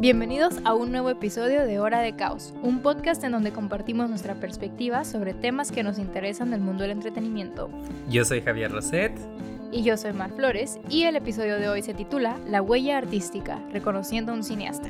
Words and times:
Bienvenidos 0.00 0.54
a 0.62 0.74
un 0.74 0.92
nuevo 0.92 1.10
episodio 1.10 1.64
de 1.66 1.80
Hora 1.80 1.98
de 1.98 2.14
Caos, 2.14 2.54
un 2.62 2.82
podcast 2.82 3.24
en 3.24 3.32
donde 3.32 3.50
compartimos 3.50 4.08
nuestra 4.08 4.36
perspectiva 4.36 5.04
sobre 5.04 5.34
temas 5.34 5.72
que 5.72 5.82
nos 5.82 5.98
interesan 5.98 6.52
del 6.52 6.60
mundo 6.60 6.82
del 6.82 6.92
entretenimiento. 6.92 7.68
Yo 8.08 8.24
soy 8.24 8.40
Javier 8.40 8.70
Roset. 8.70 9.10
Y 9.72 9.82
yo 9.82 9.96
soy 9.96 10.12
Mar 10.12 10.30
Flores, 10.30 10.78
y 10.88 11.02
el 11.02 11.16
episodio 11.16 11.58
de 11.58 11.68
hoy 11.68 11.82
se 11.82 11.94
titula 11.94 12.38
La 12.46 12.62
huella 12.62 12.96
artística, 12.96 13.58
reconociendo 13.72 14.30
a 14.30 14.36
un 14.36 14.44
cineasta. 14.44 14.88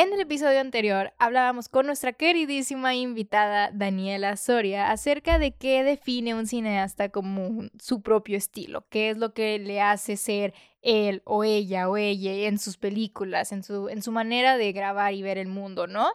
En 0.00 0.12
el 0.12 0.20
episodio 0.20 0.60
anterior 0.60 1.12
hablábamos 1.18 1.68
con 1.68 1.86
nuestra 1.86 2.12
queridísima 2.12 2.94
invitada 2.94 3.72
Daniela 3.72 4.36
Soria 4.36 4.92
acerca 4.92 5.40
de 5.40 5.50
qué 5.50 5.82
define 5.82 6.36
un 6.36 6.46
cineasta 6.46 7.08
como 7.08 7.64
su 7.82 8.00
propio 8.00 8.36
estilo, 8.36 8.86
qué 8.90 9.10
es 9.10 9.18
lo 9.18 9.34
que 9.34 9.58
le 9.58 9.80
hace 9.80 10.16
ser 10.16 10.54
él 10.82 11.20
o 11.24 11.42
ella 11.42 11.88
o 11.88 11.96
ella 11.96 12.46
en 12.46 12.60
sus 12.60 12.76
películas, 12.76 13.50
en 13.50 13.64
su, 13.64 13.88
en 13.88 14.00
su 14.00 14.12
manera 14.12 14.56
de 14.56 14.70
grabar 14.70 15.14
y 15.14 15.22
ver 15.22 15.36
el 15.36 15.48
mundo, 15.48 15.88
¿no? 15.88 16.12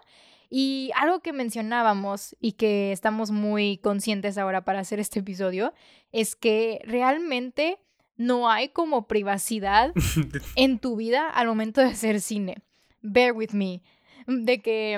Y 0.50 0.92
algo 0.96 1.20
que 1.20 1.34
mencionábamos 1.34 2.38
y 2.40 2.54
que 2.54 2.94
estamos 2.94 3.32
muy 3.32 3.80
conscientes 3.80 4.38
ahora 4.38 4.64
para 4.64 4.80
hacer 4.80 5.02
este 5.02 5.20
episodio 5.20 5.74
es 6.14 6.38
que 6.38 6.80
realmente 6.86 7.80
no 8.16 8.50
hay 8.50 8.70
como 8.70 9.10
privacidad 9.10 9.92
en 10.56 10.80
tu 10.80 10.96
vida 10.96 11.30
al 11.30 11.48
momento 11.48 11.82
de 11.82 11.88
hacer 11.88 12.22
cine 12.22 12.64
bear 13.04 13.34
with 13.34 13.52
me, 13.52 13.84
mm, 14.28 14.46
de 14.46 14.62
que 14.62 14.98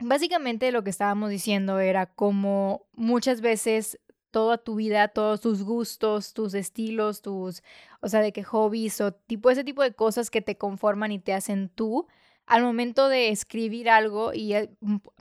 mm, 0.00 0.08
básicamente 0.08 0.70
lo 0.70 0.84
que 0.84 0.90
estábamos 0.90 1.30
diciendo 1.30 1.80
era 1.80 2.06
como 2.06 2.86
muchas 2.92 3.40
veces 3.40 3.98
toda 4.30 4.58
tu 4.58 4.76
vida, 4.76 5.08
todos 5.08 5.40
tus 5.40 5.62
gustos, 5.62 6.34
tus 6.34 6.54
estilos, 6.54 7.22
tus, 7.22 7.62
o 8.00 8.08
sea, 8.08 8.20
de 8.20 8.32
que 8.32 8.42
hobbies 8.42 9.00
o 9.00 9.12
tipo 9.12 9.50
ese 9.50 9.64
tipo 9.64 9.82
de 9.82 9.94
cosas 9.94 10.30
que 10.30 10.42
te 10.42 10.58
conforman 10.58 11.12
y 11.12 11.18
te 11.20 11.32
hacen 11.32 11.68
tú, 11.68 12.06
al 12.46 12.62
momento 12.62 13.08
de 13.08 13.28
escribir 13.30 13.88
algo 13.88 14.32
y 14.34 14.54
eh, 14.54 14.70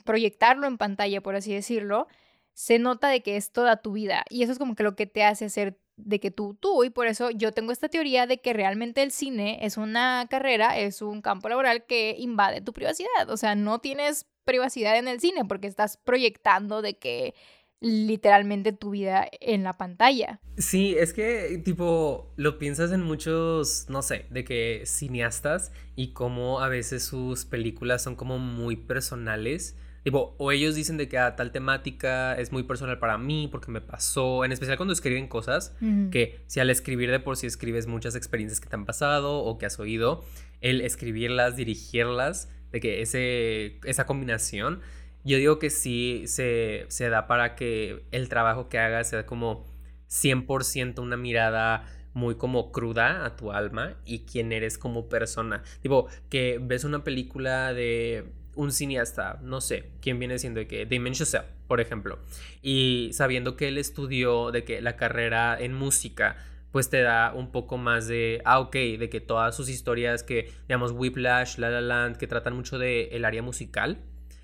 proyectarlo 0.03 0.67
en 0.67 0.77
pantalla, 0.77 1.21
por 1.21 1.35
así 1.35 1.53
decirlo, 1.53 2.07
se 2.53 2.79
nota 2.79 3.07
de 3.09 3.21
que 3.21 3.37
es 3.37 3.51
toda 3.51 3.77
tu 3.77 3.93
vida. 3.93 4.25
Y 4.29 4.43
eso 4.43 4.51
es 4.51 4.59
como 4.59 4.75
que 4.75 4.83
lo 4.83 4.95
que 4.95 5.05
te 5.05 5.23
hace 5.23 5.49
ser 5.49 5.79
de 5.95 6.19
que 6.19 6.31
tú, 6.31 6.55
tú, 6.59 6.83
y 6.83 6.89
por 6.89 7.07
eso 7.07 7.29
yo 7.29 7.51
tengo 7.51 7.71
esta 7.71 7.89
teoría 7.89 8.27
de 8.27 8.39
que 8.39 8.53
realmente 8.53 9.03
el 9.03 9.11
cine 9.11 9.59
es 9.61 9.77
una 9.77 10.27
carrera, 10.29 10.77
es 10.77 11.01
un 11.01 11.21
campo 11.21 11.49
laboral 11.49 11.85
que 11.85 12.15
invade 12.17 12.61
tu 12.61 12.73
privacidad. 12.73 13.29
O 13.29 13.37
sea, 13.37 13.55
no 13.55 13.79
tienes 13.79 14.25
privacidad 14.43 14.97
en 14.97 15.07
el 15.07 15.19
cine 15.19 15.45
porque 15.45 15.67
estás 15.67 15.97
proyectando 15.97 16.81
de 16.81 16.97
que 16.97 17.33
literalmente 17.79 18.71
tu 18.71 18.91
vida 18.91 19.27
en 19.41 19.63
la 19.63 19.73
pantalla. 19.73 20.39
Sí, 20.57 20.95
es 20.97 21.11
que 21.11 21.61
tipo 21.63 22.31
lo 22.37 22.57
piensas 22.57 22.93
en 22.93 23.01
muchos, 23.01 23.87
no 23.89 24.01
sé, 24.01 24.25
de 24.29 24.45
que 24.45 24.83
cineastas 24.85 25.73
y 25.95 26.13
cómo 26.13 26.61
a 26.61 26.69
veces 26.69 27.03
sus 27.03 27.43
películas 27.43 28.01
son 28.01 28.15
como 28.15 28.39
muy 28.39 28.77
personales 28.77 29.75
o 30.11 30.51
ellos 30.51 30.75
dicen 30.75 30.97
de 30.97 31.07
que 31.07 31.17
ah, 31.17 31.35
tal 31.35 31.51
temática 31.51 32.35
es 32.35 32.51
muy 32.51 32.63
personal 32.63 32.99
para 32.99 33.17
mí 33.17 33.47
porque 33.49 33.71
me 33.71 33.81
pasó, 33.81 34.43
en 34.43 34.51
especial 34.51 34.77
cuando 34.77 34.93
escriben 34.93 35.27
cosas, 35.27 35.75
que 36.11 36.41
si 36.47 36.59
al 36.59 36.69
escribir 36.69 37.09
de 37.11 37.19
por 37.19 37.37
sí 37.37 37.47
escribes 37.47 37.87
muchas 37.87 38.15
experiencias 38.15 38.59
que 38.59 38.67
te 38.67 38.75
han 38.75 38.85
pasado 38.85 39.39
o 39.39 39.57
que 39.57 39.65
has 39.65 39.79
oído, 39.79 40.23
el 40.61 40.81
escribirlas, 40.81 41.55
dirigirlas, 41.55 42.49
de 42.71 42.79
que 42.79 43.01
ese, 43.01 43.79
esa 43.85 44.05
combinación, 44.05 44.81
yo 45.23 45.37
digo 45.37 45.59
que 45.59 45.69
sí 45.69 46.23
se, 46.25 46.85
se 46.89 47.09
da 47.09 47.27
para 47.27 47.55
que 47.55 48.03
el 48.11 48.27
trabajo 48.29 48.67
que 48.67 48.79
hagas 48.79 49.09
sea 49.09 49.25
como 49.25 49.65
100% 50.09 50.99
una 50.99 51.15
mirada 51.17 51.85
muy 52.13 52.35
como 52.35 52.71
cruda 52.71 53.25
a 53.25 53.35
tu 53.35 53.51
alma 53.51 53.95
y 54.05 54.19
quién 54.19 54.51
eres 54.51 54.77
como 54.77 55.07
persona. 55.09 55.63
Tipo, 55.81 56.07
que 56.29 56.59
ves 56.61 56.83
una 56.83 57.03
película 57.03 57.73
de 57.73 58.25
un 58.55 58.71
cineasta, 58.71 59.39
no 59.41 59.61
sé, 59.61 59.91
quién 60.01 60.19
viene 60.19 60.39
siendo 60.39 60.59
de 60.59 60.67
que 60.67 60.85
Damien 60.85 61.13
Chazelle, 61.13 61.45
por 61.67 61.81
ejemplo, 61.81 62.19
y 62.61 63.09
sabiendo 63.13 63.55
que 63.55 63.67
él 63.67 63.77
estudió 63.77 64.51
de 64.51 64.63
que 64.63 64.81
la 64.81 64.95
carrera 64.95 65.57
en 65.59 65.73
música, 65.73 66.37
pues 66.71 66.89
te 66.89 67.01
da 67.01 67.33
un 67.35 67.51
poco 67.51 67.77
más 67.77 68.07
de, 68.07 68.41
ah, 68.45 68.59
ok, 68.59 68.73
de 68.73 69.09
que 69.09 69.21
todas 69.21 69.55
sus 69.55 69.69
historias 69.69 70.23
que, 70.23 70.51
digamos, 70.67 70.91
Whiplash, 70.91 71.57
La 71.57 71.69
La 71.69 71.81
Land, 71.81 72.17
que 72.17 72.27
tratan 72.27 72.55
mucho 72.55 72.79
del 72.79 73.09
el 73.11 73.25
área 73.25 73.43
musical, 73.43 73.99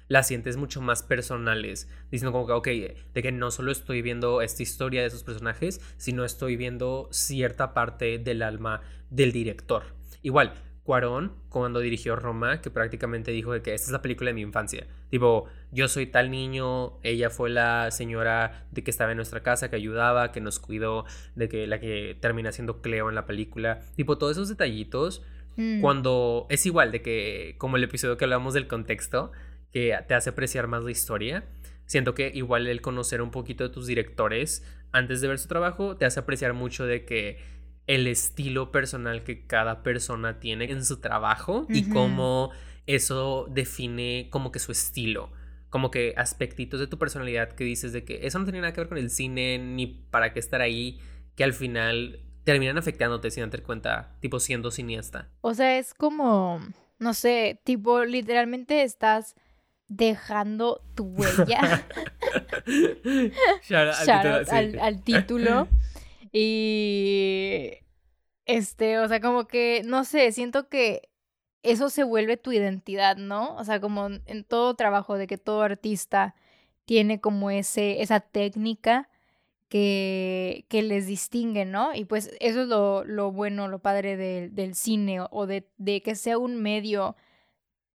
las 0.10 0.28
sientes 0.28 0.58
mucho 0.58 0.82
más 0.82 1.04
personales, 1.04 1.88
diciendo 2.12 2.32
como 2.32 2.46
que, 2.46 2.54
ok, 2.54 2.68
de 3.14 3.22
que 3.22 3.32
no 3.32 3.52
solo 3.52 3.72
estoy 3.72 4.02
viendo 4.02 4.42
esta 4.42 4.64
historia 4.64 5.02
de 5.02 5.08
esos 5.08 5.24
personajes, 5.24 5.82
sino 5.98 6.26
estoy 6.26 6.56
viendo 6.56 7.08
cierta 7.12 7.74
parte 7.74 8.18
del 8.18 8.42
alma 8.42 8.82
del 9.10 9.32
director. 9.32 9.84
Igual, 10.22 10.54
Cuarón 10.90 11.34
cuando 11.50 11.82
dirigió 11.82 12.16
Roma, 12.16 12.62
que 12.62 12.72
prácticamente 12.72 13.30
dijo 13.30 13.54
de 13.54 13.62
que 13.62 13.76
esta 13.76 13.86
es 13.86 13.92
la 13.92 14.02
película 14.02 14.32
de 14.32 14.34
mi 14.34 14.42
infancia. 14.42 14.88
Tipo, 15.12 15.46
yo 15.72 15.88
soy 15.88 16.08
tal 16.08 16.32
niño, 16.32 16.98
ella 17.04 17.30
fue 17.30 17.52
la 17.52 17.92
señora 17.92 18.66
de 18.72 18.84
que 18.84 18.90
estaba 18.90 19.12
en 19.12 19.18
nuestra 19.18 19.44
casa, 19.44 19.70
que 19.70 19.76
ayudaba, 19.76 20.32
que 20.32 20.42
nos 20.42 20.58
cuidó, 20.58 21.06
de 21.36 21.48
que 21.48 21.68
la 21.68 21.80
que 21.80 22.18
termina 22.20 22.52
siendo 22.52 22.82
Cleo 22.82 23.08
en 23.08 23.14
la 23.14 23.28
película. 23.28 23.82
Tipo, 23.98 24.18
todos 24.18 24.32
esos 24.32 24.50
detallitos, 24.50 25.22
mm. 25.58 25.80
cuando 25.80 26.48
es 26.50 26.66
igual 26.66 26.92
de 26.92 27.04
que, 27.04 27.54
como 27.60 27.78
el 27.78 27.84
episodio 27.84 28.18
que 28.18 28.26
hablamos 28.26 28.56
del 28.56 28.66
contexto, 28.66 29.32
que 29.72 29.96
te 30.08 30.16
hace 30.16 30.32
apreciar 30.32 30.66
más 30.66 30.84
la 30.84 30.90
historia. 30.90 31.44
Siento 31.86 32.16
que 32.16 32.32
igual 32.34 32.66
el 32.66 32.82
conocer 32.82 33.22
un 33.22 33.30
poquito 33.30 33.64
de 33.64 33.70
tus 33.70 33.86
directores 33.86 34.66
antes 34.92 35.22
de 35.22 35.28
ver 35.28 35.38
su 35.38 35.48
trabajo 35.48 35.96
te 35.98 36.06
hace 36.06 36.20
apreciar 36.20 36.54
mucho 36.54 36.86
de 36.86 37.06
que 37.06 37.38
el 37.90 38.06
estilo 38.06 38.72
personal 38.72 39.24
que 39.24 39.48
cada 39.48 39.82
persona 39.82 40.40
tiene 40.40 40.66
en 40.72 40.86
su 40.86 41.02
trabajo 41.02 41.66
y 41.70 41.90
cómo 41.90 42.52
eso 42.86 43.48
define 43.50 44.28
como 44.30 44.52
que 44.52 44.60
su 44.60 44.72
estilo, 44.72 45.32
como 45.72 45.90
que 45.90 46.14
aspectitos 46.16 46.80
de 46.80 46.86
tu 46.86 47.00
personalidad 47.00 47.54
que 47.54 47.64
dices 47.64 47.92
de 47.92 48.06
que 48.06 48.28
eso 48.28 48.38
no 48.38 48.46
tiene 48.46 48.62
nada 48.62 48.74
que 48.74 48.82
ver 48.82 48.90
con 48.90 49.00
el 49.00 49.10
cine 49.10 49.58
ni 49.58 49.88
para 49.88 50.34
qué 50.34 50.40
estar 50.40 50.62
ahí, 50.62 51.00
que 51.36 51.44
al 51.44 51.54
final 51.54 52.20
terminan 52.44 52.78
afectándote 52.78 53.32
sin 53.32 53.42
darte 53.42 53.64
cuenta, 53.64 54.16
tipo 54.20 54.40
siendo 54.40 54.70
cineasta. 54.70 55.28
O 55.42 55.56
sea, 55.56 55.80
es 55.80 55.96
como, 55.96 56.60
no 57.00 57.16
sé, 57.16 57.60
tipo 57.64 58.06
literalmente 58.06 58.84
estás 58.84 59.34
dejando 59.88 60.84
tu 60.94 61.06
huella. 61.18 61.88
al 64.80 65.04
título. 65.04 65.68
Y 66.32 67.80
este, 68.46 69.00
o 69.00 69.08
sea, 69.08 69.20
como 69.22 69.48
que, 69.48 69.84
no 69.86 70.04
sé, 70.06 70.32
siento 70.32 70.70
que 70.70 71.10
eso 71.64 71.90
se 71.90 72.04
vuelve 72.04 72.38
tu 72.38 72.52
identidad, 72.52 73.18
¿no? 73.18 73.56
O 73.58 73.64
sea, 73.64 73.80
como 73.80 74.08
en 74.08 74.44
todo 74.44 74.76
trabajo 74.76 75.18
de 75.18 75.28
que 75.28 75.38
todo 75.38 75.62
artista 75.62 76.36
tiene 76.86 77.22
como 77.22 77.52
ese, 77.52 78.02
esa 78.02 78.22
técnica 78.22 79.10
que, 79.70 80.66
que 80.70 80.82
les 80.82 81.06
distingue, 81.08 81.66
¿no? 81.66 81.94
Y 81.94 82.06
pues 82.06 82.32
eso 82.40 82.64
es 82.64 82.68
lo, 82.68 83.04
lo 83.06 83.32
bueno, 83.32 83.68
lo 83.68 83.80
padre 83.80 84.18
del 84.50 84.76
cine 84.76 85.20
o 85.30 85.46
de, 85.48 85.70
de 85.78 86.02
que 86.02 86.16
sea 86.16 86.38
un 86.40 86.62
medio 86.62 87.16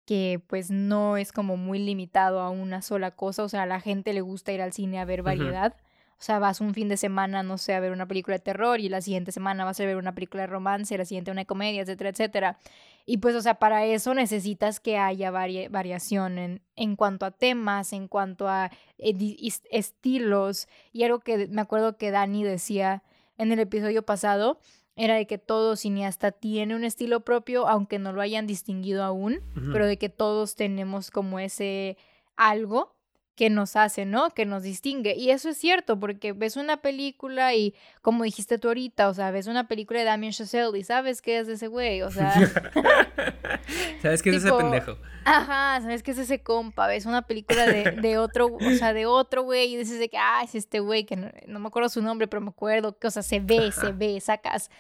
que 0.07 0.41
pues 0.47 0.71
no 0.71 1.17
es 1.17 1.33
como 1.33 1.57
muy 1.57 1.79
limitado 1.79 2.41
a 2.41 2.51
una 2.51 2.83
sola 2.83 3.13
cosa, 3.13 3.45
o 3.45 3.49
sea, 3.49 3.63
a 3.63 3.67
la 3.67 3.81
gente 3.81 4.13
le 4.13 4.21
gusta 4.21 4.53
ir 4.53 4.63
al 4.63 4.73
cine 4.73 5.01
a 5.01 5.05
ver 5.05 5.23
variedad. 5.23 5.77
O 6.25 6.27
sea, 6.27 6.39
vas 6.39 6.63
un 6.63 6.73
fin 6.73 6.89
de 6.89 6.97
semana, 6.97 7.43
no 7.43 7.59
sé, 7.59 7.75
a 7.75 7.81
ver 7.81 7.93
una 7.93 8.09
película 8.09 8.39
de 8.39 8.43
terror 8.43 8.81
y 8.81 8.89
la 8.89 9.03
siguiente 9.03 9.31
semana 9.31 9.67
vas 9.67 9.79
a 9.79 9.85
ver 9.85 9.99
una 9.99 10.15
película 10.15 10.45
de 10.45 10.47
romance, 10.47 10.97
la 10.97 11.05
siguiente 11.05 11.31
una 11.31 11.45
comedia, 11.45 11.83
etcétera, 11.83 12.09
etcétera. 12.09 12.59
Y 13.05 13.19
pues, 13.19 13.35
o 13.35 13.43
sea, 13.43 13.57
para 13.57 13.85
eso 13.85 14.15
necesitas 14.15 14.81
que 14.81 14.97
haya 14.97 15.31
variación 15.31 16.39
en, 16.39 16.63
en 16.77 16.97
cuanto 16.97 17.27
a 17.27 17.31
temas, 17.31 17.93
en 17.93 18.09
cuanto 18.09 18.49
a 18.49 18.71
estilos. 18.97 20.67
Y 20.93 21.03
algo 21.03 21.21
que 21.21 21.47
me 21.49 21.61
acuerdo 21.61 21.99
que 21.99 22.11
Dani 22.11 22.43
decía 22.43 23.03
en 23.37 23.53
el 23.53 23.59
episodio 23.59 24.03
pasado 24.03 24.61
era 24.97 25.17
de 25.17 25.27
que 25.27 25.37
todo 25.37 25.77
cineasta 25.77 26.33
tiene 26.33 26.75
un 26.75 26.85
estilo 26.85 27.21
propio, 27.21 27.69
aunque 27.69 27.99
no 27.99 28.15
lo 28.15 28.23
hayan 28.23 28.47
distinguido 28.47 29.05
aún, 29.05 29.43
pero 29.75 29.85
de 29.87 29.99
que 29.99 30.09
todos 30.09 30.57
tenemos 30.57 31.11
como 31.11 31.39
ese 31.39 31.99
algo 32.35 32.94
que 33.35 33.51
nos 33.51 33.77
hace, 33.77 34.05
¿no? 34.05 34.31
Que 34.31 34.47
nos 34.47 34.63
distingue. 34.63 35.15
Y 35.17 35.31
eso 35.31 35.49
es 35.49 35.59
cierto, 35.59 35.99
porque 35.99 36.33
ves 36.33 36.57
una 36.57 36.79
película 36.79 37.55
y, 37.55 37.75
como 38.01 38.25
dijiste 38.25 38.59
tú 38.59 38.69
ahorita, 38.69 39.09
o 39.09 39.15
sea, 39.15 39.31
ves 39.31 39.47
una 39.47 39.67
película 39.67 39.99
de 39.99 40.05
Damien 40.05 40.33
Chazelle 40.33 40.79
y 40.79 40.85
sabes 40.85 41.21
qué 41.21 41.39
es 41.39 41.47
de 41.47 41.55
ese 41.55 41.67
güey, 41.67 42.03
o 42.03 42.11
sea... 42.11 42.33
¿Sabes 44.03 44.23
qué 44.23 44.31
es 44.31 44.37
ese 44.37 44.53
pendejo? 44.53 44.97
Ajá, 45.25 45.81
sabes 45.81 46.03
qué 46.03 46.13
es 46.13 46.19
ese 46.19 46.43
compa, 46.43 46.87
ves 46.87 47.07
una 47.07 47.23
película 47.23 47.67
de, 47.67 47.93
de 47.93 48.19
otro, 48.19 48.47
o 48.55 48.71
sea, 48.79 48.93
de 48.93 49.07
otro 49.07 49.43
güey 49.43 49.75
y 49.75 49.77
dices 49.79 49.99
de 49.99 50.09
que, 50.09 50.19
ah, 50.19 50.43
es 50.45 50.55
este 50.55 50.81
güey, 50.81 51.05
que 51.05 51.17
no, 51.17 51.59
me 51.59 51.67
acuerdo 51.67 51.89
su 51.89 52.03
nombre, 52.03 52.29
pero 52.29 52.41
me 52.41 52.51
acuerdo, 52.51 52.99
que, 52.99 53.07
o 53.07 53.11
sea, 53.11 53.23
se 53.23 53.41
ve, 53.41 53.73
se 53.73 53.93
ve, 53.93 54.21
sacas. 54.21 54.71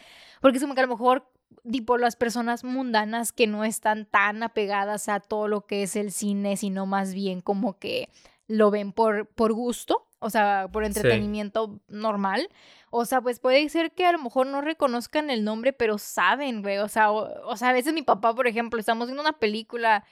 Porque 0.40 0.58
es 0.58 0.62
como 0.62 0.74
que 0.74 0.80
a 0.80 0.86
lo 0.86 0.92
mejor 0.92 1.26
tipo 1.70 1.96
las 1.96 2.16
personas 2.16 2.62
mundanas 2.62 3.32
que 3.32 3.46
no 3.46 3.64
están 3.64 4.04
tan 4.04 4.42
apegadas 4.42 5.08
a 5.08 5.20
todo 5.20 5.48
lo 5.48 5.66
que 5.66 5.82
es 5.82 5.96
el 5.96 6.12
cine, 6.12 6.56
sino 6.56 6.84
más 6.84 7.14
bien 7.14 7.40
como 7.40 7.78
que 7.78 8.10
lo 8.46 8.70
ven 8.70 8.92
por, 8.92 9.26
por 9.26 9.52
gusto. 9.52 10.08
o 10.18 10.30
sea, 10.30 10.68
por 10.72 10.84
entretenimiento 10.84 11.80
normal. 11.88 12.48
O 12.96 13.04
sea, 13.04 13.20
pues 13.20 13.40
puede 13.40 13.68
ser 13.68 13.92
que 13.92 14.06
a 14.06 14.12
lo 14.12 14.18
mejor 14.18 14.46
no 14.46 14.60
reconozcan 14.60 15.28
el 15.28 15.44
nombre, 15.44 15.72
pero 15.72 15.98
saben, 15.98 16.62
güey. 16.62 16.78
O 16.78 16.88
sea, 16.88 17.10
o, 17.10 17.56
sea, 17.56 17.70
a 17.70 17.72
veces 17.72 17.92
mi 17.92 18.02
papá, 18.02 18.34
por 18.34 18.46
ejemplo, 18.46 18.78
estamos 18.78 19.08
viendo 19.08 19.20
una 19.20 19.38
película 19.38 20.04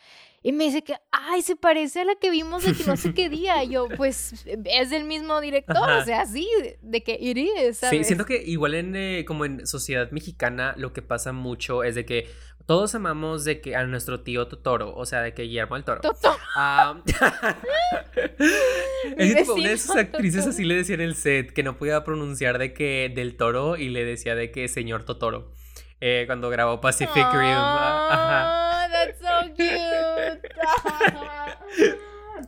y 0.42 0.50
me 0.50 0.64
dice 0.64 0.82
que, 0.82 0.96
ay, 1.12 1.40
se 1.42 1.54
parece 1.54 2.00
a 2.00 2.04
la 2.04 2.16
que 2.16 2.28
vimos 2.30 2.64
de 2.64 2.74
que 2.74 2.82
no 2.84 2.96
sé 2.96 3.14
qué 3.14 3.28
día. 3.28 3.62
Y 3.62 3.70
yo, 3.70 3.88
pues, 3.96 4.44
es 4.46 4.90
del 4.90 5.04
mismo 5.04 5.40
director, 5.40 5.88
o 5.88 6.04
sea, 6.04 6.26
sí, 6.26 6.48
de 6.82 7.02
que 7.04 7.16
iría, 7.20 7.72
¿sabes? 7.72 7.98
Sí, 7.98 8.04
siento 8.04 8.24
que 8.24 8.42
igual 8.42 8.74
en, 8.74 8.96
eh, 8.96 9.24
como 9.24 9.44
en 9.44 9.64
sociedad 9.64 10.10
mexicana, 10.10 10.74
lo 10.76 10.92
que 10.92 11.02
pasa 11.02 11.32
mucho 11.32 11.84
es 11.84 11.94
de 11.94 12.04
que 12.04 12.28
todos 12.66 12.94
amamos 12.94 13.44
de 13.44 13.60
que 13.60 13.76
a 13.76 13.84
nuestro 13.84 14.20
tío 14.20 14.46
Totoro, 14.46 14.94
o 14.94 15.06
sea, 15.06 15.20
de 15.20 15.34
que 15.34 15.42
Guillermo 15.42 15.76
el 15.76 15.84
Toro. 15.84 16.00
Totoro. 16.00 16.36
Ah, 16.54 17.00
es 19.16 19.34
tipo, 19.36 19.54
una 19.54 19.68
de 19.68 19.78
sus 19.78 19.96
actrices 19.96 20.46
así 20.46 20.64
le 20.64 20.76
decía 20.76 20.94
en 20.94 21.00
el 21.00 21.14
set 21.14 21.52
que 21.52 21.62
no 21.62 21.76
podía 21.76 22.04
pronunciar 22.04 22.58
de 22.58 22.72
que 22.72 23.12
del 23.14 23.36
toro 23.36 23.76
y 23.76 23.88
le 23.88 24.04
decía 24.04 24.34
de 24.34 24.50
que 24.50 24.68
señor 24.68 25.04
Totoro. 25.04 25.52
Eh, 26.00 26.24
cuando 26.26 26.50
grabó 26.50 26.80
Pacific 26.80 27.26
Rim. 27.32 27.54
Ajá. 27.54 28.88
That's 28.90 29.20
so 29.20 29.54
cute. 29.54 30.42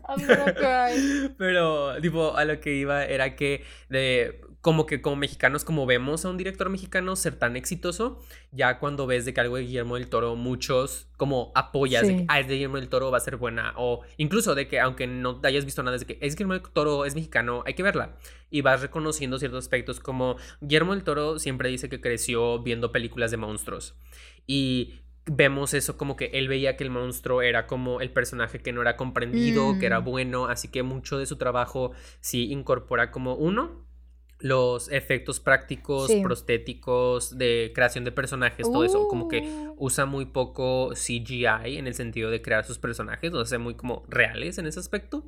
I'm 0.09 0.27
gonna 0.27 0.55
cry. 0.55 1.35
Pero, 1.39 2.01
tipo, 2.01 2.37
a 2.37 2.45
lo 2.45 2.61
que 2.61 2.75
iba 2.75 3.05
era 3.05 3.37
que 3.37 3.65
de 3.89 4.41
como 4.65 4.87
que 4.87 5.03
como 5.03 5.17
mexicanos, 5.17 5.63
como 5.63 5.85
vemos 5.85 6.25
a 6.25 6.31
un 6.31 6.39
director 6.39 6.71
mexicano 6.71 7.17
ser 7.17 7.37
tan 7.37 7.55
exitoso, 7.55 8.19
ya 8.51 8.79
cuando 8.79 9.07
ves 9.07 9.27
de 9.27 9.35
que 9.35 9.43
algo 9.43 9.57
de 9.57 9.65
Guillermo 9.65 9.97
del 9.97 10.09
Toro, 10.09 10.37
muchos 10.37 11.07
como 11.19 11.53
apoyas, 11.55 12.07
de 12.09 12.17
que, 12.17 12.25
ah, 12.29 12.41
es 12.41 12.49
de 12.49 12.55
Guillermo 12.55 12.79
del 12.79 12.89
Toro, 12.89 13.11
va 13.11 13.19
a 13.19 13.21
ser 13.21 13.37
buena, 13.37 13.75
o 13.77 14.01
incluso 14.17 14.55
de 14.55 14.67
que 14.67 14.81
aunque 14.81 15.07
no 15.07 15.39
hayas 15.43 15.67
visto 15.67 15.83
nada, 15.83 15.99
de 15.99 16.07
que 16.07 16.19
es 16.23 16.35
Guillermo 16.35 16.55
del 16.55 16.63
Toro, 16.63 17.05
es 17.05 17.15
mexicano, 17.15 17.63
hay 17.67 17.75
que 17.75 17.83
verla. 17.83 18.17
Y 18.49 18.63
vas 18.63 18.81
reconociendo 18.81 19.39
ciertos 19.39 19.67
aspectos, 19.67 20.01
como 20.01 20.37
Guillermo 20.63 20.95
del 20.95 21.05
Toro 21.05 21.39
siempre 21.39 21.69
dice 21.69 21.91
que 21.91 22.01
creció 22.01 22.63
viendo 22.63 22.91
películas 22.91 23.31
de 23.31 23.37
monstruos. 23.37 23.95
Y 24.47 24.95
vemos 25.27 25.75
eso 25.75 25.99
como 25.99 26.17
que 26.17 26.31
él 26.33 26.49
veía 26.49 26.79
que 26.79 26.85
el 26.85 26.91
monstruo 26.91 27.43
era 27.43 27.67
como 27.67 28.01
el 28.01 28.11
personaje 28.11 28.61
que 28.61 28.73
no 28.73 28.81
era 28.81 28.97
comprendido, 28.97 29.79
que 29.79 29.85
era 29.85 30.01
mm. 30.01 30.05
bueno, 30.05 30.47
así 30.47 30.69
que 30.69 30.83
mucho 30.83 31.19
de 31.19 31.27
su 31.27 31.37
trabajo 31.37 31.93
sí 32.21 32.51
incorpora 32.51 33.11
como 33.11 33.35
uno, 33.35 33.85
los 34.39 34.91
efectos 34.91 35.41
prácticos, 35.41 36.11
prostéticos, 36.23 37.39
de 37.39 37.73
creación 37.75 38.05
de 38.05 38.13
personajes, 38.13 38.67
todo 38.71 38.85
eso, 38.85 39.09
como 39.09 39.29
que 39.29 39.41
uh. 39.41 39.75
usa 39.79 40.07
muy 40.07 40.27
poco 40.27 40.91
CGI 40.95 41.79
en 41.79 41.87
el 41.87 41.95
sentido 41.95 42.31
de 42.31 42.43
crear 42.43 42.65
sus 42.65 42.79
personajes, 42.79 43.33
los 43.33 43.49
hace 43.49 43.59
muy 43.59 43.75
como 43.75 44.05
reales 44.09 44.59
en 44.59 44.67
ese 44.67 44.81
aspecto, 44.81 45.25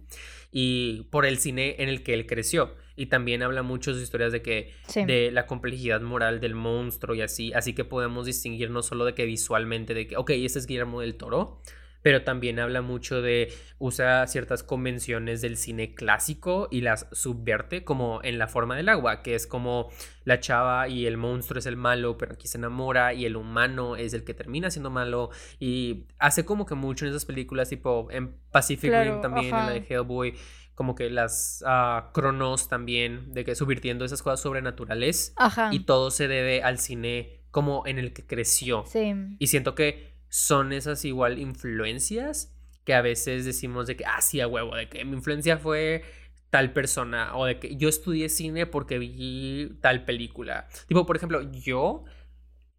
y 0.51 1.03
por 1.11 1.25
el 1.25 1.39
cine 1.39 1.77
en 1.79 1.89
el 1.89 2.03
que 2.03 2.15
él 2.15 2.27
creció, 2.27 2.75
y 2.97 3.07
también 3.07 3.43
habla 3.43 3.63
mucho 3.63 3.95
de 3.95 4.03
historias 4.03 4.33
de 4.33 4.43
que, 4.43 4.73
de 4.95 5.31
la 5.31 5.47
complejidad 5.47 6.01
moral 6.01 6.41
del 6.41 6.55
monstruo 6.55 7.15
y 7.15 7.23
así, 7.23 7.53
así 7.53 7.75
que 7.75 7.85
podemos 7.85 8.27
distinguir 8.27 8.71
no 8.71 8.83
solo 8.83 9.05
de 9.05 9.15
que 9.15 9.25
visualmente, 9.25 9.95
de 9.95 10.07
que, 10.07 10.17
ok, 10.17 10.31
este 10.31 10.59
es 10.59 10.67
Guillermo 10.67 11.01
del 11.01 11.17
Toro, 11.17 11.61
pero 12.07 12.23
también 12.23 12.61
habla 12.61 12.83
mucho 12.83 13.21
de, 13.21 13.53
usa 13.81 14.25
ciertas 14.29 14.63
convenciones 14.63 15.41
del 15.41 15.57
cine 15.57 15.97
clásico 15.97 16.69
y 16.71 16.83
las 16.83 17.09
subvierte 17.11 17.83
como 17.83 18.21
en 18.23 18.39
la 18.39 18.47
forma 18.47 18.77
del 18.77 18.89
agua, 18.89 19.23
que 19.23 19.35
es 19.35 19.49
como 19.49 19.91
la 20.23 20.39
chava 20.39 20.87
y 20.87 21.07
el 21.07 21.17
monstruo 21.17 21.59
es 21.59 21.67
el 21.67 21.77
malo, 21.77 22.17
pero 22.17 22.35
aquí 22.35 22.47
se 22.47 22.59
enamora 22.59 23.13
y 23.13 23.25
el 23.25 23.35
humano 23.35 23.97
es 23.97 24.15
el 24.15 24.23
que 24.23 24.35
termina 24.35 24.71
siendo 24.71 24.89
malo 24.89 25.31
y 25.59 26.05
hace 26.21 26.45
como 26.45 26.65
que 26.65 26.77
mucho 26.77 27.07
en 27.07 27.11
esas 27.11 27.25
películas, 27.25 27.71
tipo 27.71 28.07
en 28.13 28.37
Pacific 28.53 28.93
Rim 29.03 29.21
también, 29.21 29.47
en 29.47 29.67
la 29.67 29.71
de 29.71 29.85
Hellboy 29.89 30.35
como 30.77 30.95
que 30.95 31.11
las 31.11 31.65
uh, 31.67 32.13
cronos 32.13 32.69
también, 32.69 33.33
de 33.33 33.45
que 33.45 33.57
subvirtiendo 33.57 34.05
esas 34.05 34.23
cosas 34.23 34.39
sobrenaturales. 34.39 35.35
Y 35.73 35.81
todo 35.81 36.13
se 36.13 36.29
debe 36.29 36.63
al 36.63 36.79
cine 36.79 37.41
como 37.51 37.85
en 37.85 37.99
el 37.99 38.13
que 38.13 38.27
creció. 38.27 38.85
Sí. 38.87 39.13
Y 39.41 39.47
siento 39.49 39.75
que 39.75 40.16
son 40.29 40.73
esas 40.73 41.05
igual 41.05 41.39
influencias 41.39 42.53
que 42.85 42.95
a 42.95 43.03
veces 43.03 43.45
decimos 43.45 43.87
de 43.87 43.97
que, 43.97 44.05
ah, 44.05 44.21
sí, 44.21 44.41
a 44.41 44.47
huevo, 44.47 44.75
de 44.77 44.89
que 44.89 45.05
mi 45.05 45.17
influencia 45.17 45.59
fue 45.59 46.03
tal 46.51 46.73
persona 46.73 47.37
o 47.37 47.45
de 47.45 47.59
que 47.59 47.77
yo 47.77 47.89
estudié 47.89 48.29
cine 48.29 48.67
porque 48.67 48.99
vi 48.99 49.77
tal 49.81 50.05
película. 50.05 50.69
Tipo, 50.87 51.05
por 51.05 51.17
ejemplo, 51.17 51.43
yo 51.53 52.05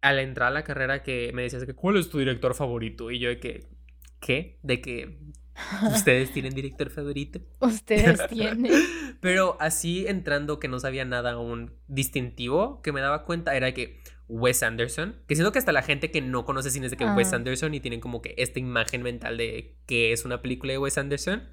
al 0.00 0.18
entrar 0.18 0.48
a 0.48 0.52
la 0.52 0.64
carrera 0.64 1.02
que 1.02 1.30
me 1.34 1.42
decías 1.42 1.64
que, 1.64 1.74
¿cuál 1.74 1.96
es 1.96 2.08
tu 2.08 2.18
director 2.18 2.54
favorito? 2.54 3.10
Y 3.10 3.18
yo 3.18 3.28
de 3.28 3.40
que, 3.40 3.66
¿qué? 4.20 4.58
De 4.62 4.80
que 4.80 5.18
ustedes 5.92 6.32
tienen 6.32 6.54
director 6.54 6.90
favorito. 6.90 7.40
Ustedes 7.60 8.26
tienen. 8.28 8.72
Pero 9.20 9.56
así 9.60 10.06
entrando 10.06 10.58
que 10.58 10.68
no 10.68 10.78
sabía 10.78 11.04
nada 11.04 11.38
un 11.38 11.72
distintivo 11.88 12.80
que 12.82 12.92
me 12.92 13.00
daba 13.00 13.24
cuenta 13.24 13.56
era 13.56 13.74
que 13.74 14.00
Wes 14.28 14.62
Anderson, 14.62 15.16
que 15.26 15.34
siento 15.34 15.52
que 15.52 15.58
hasta 15.58 15.72
la 15.72 15.82
gente 15.82 16.10
que 16.10 16.20
no 16.20 16.44
conoce 16.44 16.70
cine 16.70 16.86
es 16.86 16.90
de 16.90 16.96
que 16.98 17.06
Wes 17.06 17.32
ah. 17.32 17.36
Anderson 17.36 17.74
y 17.74 17.80
tienen 17.80 18.00
como 18.00 18.20
que 18.20 18.34
esta 18.36 18.58
imagen 18.58 19.02
mental 19.02 19.38
de 19.38 19.76
que 19.86 20.12
es 20.12 20.24
una 20.24 20.42
película 20.42 20.72
de 20.72 20.78
Wes 20.78 20.98
Anderson. 20.98 21.48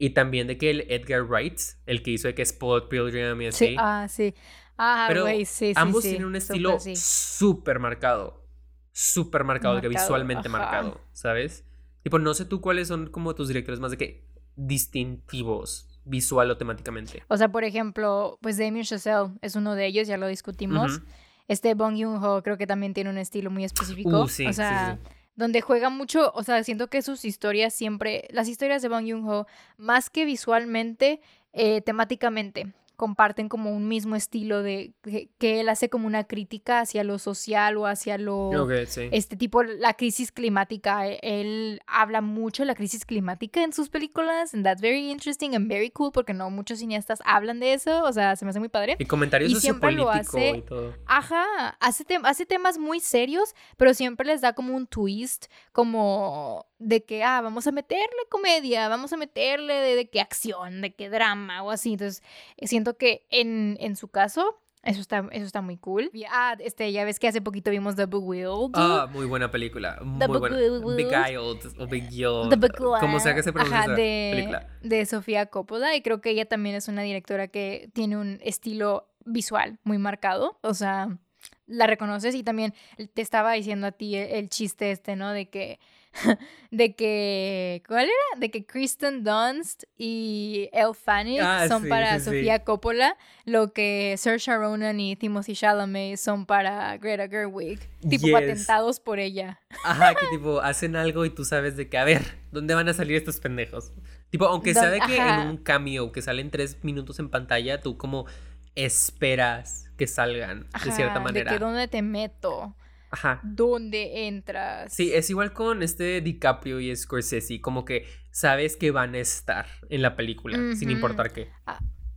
Y 0.00 0.10
también 0.10 0.46
de 0.46 0.56
que 0.58 0.70
el 0.70 0.86
Edgar 0.88 1.24
Wright, 1.24 1.60
el 1.86 2.02
que 2.02 2.12
hizo 2.12 2.28
de 2.28 2.34
que 2.34 2.42
Spot 2.42 2.88
Pilgrim 2.88 3.40
y 3.42 3.46
así. 3.48 3.66
Sí, 3.66 3.76
ah, 3.78 4.06
sí. 4.08 4.34
Ah, 4.76 5.06
Pero 5.08 5.26
sí, 5.26 5.44
sí, 5.44 5.72
ambos 5.74 6.04
tienen 6.04 6.24
un 6.24 6.36
estilo 6.36 6.78
súper 6.94 7.80
marcado. 7.80 8.46
Súper 8.92 9.44
marcado, 9.44 9.80
que 9.80 9.88
visualmente 9.88 10.48
marcado, 10.48 11.00
¿sabes? 11.12 11.64
Tipo, 12.02 12.18
no 12.18 12.32
sé 12.32 12.44
tú 12.44 12.60
cuáles 12.60 12.88
son 12.88 13.10
como 13.10 13.34
tus 13.34 13.48
directores 13.48 13.80
más 13.80 13.90
de 13.90 13.96
que 13.96 14.28
distintivos 14.56 16.00
visual 16.04 16.50
o 16.50 16.56
temáticamente. 16.56 17.22
O 17.28 17.36
sea, 17.36 17.50
por 17.50 17.64
ejemplo, 17.64 18.38
pues 18.40 18.56
Damien 18.56 18.84
Chazelle 18.84 19.32
es 19.42 19.56
uno 19.56 19.74
de 19.74 19.86
ellos, 19.86 20.08
ya 20.08 20.16
lo 20.16 20.26
discutimos. 20.26 21.02
Este 21.48 21.74
Bong 21.74 21.96
Joon-ho 22.00 22.42
creo 22.42 22.56
que 22.56 22.66
también 22.66 22.94
tiene 22.94 23.10
un 23.10 23.18
estilo 23.18 23.50
muy 23.50 23.64
específico. 23.64 24.22
Uh, 24.22 24.28
sí, 24.28 24.46
o 24.46 24.52
sea, 24.52 24.98
donde 25.34 25.60
juega 25.60 25.88
mucho, 25.88 26.32
o 26.34 26.42
sea, 26.42 26.62
siento 26.62 26.88
que 26.88 27.02
sus 27.02 27.24
historias 27.24 27.74
siempre, 27.74 28.28
las 28.30 28.48
historias 28.48 28.82
de 28.82 28.88
Bong 28.88 29.08
Joon-ho, 29.08 29.46
más 29.76 30.10
que 30.10 30.24
visualmente, 30.24 31.20
eh, 31.52 31.80
temáticamente 31.80 32.72
comparten 32.98 33.48
como 33.48 33.70
un 33.70 33.86
mismo 33.86 34.16
estilo 34.16 34.64
de 34.64 34.92
que, 35.38 35.60
él 35.60 35.68
hace 35.68 35.88
como 35.88 36.08
una 36.08 36.24
crítica 36.24 36.80
hacia 36.80 37.04
lo 37.04 37.20
social 37.20 37.76
o 37.76 37.86
hacia 37.86 38.18
lo 38.18 38.68
este 39.12 39.36
tipo 39.36 39.62
la 39.62 39.94
crisis 39.94 40.32
climática 40.32 41.06
e, 41.06 41.20
él 41.22 41.80
habla 41.86 42.20
mucho 42.22 42.64
de 42.64 42.66
la 42.66 42.74
crisis 42.74 43.06
climática 43.06 43.62
en 43.62 43.72
sus 43.72 43.88
películas 43.88 44.52
and 44.52 44.64
that's 44.64 44.82
very 44.82 45.12
interesting 45.12 45.54
and 45.54 45.68
very 45.68 45.90
cool 45.90 46.10
porque 46.10 46.34
no 46.34 46.50
muchos 46.50 46.80
cineastas 46.80 47.20
hablan 47.24 47.60
de 47.60 47.74
eso 47.74 48.02
o 48.02 48.12
sea 48.12 48.34
se 48.34 48.44
me 48.44 48.50
hace 48.50 48.58
muy 48.58 48.68
padre 48.68 48.96
y 48.98 49.04
comentarios 49.04 49.52
y 49.52 49.54
siempre 49.54 49.92
lo 49.92 50.10
hace 50.10 50.56
y 50.56 50.62
todo. 50.62 50.92
ajá 51.06 51.76
hace, 51.78 52.04
hace 52.24 52.46
temas 52.46 52.78
muy 52.78 52.98
serios 52.98 53.54
pero 53.76 53.94
siempre 53.94 54.26
les 54.26 54.40
da 54.40 54.54
como 54.54 54.74
un 54.74 54.88
twist 54.88 55.46
como 55.70 56.66
de 56.78 57.04
que, 57.04 57.24
ah, 57.24 57.40
vamos 57.40 57.66
a 57.66 57.72
meterle 57.72 58.06
comedia, 58.28 58.88
vamos 58.88 59.12
a 59.12 59.16
meterle 59.16 59.74
de, 59.74 59.96
de 59.96 60.08
que 60.08 60.20
acción, 60.20 60.80
de 60.80 60.94
que 60.94 61.10
drama 61.10 61.62
o 61.62 61.70
así. 61.70 61.94
Entonces, 61.94 62.22
siento 62.62 62.87
que 62.96 63.26
en, 63.30 63.76
en 63.80 63.96
su 63.96 64.08
caso, 64.08 64.60
eso 64.82 65.00
está, 65.00 65.26
eso 65.32 65.44
está 65.44 65.60
muy 65.60 65.76
cool. 65.76 66.10
Ah, 66.30 66.56
este, 66.60 66.90
ya 66.92 67.04
ves 67.04 67.18
que 67.18 67.28
hace 67.28 67.40
poquito 67.40 67.70
vimos 67.70 67.96
The 67.96 68.06
Bewildered. 68.06 68.70
Ah, 68.74 69.08
muy 69.12 69.26
buena 69.26 69.50
película. 69.50 69.98
Muy 70.02 70.26
buena. 70.26 70.56
Beguiled 70.56 71.38
o 71.78 71.86
Beguiled. 71.86 73.00
Como 73.00 73.20
sea 73.20 73.34
que 73.34 73.42
se 73.42 73.52
pronuncia 73.52 73.80
Ajá, 73.80 73.92
de, 73.92 74.30
película. 74.32 74.66
De 74.82 75.04
Sofía 75.06 75.46
Coppola. 75.46 75.94
Y 75.96 76.02
creo 76.02 76.20
que 76.20 76.30
ella 76.30 76.46
también 76.46 76.76
es 76.76 76.88
una 76.88 77.02
directora 77.02 77.48
que 77.48 77.90
tiene 77.92 78.16
un 78.16 78.38
estilo 78.42 79.08
visual 79.24 79.78
muy 79.82 79.98
marcado. 79.98 80.58
O 80.62 80.74
sea, 80.74 81.18
la 81.66 81.86
reconoces 81.86 82.34
y 82.34 82.42
también 82.42 82.72
te 83.14 83.20
estaba 83.20 83.52
diciendo 83.52 83.88
a 83.88 83.92
ti 83.92 84.16
el 84.16 84.48
chiste 84.48 84.90
este, 84.90 85.16
¿no? 85.16 85.32
De 85.32 85.50
que 85.50 85.80
de 86.70 86.94
que, 86.94 87.82
¿cuál 87.86 88.04
era? 88.04 88.40
De 88.40 88.50
que 88.50 88.64
Kristen 88.66 89.24
Dunst 89.24 89.84
y 89.96 90.68
Elle 90.72 90.94
Fanning 90.94 91.40
ah, 91.40 91.66
son 91.68 91.88
para 91.88 92.20
Sofía 92.20 92.64
Coppola, 92.64 93.16
lo 93.44 93.72
que 93.72 94.14
Saoirse 94.18 94.56
Ronan 94.56 95.00
y 95.00 95.16
Timothy 95.16 95.54
Chalamet 95.54 96.16
son 96.16 96.46
para 96.46 96.96
Greta 96.98 97.28
Gerwig, 97.28 97.80
tipo 98.08 98.30
patentados 98.30 99.00
por 99.00 99.18
ella. 99.18 99.60
Ajá, 99.84 100.14
que 100.14 100.26
tipo 100.30 100.60
hacen 100.60 100.96
algo 100.96 101.24
y 101.24 101.30
tú 101.30 101.44
sabes 101.44 101.76
de 101.76 101.88
que, 101.88 101.98
a 101.98 102.04
ver, 102.04 102.38
¿dónde 102.50 102.74
van 102.74 102.88
a 102.88 102.94
salir 102.94 103.16
estos 103.16 103.40
pendejos? 103.40 103.92
Tipo, 104.30 104.46
aunque 104.46 104.74
sea 104.74 104.90
de 104.90 105.00
que 105.00 105.16
en 105.16 105.48
un 105.48 105.56
cameo 105.56 106.12
que 106.12 106.20
salen 106.20 106.50
tres 106.50 106.84
minutos 106.84 107.18
en 107.18 107.30
pantalla, 107.30 107.80
tú 107.80 107.96
como 107.96 108.26
esperas 108.74 109.90
que 109.96 110.06
salgan 110.06 110.68
de 110.84 110.92
cierta 110.92 111.20
manera. 111.20 111.52
De 111.52 111.58
que 111.58 111.64
dónde 111.64 111.88
te 111.88 112.02
meto. 112.02 112.74
Ajá. 113.10 113.40
¿Dónde 113.42 114.26
entras? 114.26 114.92
Sí, 114.92 115.12
es 115.12 115.30
igual 115.30 115.52
con 115.52 115.82
este 115.82 116.20
DiCaprio 116.20 116.80
y 116.80 116.94
Scorsese, 116.94 117.60
como 117.60 117.84
que 117.84 118.06
sabes 118.30 118.76
que 118.76 118.90
van 118.90 119.14
a 119.14 119.18
estar 119.18 119.66
en 119.88 120.02
la 120.02 120.16
película, 120.16 120.58
sin 120.76 120.90
importar 120.90 121.32
qué. 121.32 121.50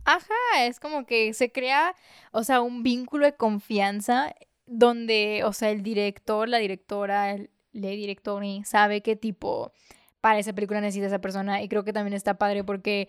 Ajá, 0.04 0.34
es 0.60 0.80
como 0.80 1.06
que 1.06 1.32
se 1.32 1.52
crea, 1.52 1.94
o 2.32 2.44
sea, 2.44 2.60
un 2.60 2.82
vínculo 2.82 3.24
de 3.24 3.36
confianza 3.36 4.34
donde, 4.66 5.42
o 5.44 5.52
sea, 5.52 5.70
el 5.70 5.82
director, 5.82 6.48
la 6.48 6.58
directora, 6.58 7.30
el, 7.32 7.50
le 7.72 7.96
director 7.96 8.42
sabe 8.64 9.02
qué 9.02 9.16
tipo 9.16 9.72
para 10.20 10.38
esa 10.38 10.52
película 10.52 10.80
necesita 10.80 11.06
esa 11.06 11.20
persona 11.20 11.62
y 11.62 11.68
creo 11.68 11.84
que 11.84 11.92
también 11.92 12.14
está 12.14 12.34
padre 12.34 12.62
porque 12.62 13.08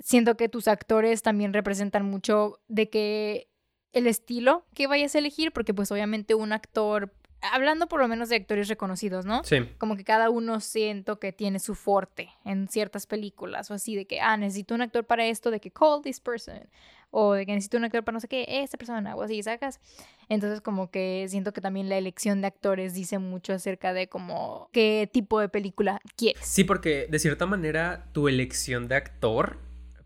siento 0.00 0.36
que 0.36 0.48
tus 0.48 0.68
actores 0.68 1.22
también 1.22 1.52
representan 1.52 2.04
mucho 2.04 2.60
de 2.68 2.90
que 2.90 3.48
el 3.92 4.06
estilo 4.06 4.64
que 4.74 4.86
vayas 4.86 5.14
a 5.14 5.18
elegir, 5.18 5.52
porque 5.52 5.74
pues 5.74 5.90
obviamente 5.90 6.34
un 6.34 6.52
actor, 6.52 7.12
hablando 7.42 7.86
por 7.88 8.00
lo 8.00 8.08
menos 8.08 8.28
de 8.28 8.36
actores 8.36 8.68
reconocidos, 8.68 9.24
¿no? 9.24 9.42
Sí. 9.44 9.68
Como 9.78 9.96
que 9.96 10.04
cada 10.04 10.30
uno 10.30 10.60
siento 10.60 11.18
que 11.18 11.32
tiene 11.32 11.58
su 11.58 11.74
forte 11.74 12.30
en 12.44 12.68
ciertas 12.68 13.06
películas 13.06 13.70
o 13.70 13.74
así 13.74 13.96
de 13.96 14.06
que, 14.06 14.20
ah, 14.20 14.36
necesito 14.36 14.74
un 14.74 14.82
actor 14.82 15.04
para 15.04 15.26
esto, 15.26 15.50
de 15.50 15.60
que 15.60 15.70
call 15.70 16.02
this 16.02 16.20
person, 16.20 16.68
o 17.10 17.32
de 17.32 17.46
que 17.46 17.52
necesito 17.52 17.76
un 17.76 17.84
actor 17.84 18.04
para 18.04 18.14
no 18.14 18.20
sé 18.20 18.28
qué, 18.28 18.44
esta 18.48 18.78
persona, 18.78 19.16
o 19.16 19.22
así, 19.22 19.42
¿sacas? 19.42 19.80
Entonces 20.28 20.60
como 20.60 20.90
que 20.90 21.26
siento 21.28 21.52
que 21.52 21.60
también 21.60 21.88
la 21.88 21.98
elección 21.98 22.40
de 22.40 22.46
actores 22.46 22.94
dice 22.94 23.18
mucho 23.18 23.52
acerca 23.52 23.92
de 23.92 24.08
como 24.08 24.68
qué 24.72 25.08
tipo 25.12 25.40
de 25.40 25.48
película 25.48 26.00
quieres. 26.16 26.46
Sí, 26.46 26.64
porque 26.64 27.08
de 27.10 27.18
cierta 27.18 27.46
manera 27.46 28.06
tu 28.12 28.28
elección 28.28 28.86
de 28.86 28.96
actor 28.96 29.58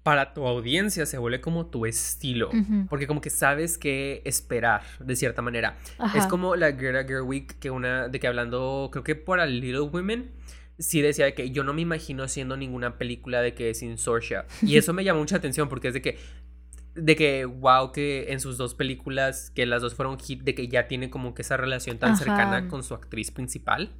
para 0.04 0.34
tu 0.34 0.46
audiencia 0.46 1.06
se 1.06 1.16
vuelve 1.16 1.40
como 1.40 1.66
tu 1.66 1.86
estilo, 1.86 2.50
porque 2.90 3.06
como 3.06 3.22
que 3.22 3.30
sabes 3.30 3.78
qué 3.78 4.20
esperar 4.26 4.82
de 5.00 5.16
cierta 5.16 5.40
manera. 5.40 5.78
Es 6.14 6.26
como 6.26 6.56
la 6.56 6.70
Greta 6.72 7.08
Gerwig 7.08 7.58
que 7.58 7.70
una 7.70 8.08
de 8.08 8.20
que 8.20 8.28
hablando, 8.28 8.90
creo 8.92 9.02
que 9.02 9.14
para 9.16 9.46
Little 9.46 9.80
Women 9.80 10.30
sí 10.78 11.00
decía 11.00 11.24
de 11.24 11.34
que 11.34 11.50
yo 11.50 11.64
no 11.64 11.72
me 11.72 11.80
imagino 11.80 12.22
haciendo 12.22 12.56
ninguna 12.56 12.98
película 12.98 13.40
de 13.40 13.54
que 13.54 13.72
sin 13.74 13.96
Saoirse 13.96 14.42
y 14.62 14.76
eso 14.76 14.92
me 14.92 15.04
llamó 15.04 15.20
mucha 15.20 15.36
atención 15.36 15.68
porque 15.68 15.88
es 15.88 15.94
de 15.94 16.02
que 16.02 16.18
de 16.94 17.16
que 17.16 17.44
wow 17.44 17.92
que 17.92 18.32
en 18.32 18.40
sus 18.40 18.58
dos 18.58 18.74
películas 18.74 19.50
que 19.54 19.66
las 19.66 19.82
dos 19.82 19.94
fueron 19.94 20.18
hit 20.18 20.42
de 20.42 20.54
que 20.54 20.68
ya 20.68 20.86
tiene 20.86 21.10
como 21.10 21.32
que 21.32 21.42
esa 21.42 21.56
relación 21.56 21.98
tan 21.98 22.10
Ajá. 22.10 22.18
cercana 22.18 22.68
con 22.68 22.82
su 22.82 22.92
actriz 22.94 23.30
principal 23.30 23.92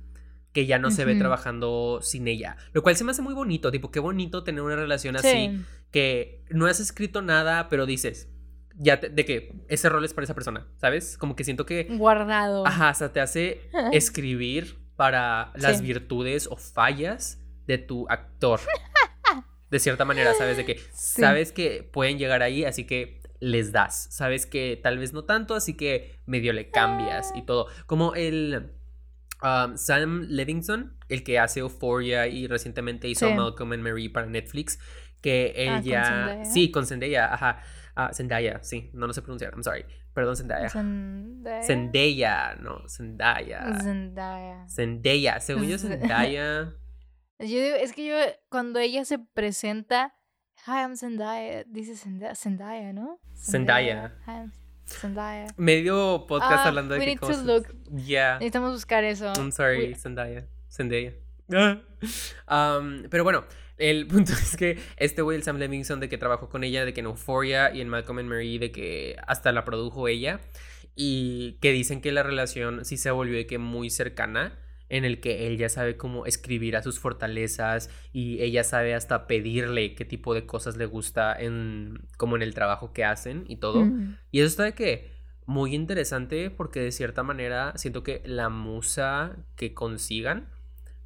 que 0.52 0.66
ya 0.66 0.78
no 0.78 0.92
se 0.92 1.04
ve 1.04 1.16
trabajando 1.16 1.98
sin 2.00 2.28
ella, 2.28 2.56
lo 2.72 2.82
cual 2.84 2.94
se 2.94 3.02
me 3.02 3.10
hace 3.10 3.22
muy 3.22 3.34
bonito, 3.34 3.72
tipo 3.72 3.90
qué 3.90 3.98
bonito 3.98 4.44
tener 4.44 4.62
una 4.62 4.76
relación 4.76 5.16
así 5.16 5.28
Sí. 5.28 5.60
Que 5.94 6.42
no 6.50 6.66
has 6.66 6.80
escrito 6.80 7.22
nada, 7.22 7.68
pero 7.68 7.86
dices 7.86 8.28
ya 8.76 8.98
te- 8.98 9.08
de 9.08 9.24
que 9.24 9.54
ese 9.68 9.88
rol 9.88 10.04
es 10.04 10.12
para 10.12 10.24
esa 10.24 10.34
persona, 10.34 10.66
¿sabes? 10.76 11.16
Como 11.16 11.36
que 11.36 11.44
siento 11.44 11.64
que 11.64 11.84
Guardado. 11.84 12.66
Ajá, 12.66 12.88
hasta 12.88 13.12
te 13.12 13.20
hace 13.20 13.60
escribir 13.92 14.76
para 14.96 15.52
las 15.54 15.78
Sí. 15.78 15.84
virtudes 15.84 16.48
o 16.50 16.56
fallas 16.56 17.38
de 17.68 17.78
tu 17.78 18.06
actor. 18.10 18.60
De 19.70 19.78
cierta 19.80 20.04
manera, 20.04 20.34
sabes 20.34 20.56
de 20.56 20.64
que 20.64 20.78
Sí. 20.92 21.20
sabes 21.22 21.50
que 21.52 21.82
pueden 21.82 22.18
llegar 22.18 22.42
ahí, 22.42 22.64
así 22.64 22.84
que 22.84 23.20
les 23.40 23.72
das. 23.72 24.06
Sabes 24.10 24.46
que 24.46 24.78
tal 24.82 24.98
vez 24.98 25.12
no 25.12 25.24
tanto, 25.24 25.54
así 25.54 25.74
que 25.76 26.20
medio 26.26 26.52
le 26.52 26.70
cambias 26.70 27.32
y 27.34 27.42
todo. 27.42 27.66
Como 27.86 28.14
el 28.14 28.72
um, 29.42 29.76
Sam 29.76 30.26
Levinson, 30.28 30.96
el 31.08 31.24
que 31.24 31.38
hace 31.40 31.60
Euphoria 31.60 32.26
y 32.28 32.46
recientemente 32.46 33.08
hizo 33.08 33.28
Sí. 33.28 33.34
Malcolm 33.34 33.72
and 33.72 33.82
Marie 33.82 34.10
para 34.10 34.26
Netflix, 34.26 34.78
que 35.24 35.54
él 35.56 35.68
Ah, 35.70 35.80
con 35.80 35.84
Zendaya. 36.04 36.44
sí, 36.44 36.70
con 36.70 36.86
Zendaya, 36.86 37.32
ajá. 37.32 37.62
Ah, 37.96 38.10
Zendaya, 38.12 38.62
sí, 38.62 38.90
no 38.92 39.06
lo 39.06 39.14
sé 39.14 39.22
pronunciar, 39.22 39.52
I'm 39.54 39.62
sorry. 39.62 39.86
Perdón, 40.12 40.36
Zendaya. 40.36 40.68
Zendaya. 40.68 41.62
Zendaya, 41.62 42.54
no, 42.60 42.86
Zendaya. 42.88 43.80
Zendaya. 43.80 44.68
Zendaya, 44.68 45.40
según 45.40 45.66
yo, 45.66 45.78
Zendaya. 45.78 46.74
Yo 47.38 47.46
digo, 47.62 47.76
es 47.76 47.92
que 47.94 48.04
yo, 48.06 48.14
cuando 48.50 48.78
ella 48.80 49.04
se 49.06 49.18
presenta, 49.18 50.12
Hi, 50.66 50.82
I'm 50.82 50.96
Zendaya, 50.96 51.64
dice 51.64 51.96
Zendaya, 51.96 52.34
Zendaya 52.34 52.92
¿no? 52.92 53.18
Zendaya. 53.34 54.14
Hi, 54.26 54.30
I'm 54.30 54.52
Zendaya. 54.86 55.46
Medio 55.56 56.26
podcast 56.28 56.66
Ah, 56.66 56.68
hablando 56.68 56.94
de 56.94 57.00
we 57.00 57.06
need 57.06 57.18
cómo 57.18 57.32
to 57.32 57.42
look. 57.42 57.66
Yeah. 57.96 58.34
Necesitamos 58.38 58.72
buscar 58.72 59.02
eso. 59.04 59.32
I'm 59.36 59.50
sorry, 59.50 59.88
We- 59.88 59.94
Zendaya. 59.94 60.46
Zendaya. 60.68 61.12
Um, 62.48 63.02
pero 63.10 63.24
bueno, 63.24 63.44
el 63.78 64.06
punto 64.06 64.32
es 64.42 64.56
que 64.56 64.78
este 64.96 65.22
güey, 65.22 65.36
el 65.36 65.42
Sam 65.42 65.58
Levinson, 65.58 66.00
de 66.00 66.08
que 66.08 66.18
trabajó 66.18 66.48
con 66.48 66.64
ella, 66.64 66.84
de 66.84 66.92
que 66.92 67.00
en 67.00 67.06
Euphoria 67.06 67.74
y 67.74 67.80
en 67.80 67.88
Malcolm 67.88 68.18
and 68.18 68.28
Marie, 68.28 68.58
de 68.58 68.70
que 68.70 69.16
hasta 69.26 69.52
la 69.52 69.64
produjo 69.64 70.08
ella. 70.08 70.40
Y 70.96 71.58
que 71.60 71.72
dicen 71.72 72.00
que 72.00 72.12
la 72.12 72.22
relación 72.22 72.84
sí 72.84 72.96
se 72.96 73.10
volvió 73.10 73.36
de 73.36 73.46
que 73.46 73.58
muy 73.58 73.90
cercana. 73.90 74.58
En 74.90 75.04
el 75.04 75.18
que 75.18 75.46
él 75.46 75.56
ya 75.56 75.70
sabe 75.70 75.96
cómo 75.96 76.26
escribir 76.26 76.76
a 76.76 76.82
sus 76.82 77.00
fortalezas 77.00 77.88
y 78.12 78.40
ella 78.42 78.62
sabe 78.64 78.94
hasta 78.94 79.26
pedirle 79.26 79.94
qué 79.94 80.04
tipo 80.04 80.34
de 80.34 80.44
cosas 80.44 80.76
le 80.76 80.84
gusta 80.84 81.34
en 81.34 82.06
como 82.18 82.36
en 82.36 82.42
el 82.42 82.54
trabajo 82.54 82.92
que 82.92 83.02
hacen 83.02 83.44
y 83.48 83.56
todo. 83.56 83.86
Mm. 83.86 84.18
Y 84.30 84.40
eso 84.40 84.46
está 84.46 84.64
de 84.64 84.74
que 84.74 85.10
muy 85.46 85.74
interesante 85.74 86.50
porque 86.50 86.80
de 86.80 86.92
cierta 86.92 87.22
manera 87.22 87.72
siento 87.76 88.02
que 88.02 88.22
la 88.26 88.50
musa 88.50 89.36
que 89.56 89.72
consigan 89.72 90.48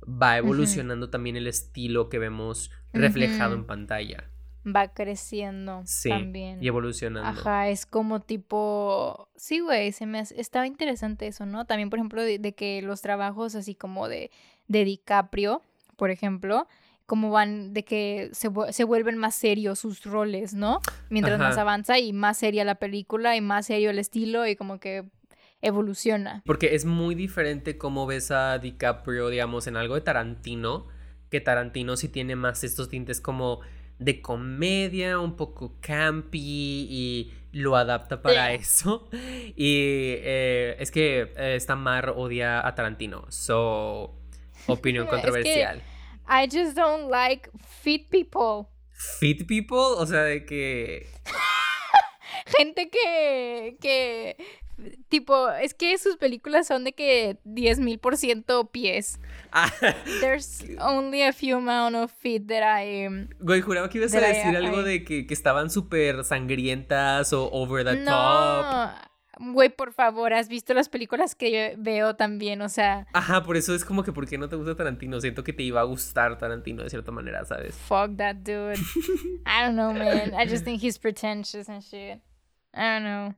va 0.09 0.37
evolucionando 0.39 1.11
también 1.11 1.37
el 1.37 1.47
estilo 1.47 2.09
que 2.09 2.19
vemos 2.19 2.71
reflejado 2.93 3.55
en 3.55 3.65
pantalla. 3.67 4.25
Va 4.67 4.89
creciendo 4.89 5.83
Sí, 5.87 6.09
también. 6.09 6.63
y 6.63 6.67
evolucionando. 6.69 7.29
Ajá, 7.41 7.69
es 7.69 7.87
como 7.87 8.21
tipo, 8.21 9.29
sí, 9.37 9.61
güey, 9.61 9.93
se 9.93 10.05
me 10.07 10.19
hace- 10.19 10.39
estaba 10.41 10.67
interesante 10.67 11.27
eso, 11.27 11.47
¿no? 11.47 11.65
También, 11.65 11.91
por 11.91 11.99
ejemplo, 11.99 12.23
de, 12.23 12.39
de 12.39 12.55
que 12.55 12.83
los 12.83 13.01
trabajos 13.01 13.55
así 13.55 13.75
como 13.75 14.09
de, 14.09 14.31
de 14.67 14.85
DiCaprio, 14.85 15.63
por 15.97 16.11
ejemplo, 16.11 16.67
como 17.07 17.31
van 17.31 17.73
de 17.73 17.85
que 17.85 18.29
se, 18.33 18.51
se 18.71 18.85
vuelven 18.85 19.17
más 19.17 19.35
serios 19.35 19.79
sus 19.79 20.05
roles, 20.05 20.53
¿no? 20.53 20.81
Mientras 21.09 21.39
más 21.39 21.57
avanza 21.57 21.99
y 21.99 22.13
más 22.13 22.37
seria 22.37 22.65
la 22.65 22.75
película 22.75 23.35
y 23.37 23.41
más 23.41 23.67
serio 23.67 23.89
el 23.91 23.99
estilo 23.99 24.47
y 24.47 24.57
como 24.57 24.79
que 24.79 25.05
evoluciona. 25.61 26.43
Porque 26.45 26.75
es 26.75 26.85
muy 26.85 27.15
diferente 27.15 27.79
cómo 27.79 28.07
ves 28.07 28.31
a 28.31 28.59
DiCaprio, 28.59 29.29
digamos, 29.29 29.67
en 29.67 29.77
algo 29.77 29.95
de 29.95 30.01
Tarantino, 30.03 30.87
que 31.31 31.41
Tarantino 31.41 31.97
sí 31.97 32.09
tiene 32.09 32.37
más 32.37 32.65
estos 32.65 32.89
tintes 32.89 33.21
como 33.21 33.61
de 33.99 34.23
comedia, 34.23 35.19
un 35.19 35.37
poco 35.37 35.77
campy 35.81 36.87
y 36.89 37.33
lo 37.53 37.77
adapta 37.77 38.23
para 38.23 38.53
eso. 38.53 39.09
Y 39.57 40.15
eh, 40.19 40.77
es 40.79 40.91
que 40.91 41.33
eh, 41.37 41.55
esta 41.57 41.75
Mar 41.75 42.15
odia 42.17 42.65
a 42.67 42.75
Tarantino, 42.75 43.27
so 43.31 44.15
opinión 44.67 45.05
Es 45.07 45.11
que- 45.11 45.17
controversial. 45.17 45.83
I 46.31 46.45
just 46.45 46.77
don't 46.77 47.11
like 47.11 47.51
fit 47.83 48.09
people. 48.11 48.69
Fit 48.93 49.47
people, 49.47 49.79
o 49.97 50.07
sea, 50.07 50.23
de 50.23 50.45
que 50.45 51.07
Gente 52.57 52.91
que, 52.91 53.77
que, 53.81 54.37
tipo, 55.09 55.51
es 55.51 55.75
que 55.75 55.97
sus 55.99 56.17
películas 56.17 56.67
son 56.67 56.85
de 56.85 56.93
que 56.93 57.39
10 57.45 57.81
mil 57.81 57.99
por 57.99 58.17
ciento 58.17 58.71
pies. 58.71 59.21
Ah, 59.53 59.73
There's 60.21 60.65
only 60.81 61.23
a 61.23 61.33
few 61.33 61.57
amount 61.57 61.97
of 61.97 62.13
feet 62.13 62.47
that 62.49 62.63
I 62.63 63.07
um, 63.07 63.29
Güey, 63.41 63.61
juraba 63.63 63.89
que 63.89 63.99
ibas 63.99 64.15
a 64.15 64.19
I- 64.19 64.33
decir 64.35 64.57
algo 64.57 64.81
I- 64.83 64.85
de 64.85 65.05
que, 65.05 65.27
que 65.27 65.35
estaban 65.35 65.71
súper 65.71 66.25
sangrientas 66.25 67.33
o 67.33 67.49
over 67.53 67.85
the 67.85 67.97
top. 67.97 68.05
No, 68.05 68.93
güey, 69.53 69.69
por 69.69 69.93
favor, 69.93 70.33
¿has 70.33 70.49
visto 70.49 70.75
las 70.75 70.89
películas 70.89 71.35
que 71.35 71.51
yo 71.53 71.77
veo 71.83 72.17
también? 72.17 72.61
O 72.63 72.69
sea, 72.69 73.07
Ajá, 73.13 73.43
por 73.45 73.57
eso 73.57 73.75
es 73.75 73.85
como 73.85 74.03
que 74.03 74.13
¿por 74.13 74.27
qué 74.29 74.37
no 74.39 74.49
te 74.49 74.57
gusta 74.57 74.75
Tarantino? 74.75 75.21
Siento 75.21 75.45
que 75.45 75.53
te 75.53 75.63
iba 75.63 75.81
a 75.81 75.85
gustar 75.85 76.37
Tarantino 76.39 76.83
de 76.83 76.91
cierta 76.91 77.13
manera, 77.13 77.45
¿sabes? 77.45 77.75
fuck 77.77 78.17
that 78.17 78.37
dude. 78.37 78.75
I 79.47 79.63
don't 79.65 79.75
know, 79.77 79.93
man. 79.93 80.35
I 80.35 80.47
just 80.49 80.65
think 80.65 80.83
he's 80.83 80.99
pretentious 80.99 81.69
and 81.69 81.83
shit. 81.83 82.21
I 82.75 82.99
don't 82.99 83.05
know. 83.05 83.35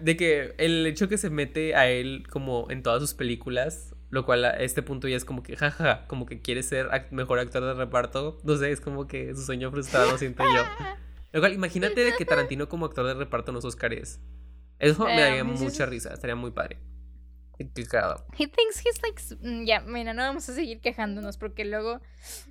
De 0.00 0.16
que 0.16 0.54
el 0.58 0.86
hecho 0.86 1.08
que 1.08 1.18
se 1.18 1.28
mete 1.28 1.74
a 1.74 1.88
él 1.88 2.24
como 2.30 2.68
en 2.70 2.82
todas 2.82 3.00
sus 3.00 3.14
películas, 3.14 3.94
lo 4.10 4.24
cual 4.24 4.44
a 4.44 4.50
este 4.50 4.80
punto 4.82 5.08
ya 5.08 5.16
es 5.16 5.24
como 5.24 5.42
que 5.42 5.56
jaja, 5.56 6.06
como 6.06 6.24
que 6.24 6.40
quiere 6.40 6.62
ser 6.62 6.88
mejor 7.10 7.38
actor 7.40 7.64
de 7.64 7.74
reparto, 7.74 8.38
no 8.44 8.56
sé, 8.56 8.70
es 8.70 8.80
como 8.80 9.06
que 9.08 9.34
su 9.34 9.42
sueño 9.42 9.70
frustrado 9.70 10.16
siento 10.18 10.44
yo. 10.44 10.62
Lo 11.32 11.40
cual, 11.40 11.52
imagínate 11.52 12.04
de 12.04 12.12
que 12.16 12.24
Tarantino 12.24 12.68
como 12.68 12.86
actor 12.86 13.06
de 13.06 13.14
reparto 13.14 13.50
en 13.50 13.56
los 13.56 13.64
Oscars. 13.64 14.20
Eso 14.78 15.04
me 15.04 15.12
Um, 15.12 15.18
daría 15.18 15.44
mucha 15.44 15.84
is- 15.84 15.88
risa, 15.90 16.14
estaría 16.14 16.36
muy 16.36 16.52
padre. 16.52 16.78
He 17.58 18.46
thinks 18.46 18.80
he's 18.84 19.00
like. 19.02 19.20
mm, 19.40 19.64
Ya, 19.64 19.80
mira, 19.80 20.12
no 20.14 20.22
vamos 20.22 20.48
a 20.48 20.54
seguir 20.54 20.80
quejándonos 20.80 21.38
porque 21.38 21.64
luego. 21.64 22.00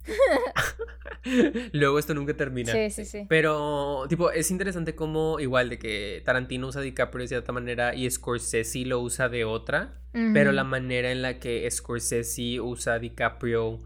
Luego 1.74 2.00
esto 2.00 2.14
nunca 2.14 2.36
termina. 2.36 2.72
Sí, 2.72 2.90
sí, 2.92 3.06
sí. 3.06 3.26
Pero, 3.28 4.06
tipo, 4.08 4.32
es 4.32 4.52
interesante 4.52 4.96
cómo, 4.96 5.40
igual 5.40 5.70
de 5.70 5.80
que 5.80 6.22
Tarantino 6.26 6.68
usa 6.68 6.82
DiCaprio 6.82 7.24
de 7.24 7.28
cierta 7.28 7.52
manera 7.52 7.96
y 7.96 8.10
Scorsese 8.10 8.86
lo 8.86 9.00
usa 9.00 9.28
de 9.30 9.44
otra, 9.46 10.02
pero 10.34 10.52
la 10.52 10.64
manera 10.64 11.12
en 11.12 11.22
la 11.22 11.40
que 11.40 11.70
Scorsese 11.70 12.62
usa 12.62 13.00
DiCaprio, 13.00 13.84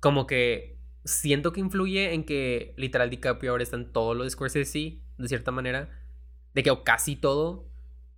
como 0.00 0.26
que 0.26 0.78
siento 1.04 1.52
que 1.52 1.60
influye 1.60 2.12
en 2.12 2.24
que 2.24 2.74
literal 2.76 3.10
DiCaprio 3.10 3.50
ahora 3.52 3.64
está 3.64 3.76
en 3.76 3.90
todo 3.90 4.14
lo 4.14 4.24
de 4.24 4.30
Scorsese, 4.30 5.00
de 5.18 5.28
cierta 5.28 5.50
manera, 5.50 5.88
de 6.54 6.62
que 6.62 6.70
o 6.70 6.84
casi 6.84 7.16
todo, 7.16 7.68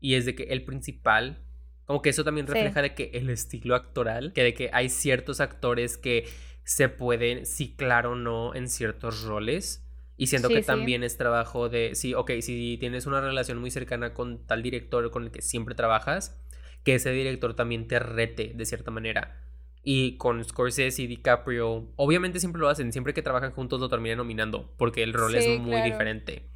y 0.00 0.14
es 0.14 0.26
de 0.26 0.34
que 0.34 0.42
el 0.44 0.64
principal, 0.64 1.43
como 1.86 2.02
que 2.02 2.10
eso 2.10 2.24
también 2.24 2.46
Sí. 2.46 2.52
refleja 2.54 2.82
de 2.82 2.94
que 2.94 3.10
el 3.14 3.30
estilo 3.30 3.74
actoral, 3.74 4.32
que 4.32 4.42
de 4.42 4.54
que 4.54 4.70
hay 4.72 4.88
ciertos 4.88 5.40
actores 5.40 5.98
que 5.98 6.28
se 6.64 6.88
pueden 6.88 7.44
ciclar 7.46 8.06
o 8.06 8.14
no 8.14 8.54
en 8.54 8.68
ciertos 8.68 9.22
roles. 9.24 9.80
Y 10.16 10.28
siento 10.28 10.48
Sí, 10.48 10.54
que 10.54 10.62
sí. 10.62 10.66
también 10.66 11.02
es 11.02 11.16
trabajo 11.16 11.68
de, 11.68 11.94
sí, 11.94 12.14
ok, 12.14 12.30
si 12.40 12.76
tienes 12.78 13.06
una 13.06 13.20
relación 13.20 13.58
muy 13.58 13.70
cercana 13.70 14.14
con 14.14 14.46
tal 14.46 14.62
director 14.62 15.10
con 15.10 15.24
el 15.24 15.30
que 15.32 15.42
siempre 15.42 15.74
trabajas, 15.74 16.40
que 16.84 16.94
ese 16.94 17.10
director 17.10 17.54
también 17.54 17.88
te 17.88 17.98
rete 17.98 18.52
de 18.54 18.64
cierta 18.64 18.90
manera. 18.90 19.40
Y 19.82 20.16
con 20.16 20.42
Scorsese 20.42 21.02
y 21.02 21.06
DiCaprio, 21.06 21.92
obviamente 21.96 22.40
siempre 22.40 22.60
lo 22.60 22.68
hacen, 22.68 22.92
siempre 22.92 23.12
que 23.12 23.22
trabajan 23.22 23.50
juntos 23.50 23.80
lo 23.80 23.88
terminan 23.88 24.18
nominando, 24.18 24.72
porque 24.78 25.02
el 25.02 25.12
rol 25.12 25.34
es 25.34 25.60
muy 25.60 25.82
diferente. 25.82 26.48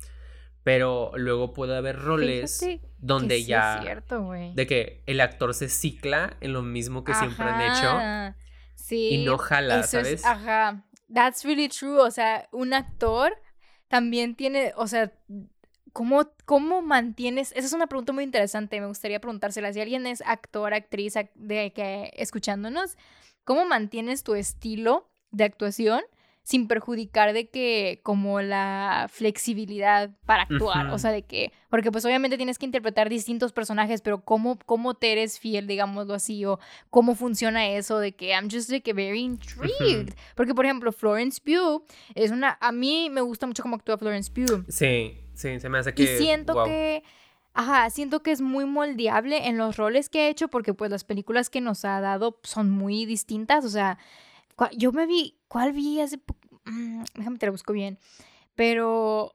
Pero 0.64 1.12
luego 1.14 1.52
puede 1.52 1.76
haber 1.76 1.96
roles 1.96 2.62
donde 2.98 3.44
ya... 3.44 3.80
de 4.54 4.66
que 4.66 5.02
el 5.06 5.20
actor 5.20 5.54
se 5.54 5.68
cicla 5.68 6.36
en 6.40 6.52
lo 6.52 6.62
mismo 6.62 7.04
que 7.04 7.14
siempre 7.14 7.44
han 7.44 7.60
hecho. 7.62 8.36
Sí. 8.74 9.08
Y 9.10 9.24
no 9.24 9.38
jala, 9.38 9.82
¿sabes? 9.84 10.24
ajá. 10.24 10.84
That's 11.12 11.44
really 11.44 11.68
true. 11.68 12.00
O 12.00 12.10
sea, 12.10 12.48
un 12.52 12.74
actor 12.74 13.32
también 13.88 14.34
tiene, 14.34 14.72
o 14.76 14.86
sea, 14.86 15.12
¿cómo, 15.92 16.30
¿cómo 16.44 16.82
mantienes? 16.82 17.52
Esa 17.52 17.66
es 17.66 17.72
una 17.72 17.86
pregunta 17.86 18.12
muy 18.12 18.24
interesante. 18.24 18.80
Me 18.80 18.86
gustaría 18.86 19.20
preguntársela. 19.20 19.72
Si 19.72 19.80
alguien 19.80 20.06
es 20.06 20.22
actor, 20.26 20.74
actriz, 20.74 21.14
de 21.34 21.72
que 21.72 22.12
escuchándonos, 22.14 22.96
¿cómo 23.44 23.64
mantienes 23.64 24.22
tu 24.22 24.34
estilo 24.34 25.10
de 25.30 25.44
actuación? 25.44 26.02
Sin 26.48 26.66
perjudicar 26.66 27.34
de 27.34 27.50
que 27.50 28.00
como 28.02 28.40
la 28.40 29.10
flexibilidad 29.12 30.12
para 30.24 30.44
actuar, 30.44 30.86
o 30.86 30.98
sea, 30.98 31.10
de 31.10 31.20
que, 31.20 31.52
porque 31.68 31.92
pues 31.92 32.06
obviamente 32.06 32.38
tienes 32.38 32.56
que 32.56 32.64
interpretar 32.64 33.10
distintos 33.10 33.52
personajes, 33.52 34.00
pero 34.00 34.24
cómo, 34.24 34.58
cómo 34.64 34.94
te 34.94 35.12
eres 35.12 35.38
fiel, 35.38 35.66
digámoslo 35.66 36.14
así, 36.14 36.46
o 36.46 36.58
cómo 36.88 37.14
funciona 37.14 37.68
eso 37.68 37.98
de 37.98 38.12
que 38.12 38.30
I'm 38.30 38.48
just 38.50 38.70
like 38.70 38.90
very 38.94 39.20
intrigued, 39.20 40.14
porque 40.34 40.54
por 40.54 40.64
ejemplo 40.64 40.90
Florence 40.90 41.38
Pugh 41.44 41.84
es 42.14 42.30
una, 42.30 42.56
a 42.62 42.72
mí 42.72 43.10
me 43.10 43.20
gusta 43.20 43.46
mucho 43.46 43.62
cómo 43.62 43.76
actúa 43.76 43.98
Florence 43.98 44.32
Pugh. 44.32 44.64
Sí, 44.70 45.20
sí, 45.34 45.60
se 45.60 45.68
me 45.68 45.76
hace 45.76 45.92
que... 45.92 46.02
Y 46.02 46.06
siento 46.16 46.64
que... 46.64 47.02
Ajá, 47.52 47.90
siento 47.90 48.22
que 48.22 48.30
es 48.30 48.40
muy 48.40 48.64
moldeable 48.64 49.48
en 49.48 49.58
los 49.58 49.76
roles 49.76 50.08
que 50.08 50.20
ha 50.20 50.28
hecho 50.28 50.48
porque 50.48 50.72
pues 50.72 50.90
las 50.90 51.04
películas 51.04 51.50
que 51.50 51.60
nos 51.60 51.84
ha 51.84 52.00
dado 52.00 52.38
son 52.42 52.70
muy 52.70 53.04
distintas, 53.04 53.66
o 53.66 53.68
sea, 53.68 53.98
yo 54.76 54.92
me 54.92 55.06
vi, 55.06 55.36
¿cuál 55.46 55.72
vi 55.72 56.00
hace 56.00 56.18
Mm, 56.68 57.02
déjame 57.14 57.38
te 57.38 57.46
lo 57.46 57.52
busco 57.52 57.72
bien, 57.72 57.98
pero 58.54 59.34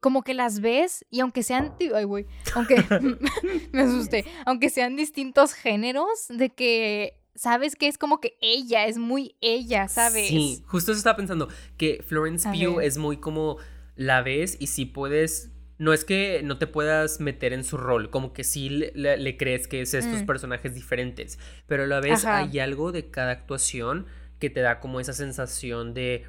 como 0.00 0.22
que 0.22 0.34
las 0.34 0.60
ves 0.60 1.06
y 1.10 1.20
aunque 1.20 1.42
sean, 1.42 1.74
ay 1.94 2.04
güey, 2.04 2.26
aunque 2.54 2.76
me 3.72 3.82
asusté, 3.82 4.24
aunque 4.44 4.68
sean 4.68 4.96
distintos 4.96 5.54
géneros, 5.54 6.26
de 6.28 6.50
que 6.50 7.20
sabes 7.34 7.74
que 7.74 7.88
es 7.88 7.98
como 7.98 8.20
que 8.20 8.36
ella, 8.40 8.86
es 8.86 8.98
muy 8.98 9.36
ella, 9.40 9.88
¿sabes? 9.88 10.28
Sí, 10.28 10.62
justo 10.66 10.92
eso 10.92 10.98
estaba 10.98 11.16
pensando, 11.16 11.48
que 11.76 12.04
Florence 12.06 12.48
Pugh 12.48 12.80
es 12.80 12.98
muy 12.98 13.16
como 13.16 13.56
la 13.96 14.22
ves 14.22 14.56
y 14.60 14.66
si 14.68 14.84
puedes 14.84 15.50
no 15.76 15.92
es 15.92 16.04
que 16.04 16.42
no 16.44 16.58
te 16.58 16.66
puedas 16.66 17.20
meter 17.20 17.52
en 17.52 17.64
su 17.64 17.76
rol, 17.76 18.10
como 18.10 18.32
que 18.32 18.44
sí 18.44 18.68
le, 18.68 19.36
crees 19.36 19.66
que 19.66 19.80
es 19.80 19.92
estos 19.94 20.22
mm. 20.22 20.26
personajes 20.26 20.74
diferentes, 20.74 21.38
pero 21.66 21.84
a 21.84 21.86
la 21.86 22.00
vez 22.00 22.24
hay 22.24 22.58
algo 22.60 22.92
de 22.92 23.10
cada 23.10 23.32
actuación 23.32 24.06
que 24.38 24.50
te 24.50 24.60
da 24.60 24.78
como 24.78 25.00
esa 25.00 25.12
sensación 25.12 25.94
de 25.94 26.26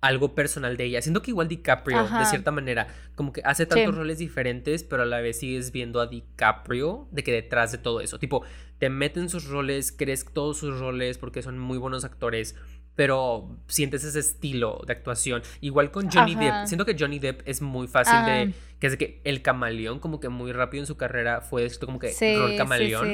algo 0.00 0.34
personal 0.34 0.76
de 0.76 0.84
ella. 0.84 1.02
Siento 1.02 1.22
que 1.22 1.30
igual 1.30 1.48
DiCaprio, 1.48 2.08
de 2.08 2.24
cierta 2.26 2.50
manera, 2.50 2.88
como 3.14 3.32
que 3.32 3.42
hace 3.44 3.66
tantos 3.66 3.94
roles 3.94 4.18
diferentes, 4.18 4.82
pero 4.82 5.02
a 5.02 5.06
la 5.06 5.20
vez 5.20 5.38
sigues 5.38 5.72
viendo 5.72 6.00
a 6.00 6.06
DiCaprio 6.06 7.08
de 7.10 7.22
que 7.22 7.32
detrás 7.32 7.72
de 7.72 7.78
todo 7.78 8.00
eso. 8.00 8.18
Tipo, 8.18 8.42
te 8.78 8.88
meten 8.88 9.28
sus 9.28 9.48
roles, 9.48 9.92
crees 9.92 10.24
todos 10.24 10.58
sus 10.58 10.78
roles 10.80 11.18
porque 11.18 11.42
son 11.42 11.58
muy 11.58 11.76
buenos 11.76 12.04
actores, 12.04 12.56
pero 12.96 13.56
sientes 13.66 14.04
ese 14.04 14.18
estilo 14.18 14.82
de 14.86 14.92
actuación. 14.92 15.42
Igual 15.60 15.90
con 15.90 16.10
Johnny 16.10 16.34
Depp. 16.34 16.66
Siento 16.66 16.84
que 16.84 16.96
Johnny 16.98 17.18
Depp 17.18 17.42
es 17.46 17.62
muy 17.62 17.88
fácil 17.88 18.24
de. 18.26 18.52
Que 18.78 18.86
es 18.86 18.92
de 18.92 18.98
que 18.98 19.20
el 19.24 19.42
camaleón, 19.42 19.98
como 19.98 20.20
que 20.20 20.30
muy 20.30 20.52
rápido 20.52 20.82
en 20.82 20.86
su 20.86 20.96
carrera, 20.96 21.42
fue 21.42 21.66
esto 21.66 21.84
como 21.84 21.98
que 21.98 22.14
rol 22.38 22.56
camaleón. 22.56 23.06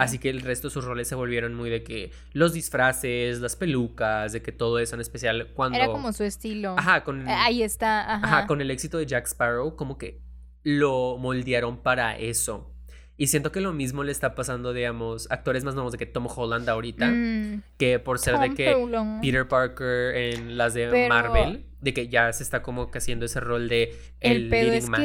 Así 0.00 0.18
que 0.18 0.30
el 0.30 0.40
resto 0.40 0.68
de 0.68 0.72
sus 0.72 0.84
roles 0.84 1.08
se 1.08 1.14
volvieron 1.14 1.54
muy 1.54 1.68
de 1.68 1.82
que 1.82 2.10
los 2.32 2.54
disfraces, 2.54 3.40
las 3.40 3.54
pelucas, 3.54 4.32
de 4.32 4.40
que 4.40 4.50
todo 4.50 4.78
eso 4.78 4.94
en 4.94 5.02
especial 5.02 5.48
cuando. 5.54 5.78
Era 5.78 5.88
como 5.88 6.12
su 6.12 6.24
estilo. 6.24 6.74
Ajá, 6.78 7.04
con. 7.04 7.28
Ahí 7.28 7.62
está. 7.62 8.14
ajá, 8.14 8.46
con 8.46 8.60
el 8.60 8.70
éxito 8.70 8.98
de 8.98 9.06
Jack 9.06 9.26
Sparrow, 9.26 9.76
como 9.76 9.98
que 9.98 10.22
lo 10.62 11.18
moldearon 11.18 11.82
para 11.82 12.16
eso. 12.18 12.73
Y 13.16 13.28
siento 13.28 13.52
que 13.52 13.60
lo 13.60 13.72
mismo 13.72 14.02
le 14.02 14.10
está 14.10 14.34
pasando, 14.34 14.72
digamos, 14.72 15.30
actores 15.30 15.64
más 15.64 15.74
nuevos 15.74 15.92
de 15.92 15.98
que 15.98 16.06
Tom 16.06 16.26
Holland 16.26 16.68
ahorita, 16.68 17.06
mm. 17.06 17.62
que 17.76 18.00
por 18.00 18.18
ser 18.18 18.38
de 18.38 18.54
que 18.54 18.74
Peter 19.22 19.46
Parker 19.46 20.16
en 20.16 20.56
las 20.56 20.74
de 20.74 21.08
Marvel, 21.08 21.64
de 21.80 21.94
que 21.94 22.08
ya 22.08 22.32
se 22.32 22.42
está 22.42 22.62
como 22.62 22.90
que 22.90 22.98
haciendo 22.98 23.26
ese 23.26 23.38
rol 23.38 23.68
de 23.68 23.96
el, 24.18 24.50
leading 24.50 24.90
man. 24.90 25.02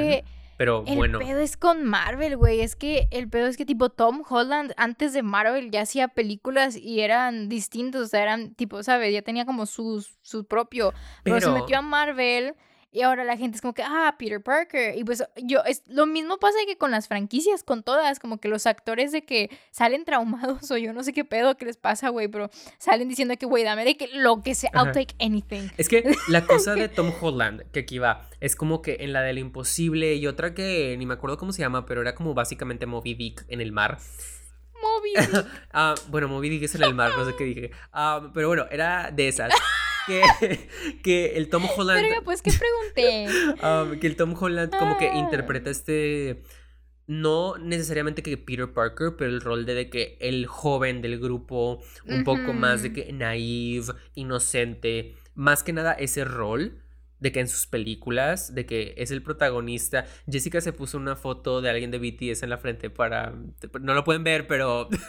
pero 0.58 0.82
bueno. 0.84 1.20
El 1.20 1.28
pedo 1.28 1.40
es 1.40 1.56
con 1.56 1.84
Marvel, 1.84 2.36
güey. 2.36 2.62
Es 2.62 2.76
que 2.76 3.08
el 3.12 3.30
pedo 3.30 3.46
es 3.46 3.58
que 3.58 3.66
tipo 3.66 3.90
Tom 3.90 4.24
Holland 4.28 4.74
antes 4.78 5.14
de 5.14 5.22
Marvel 5.22 5.70
ya 5.70 5.82
hacía 5.82 6.08
películas 6.08 6.76
y 6.76 7.02
eran 7.02 7.48
distintos, 7.48 8.06
o 8.06 8.08
sea, 8.08 8.24
eran 8.24 8.56
tipo, 8.56 8.82
¿sabes? 8.82 9.14
Ya 9.14 9.22
tenía 9.22 9.46
como 9.46 9.68
su, 9.68 10.04
su 10.24 10.46
propio. 10.46 10.94
pero 11.24 11.40
se 11.42 11.52
metió 11.52 11.78
a 11.78 11.82
Marvel 11.84 12.56
y 12.92 13.02
ahora 13.02 13.24
la 13.24 13.38
gente 13.38 13.56
es 13.56 13.62
como 13.62 13.74
que, 13.74 13.84
ah, 13.84 14.16
Peter 14.18 14.42
Parker. 14.42 14.98
Y 14.98 15.04
pues 15.04 15.24
yo, 15.44 15.60
es 15.66 15.84
lo 15.88 16.08
mismo 16.08 16.40
pasa 16.40 16.58
que 16.66 16.78
con 16.78 16.90
las 16.90 17.08
franquicias, 17.08 17.64
con 17.64 17.84
todas, 17.84 18.20
como 18.20 18.40
que 18.40 18.48
los 18.48 18.66
actores 18.66 19.12
de 19.12 19.24
que 19.24 19.50
salen 19.70 20.06
traumados 20.06 20.72
o 20.72 20.78
yo 20.78 20.92
no 20.94 21.04
sé 21.04 21.14
qué 21.14 21.24
pedo 21.24 21.56
que 21.56 21.66
les 21.66 21.78
pasa, 21.78 22.10
güey, 22.10 22.28
pero 22.28 22.50
salen 22.80 23.08
diciendo 23.08 23.36
que, 23.38 23.46
güey, 23.46 23.64
dame 23.64 23.86
de 23.86 23.96
que 23.96 24.08
lo 24.08 24.42
que 24.42 24.56
sea, 24.56 24.72
I'll 24.74 24.92
take 24.92 25.16
anything. 25.20 25.70
Es 25.78 25.88
que 25.88 26.16
la 26.28 26.46
cosa 26.46 26.74
de 26.74 26.90
Tom 26.90 27.12
Holland, 27.20 27.64
que 27.72 27.82
aquí 27.82 28.00
va, 28.00 28.28
es 28.40 28.56
como 28.56 28.82
que 28.82 28.98
en 29.02 29.14
la 29.14 29.22
del 29.22 29.38
imposible 29.38 30.16
y 30.16 30.26
otra 30.26 30.56
que 30.56 30.96
ni 30.98 31.06
me 31.06 31.14
acuerdo 31.14 31.38
cómo 31.38 31.52
se 31.52 31.62
llama, 31.62 31.86
pero 31.86 32.02
era 32.02 32.16
como 32.16 32.34
básicamente 32.34 32.88
Moby 32.88 33.14
Dick 33.14 33.46
en 33.50 33.62
el 33.62 33.72
mar. 33.72 34.00
Moby 34.82 35.14
Dick. 35.32 35.46
ah, 35.74 35.94
bueno, 36.08 36.28
Moby 36.28 36.50
Dick 36.50 36.64
es 36.64 36.76
en 36.76 36.84
el 36.84 36.96
mar, 36.96 37.12
no 37.16 37.26
sé 37.26 37.36
qué 37.38 37.44
dije. 37.44 37.72
Ah, 37.92 38.32
pero 38.34 38.48
bueno, 38.48 38.66
era 38.72 39.12
de 39.12 39.28
esas. 39.28 39.54
que, 41.04 41.38
el 41.38 41.50
Tom 41.50 41.66
Holland. 41.76 42.02
Pero 42.08 42.24
pues, 42.24 42.42
¿qué 42.42 42.52
pregunté? 42.52 43.28
Um, 43.64 44.00
que 44.00 44.08
el 44.08 44.16
Tom 44.16 44.36
Holland 44.40 44.72
como 44.78 44.98
que 44.98 45.10
ah. 45.10 45.18
interpreta 45.18 45.70
este. 45.70 46.44
No 47.08 47.58
necesariamente 47.58 48.22
que 48.22 48.38
Peter 48.38 48.72
Parker, 48.72 49.16
pero 49.18 49.32
el 49.32 49.42
rol 49.42 49.66
de, 49.66 49.90
que 49.90 50.16
el 50.22 50.46
joven 50.46 51.02
del 51.02 51.20
grupo, 51.20 51.82
un 52.06 52.24
poco 52.24 52.54
más 52.54 52.84
de 52.84 52.94
que 52.94 53.12
naive, 53.12 53.94
inocente. 54.14 55.16
Más 55.34 55.64
que 55.64 55.74
nada 55.74 55.94
ese 55.94 56.24
rol 56.24 56.84
de 57.20 57.32
que 57.32 57.40
en 57.40 57.48
sus 57.48 57.68
películas, 57.68 58.54
de 58.56 58.66
que 58.66 58.94
es 58.98 59.12
el 59.12 59.22
protagonista. 59.22 60.06
Jessica 60.30 60.62
se 60.62 60.74
puso 60.74 60.98
una 60.98 61.16
foto 61.16 61.62
de 61.62 61.70
alguien 61.70 61.92
de 61.92 62.00
BTS 62.00 62.44
en 62.44 62.50
la 62.50 62.58
frente 62.58 62.90
para... 62.90 63.34
No 63.82 63.94
lo 63.94 64.04
pueden 64.04 64.24
ver, 64.24 64.48
pero... 64.48 64.88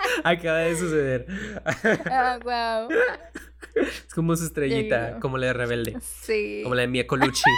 Acaba 0.24 0.58
de 0.58 0.76
suceder. 0.76 1.26
Oh, 2.10 2.38
wow. 2.44 2.88
Es 3.74 4.14
como 4.14 4.36
su 4.36 4.44
estrellita, 4.44 5.18
como 5.20 5.38
la 5.38 5.48
de 5.48 5.52
Rebelde. 5.52 5.96
Sí. 6.00 6.60
Como 6.62 6.74
la 6.74 6.82
de 6.82 6.88
Mia 6.88 7.06
Colucci. 7.06 7.50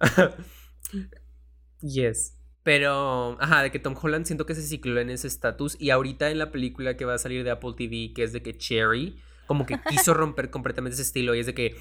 yes. 1.80 2.36
Pero, 2.62 3.36
ajá, 3.40 3.62
de 3.62 3.70
que 3.70 3.78
Tom 3.78 3.94
Holland 4.00 4.26
siento 4.26 4.46
que 4.46 4.54
se 4.54 4.62
cicló 4.62 5.00
en 5.00 5.10
ese 5.10 5.26
estatus. 5.26 5.76
Y 5.80 5.90
ahorita 5.90 6.30
en 6.30 6.38
la 6.38 6.50
película 6.50 6.96
que 6.96 7.04
va 7.04 7.14
a 7.14 7.18
salir 7.18 7.44
de 7.44 7.50
Apple 7.50 7.74
TV, 7.76 8.12
que 8.14 8.22
es 8.22 8.32
de 8.32 8.42
que 8.42 8.56
Cherry, 8.56 9.16
como 9.46 9.66
que 9.66 9.80
quiso 9.88 10.14
romper 10.14 10.50
completamente 10.50 10.94
ese 10.94 11.02
estilo. 11.02 11.34
Y 11.34 11.40
es 11.40 11.46
de 11.46 11.54
que 11.54 11.76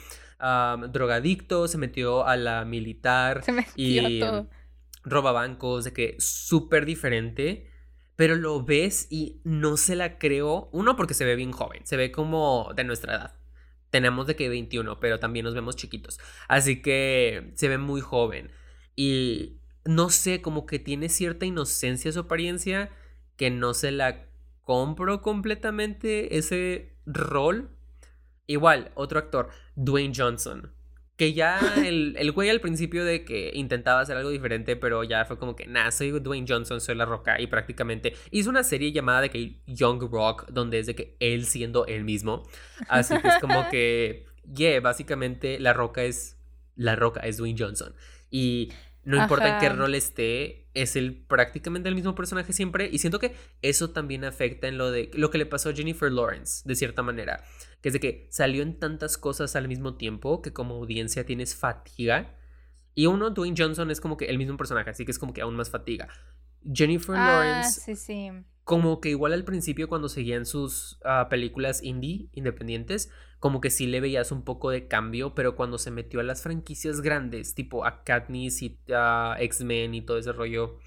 drogadicto, 0.89 1.67
se 1.67 1.77
metió 1.77 2.25
a 2.25 2.37
la 2.37 2.65
militar. 2.65 3.43
Se 3.43 3.51
metió 3.51 4.09
y 4.09 4.19
todo. 4.19 4.49
roba 5.03 5.31
bancos, 5.31 5.83
de 5.83 5.93
que 5.93 6.15
súper 6.19 6.85
diferente 6.85 7.69
pero 8.19 8.35
lo 8.35 8.61
ves 8.61 9.07
y 9.09 9.39
no 9.45 9.77
se 9.77 9.95
la 9.95 10.17
creo. 10.17 10.67
Uno, 10.73 10.97
porque 10.97 11.13
se 11.13 11.23
ve 11.23 11.37
bien 11.37 11.53
joven, 11.53 11.85
se 11.85 11.95
ve 11.95 12.11
como 12.11 12.69
de 12.75 12.83
nuestra 12.83 13.15
edad. 13.15 13.35
Tenemos 13.91 14.27
de 14.27 14.35
que 14.35 14.49
21, 14.49 14.99
pero 14.99 15.19
también 15.19 15.45
nos 15.45 15.53
vemos 15.53 15.77
chiquitos. 15.77 16.19
Así 16.49 16.81
que 16.81 17.53
se 17.55 17.69
ve 17.69 17.77
muy 17.77 18.01
joven. 18.01 18.51
Y 18.97 19.61
no 19.85 20.09
sé, 20.09 20.41
como 20.41 20.65
que 20.65 20.79
tiene 20.79 21.07
cierta 21.07 21.45
inocencia 21.45 22.11
su 22.11 22.19
apariencia 22.19 22.89
que 23.37 23.51
no 23.51 23.73
se 23.73 23.93
la 23.93 24.27
compro 24.63 25.21
completamente 25.21 26.37
ese 26.37 26.97
rol. 27.05 27.69
Igual, 28.47 28.91
otro 28.95 29.19
actor, 29.19 29.47
Dwayne 29.75 30.13
Johnson. 30.13 30.73
Que 31.19 31.33
ya 31.33 31.59
el, 31.75 32.15
el 32.17 32.31
güey 32.31 32.49
al 32.49 32.61
principio 32.61 33.03
de 33.03 33.25
que 33.25 33.51
intentaba 33.53 33.99
hacer 33.99 34.15
algo 34.15 34.29
diferente, 34.29 34.77
pero 34.77 35.03
ya 35.03 35.25
fue 35.25 35.37
como 35.37 35.53
que, 35.53 35.67
nah, 35.67 35.91
soy 35.91 36.11
Dwayne 36.11 36.47
Johnson, 36.47 36.79
soy 36.79 36.95
La 36.95 37.03
Roca, 37.03 37.41
y 37.41 37.47
prácticamente 37.47 38.13
hizo 38.31 38.49
una 38.49 38.63
serie 38.63 38.93
llamada 38.93 39.19
de 39.19 39.29
que 39.29 39.59
Young 39.67 40.01
Rock, 40.09 40.47
donde 40.49 40.79
es 40.79 40.85
de 40.85 40.95
que 40.95 41.17
él 41.19 41.45
siendo 41.45 41.85
él 41.85 42.05
mismo. 42.05 42.47
Así 42.87 43.17
que 43.17 43.27
es 43.27 43.37
como 43.39 43.67
que, 43.69 44.27
yeah, 44.55 44.79
básicamente 44.79 45.59
La 45.59 45.73
Roca 45.73 46.03
es, 46.03 46.37
La 46.77 46.95
Roca 46.95 47.19
es 47.19 47.35
Dwayne 47.35 47.59
Johnson. 47.59 47.93
Y 48.31 48.71
no 49.03 49.17
importa 49.17 49.55
en 49.55 49.59
qué 49.59 49.69
rol 49.69 49.95
esté, 49.95 50.67
es 50.73 50.95
el 50.95 51.15
prácticamente 51.15 51.89
el 51.89 51.95
mismo 51.95 52.15
personaje 52.15 52.53
siempre. 52.53 52.89
Y 52.91 52.99
siento 52.99 53.19
que 53.19 53.35
eso 53.61 53.91
también 53.91 54.25
afecta 54.25 54.67
en 54.67 54.77
lo 54.77 54.91
de 54.91 55.09
lo 55.13 55.29
que 55.31 55.37
le 55.37 55.45
pasó 55.45 55.69
a 55.69 55.73
Jennifer 55.73 56.11
Lawrence, 56.11 56.61
de 56.65 56.75
cierta 56.75 57.01
manera 57.01 57.43
que 57.81 57.89
es 57.89 57.93
de 57.93 57.99
que 57.99 58.27
salió 58.29 58.61
en 58.61 58.77
tantas 58.77 59.17
cosas 59.17 59.55
al 59.55 59.67
mismo 59.67 59.95
tiempo 59.95 60.41
que 60.41 60.51
como 60.53 60.75
audiencia 60.75 61.25
tienes 61.25 61.55
fatiga. 61.55 62.35
Y 62.93 63.05
uno, 63.05 63.29
Dwayne 63.29 63.55
Johnson, 63.57 63.91
es 63.91 64.01
como 64.01 64.17
que 64.17 64.25
el 64.25 64.37
mismo 64.37 64.57
personaje, 64.57 64.89
así 64.89 65.05
que 65.05 65.11
es 65.11 65.19
como 65.19 65.33
que 65.33 65.41
aún 65.41 65.55
más 65.55 65.69
fatiga. 65.69 66.09
Jennifer 66.73 67.15
ah, 67.17 67.25
Lawrence, 67.25 67.81
sí, 67.81 67.95
sí. 67.95 68.31
Como 68.69 69.01
que 69.01 69.09
igual 69.09 69.33
al 69.33 69.45
principio 69.45 69.87
cuando 69.89 70.09
seguían 70.09 70.45
sus 70.45 70.99
ah, 71.03 71.25
películas 71.27 71.81
indie, 71.81 72.29
independientes, 72.33 73.09
como 73.39 73.61
que 73.61 73.71
sí 73.71 73.87
le 73.87 73.99
veías 73.99 74.31
un 74.31 74.43
poco 74.43 74.69
de 74.69 74.87
cambio, 74.87 75.33
pero 75.33 75.55
cuando 75.55 75.79
se 75.79 75.89
metió 75.89 76.19
a 76.19 76.23
las 76.23 76.43
franquicias 76.43 77.01
grandes, 77.01 77.55
tipo 77.55 77.83
a 77.83 78.03
Katniss 78.03 78.61
y 78.61 78.77
a 78.93 79.37
X-Men 79.39 79.95
y 79.95 80.01
todo 80.03 80.19
ese 80.19 80.33
rollo, 80.33 80.77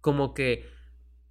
como 0.00 0.32
que 0.34 0.64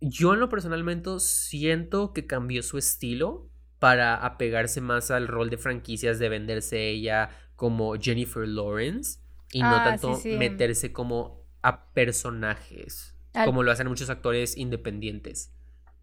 yo 0.01 0.33
en 0.33 0.39
lo 0.41 0.49
personalmente 0.49 1.19
siento 1.19 2.13
que 2.13 2.27
cambió 2.27 2.61
su 2.63 2.77
estilo 2.77 3.49
para 3.79 4.15
apegarse 4.15 4.81
más 4.81 5.11
al 5.11 5.27
rol 5.27 5.49
de 5.49 5.57
franquicias 5.57 6.19
de 6.19 6.29
venderse 6.29 6.89
ella 6.89 7.29
como 7.55 7.95
Jennifer 7.99 8.47
Lawrence 8.47 9.19
y 9.51 9.63
no 9.63 9.77
Ah, 9.77 9.97
sí, 9.97 10.07
tanto 10.07 10.21
sí. 10.21 10.37
meterse 10.37 10.93
como 10.93 11.41
a 11.63 11.91
personajes, 11.93 13.15
Al- 13.33 13.45
como 13.47 13.63
lo 13.63 13.71
hacen 13.71 13.87
muchos 13.87 14.11
actores 14.11 14.57
independientes. 14.57 15.54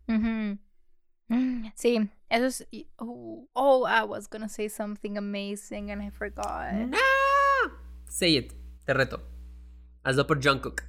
Ujú. 0.08 0.58
Mm, 1.28 1.72
Sí, 1.74 2.10
eso 2.28 2.46
es. 2.46 2.66
Oh, 2.98 3.48
oh, 3.54 3.84
I 3.86 4.04
was 4.04 4.26
gonna 4.28 4.48
say 4.48 4.68
something 4.68 5.16
amazing 5.16 5.90
and 5.90 6.02
I 6.02 6.10
forgot. 6.10 6.72
¡No! 6.74 6.98
Say 8.08 8.36
it, 8.36 8.52
te 8.84 8.92
reto. 8.92 9.20
Hazlo 10.04 10.26
por 10.26 10.40
Jungkook. 10.40 10.82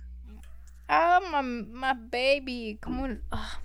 Ah, 0.89 1.19
my, 1.31 1.41
my 1.41 1.93
baby. 1.93 2.77
¿Cómo? 2.81 3.17
ah. 3.31 3.59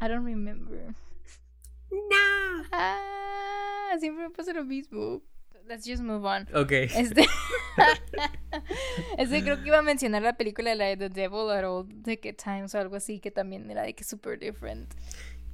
I 0.00 0.08
don't 0.08 0.24
remember. 0.24 0.94
No. 1.90 2.64
Ah, 2.72 3.96
siempre 3.98 4.28
me 4.28 4.30
pasa 4.34 4.52
lo 4.52 4.64
mismo. 4.64 5.22
Let's 5.70 5.86
just 5.86 6.02
move 6.02 6.24
on. 6.26 6.48
Ok. 6.52 6.72
Este, 6.72 7.24
este 9.18 9.42
creo 9.44 9.60
que 9.62 9.68
iba 9.68 9.78
a 9.78 9.82
mencionar 9.82 10.20
la 10.20 10.32
película 10.36 10.70
de 10.70 10.76
la 10.76 10.84
de 10.86 10.96
The 10.96 11.08
Devil 11.08 11.48
at 11.52 11.64
All 11.64 11.84
Good 11.84 12.34
Times 12.42 12.74
o 12.74 12.78
algo 12.80 12.96
así, 12.96 13.20
que 13.20 13.30
también 13.30 13.70
era 13.70 13.82
de 13.82 13.94
que 13.94 14.02
super 14.02 14.36
different. 14.36 14.92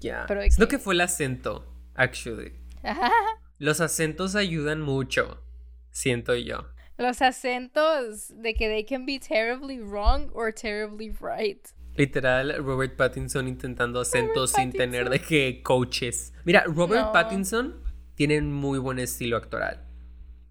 Ya. 0.01 0.25
Pero 0.27 0.41
de 0.41 0.51
Siento 0.51 0.69
que- 0.69 0.77
que 0.77 0.83
fue 0.83 0.95
el 0.95 1.03
acento, 1.03 1.71
actually. 1.95 2.55
Los 3.59 3.81
acentos 3.83 4.35
ayudan 4.37 4.81
mucho, 4.81 5.43
siento 5.91 6.35
yo. 6.35 6.67
Los 6.97 7.21
acentos 7.21 8.29
de 8.41 8.55
que 8.55 8.69
they 8.69 8.85
can 8.87 9.05
be 9.05 9.19
terribly 9.19 9.81
wrong 9.81 10.31
or 10.33 10.51
terribly 10.51 11.11
right. 11.21 11.61
Literal, 11.97 12.57
Robert 12.65 12.97
Pattinson 12.97 13.49
intentando 13.49 14.01
acentos 14.01 14.53
sin 14.53 14.73
tener 14.73 15.05
de 15.11 15.19
Pattinson. 15.19 15.29
que 15.29 15.63
coaches. 15.63 16.33
Mira, 16.47 16.65
Robert 16.67 17.07
No. 17.07 17.13
Pattinson 17.13 17.83
tiene 18.15 18.41
muy 18.41 18.79
buen 18.79 18.99
estilo 18.99 19.37
actoral. 19.37 19.86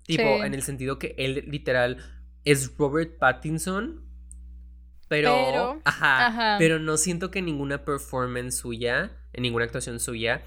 Tipo, 0.06 0.24
Sí. 0.24 0.42
en 0.46 0.54
el 0.54 0.62
sentido 0.62 1.00
que 1.00 1.16
él 1.18 1.46
literal 1.48 1.98
es 2.44 2.76
Robert 2.78 3.18
Pattinson, 3.18 4.04
pero, 5.08 5.34
Pero, 5.48 5.82
ajá, 5.86 6.28
ajá. 6.28 6.56
pero 6.60 6.80
no 6.80 6.98
siento 6.98 7.32
que 7.32 7.40
en 7.40 7.46
ninguna 7.46 7.84
performance 7.86 8.56
suya, 8.58 9.12
en 9.34 9.44
ninguna 9.44 9.66
actuación 9.66 10.00
suya, 10.00 10.44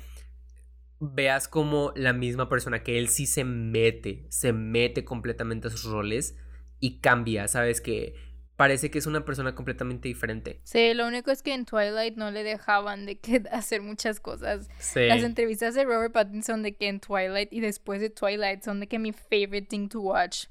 veas 1.01 1.47
como 1.49 1.93
la 1.97 2.13
misma 2.13 2.49
persona, 2.49 2.83
que 2.83 2.99
él 2.99 3.09
sí 3.09 3.27
se 3.27 3.45
mete, 3.45 4.27
se 4.31 4.53
mete 4.53 5.05
completamente 5.05 5.69
a 5.69 5.71
sus 5.71 5.85
roles 5.85 6.37
y 6.81 6.99
cambia, 7.01 7.47
¿sabes? 7.49 7.81
Que 7.81 8.15
parece 8.59 8.91
que 8.91 8.99
es 8.99 9.07
una 9.07 9.25
persona 9.25 9.55
completamente 9.55 10.09
diferente. 10.09 10.61
Sí, 10.65 10.93
lo 10.93 11.07
único 11.07 11.31
es 11.31 11.45
que 11.45 11.55
en 11.55 11.65
Twilight 11.65 12.17
no 12.17 12.33
le 12.33 12.43
dejaban 12.43 13.07
de 13.07 13.17
que 13.17 13.45
hacer 13.53 13.83
muchas 13.83 14.19
cosas. 14.19 14.69
Sí. 14.81 15.07
Las 15.07 15.23
entrevistas 15.23 15.77
de 15.77 15.85
Robert 15.85 16.13
Pattinson 16.13 16.65
de 16.65 16.75
que 16.75 16.89
en 16.89 16.99
Twilight 16.99 17.53
y 17.53 17.61
después 17.61 18.01
de 18.01 18.11
Twilight 18.11 18.65
son 18.65 18.81
de 18.81 18.89
que 18.89 18.99
mi 18.99 19.13
favorite 19.13 19.69
thing 19.69 19.89
to 19.89 20.01
watch. 20.01 20.47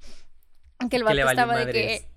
Que 0.80 0.86
el 0.86 0.90
Que 0.90 0.98
vato 1.00 1.06
valió 1.06 1.30
estaba 1.30 1.66
de 1.66 1.72
que 1.74 2.08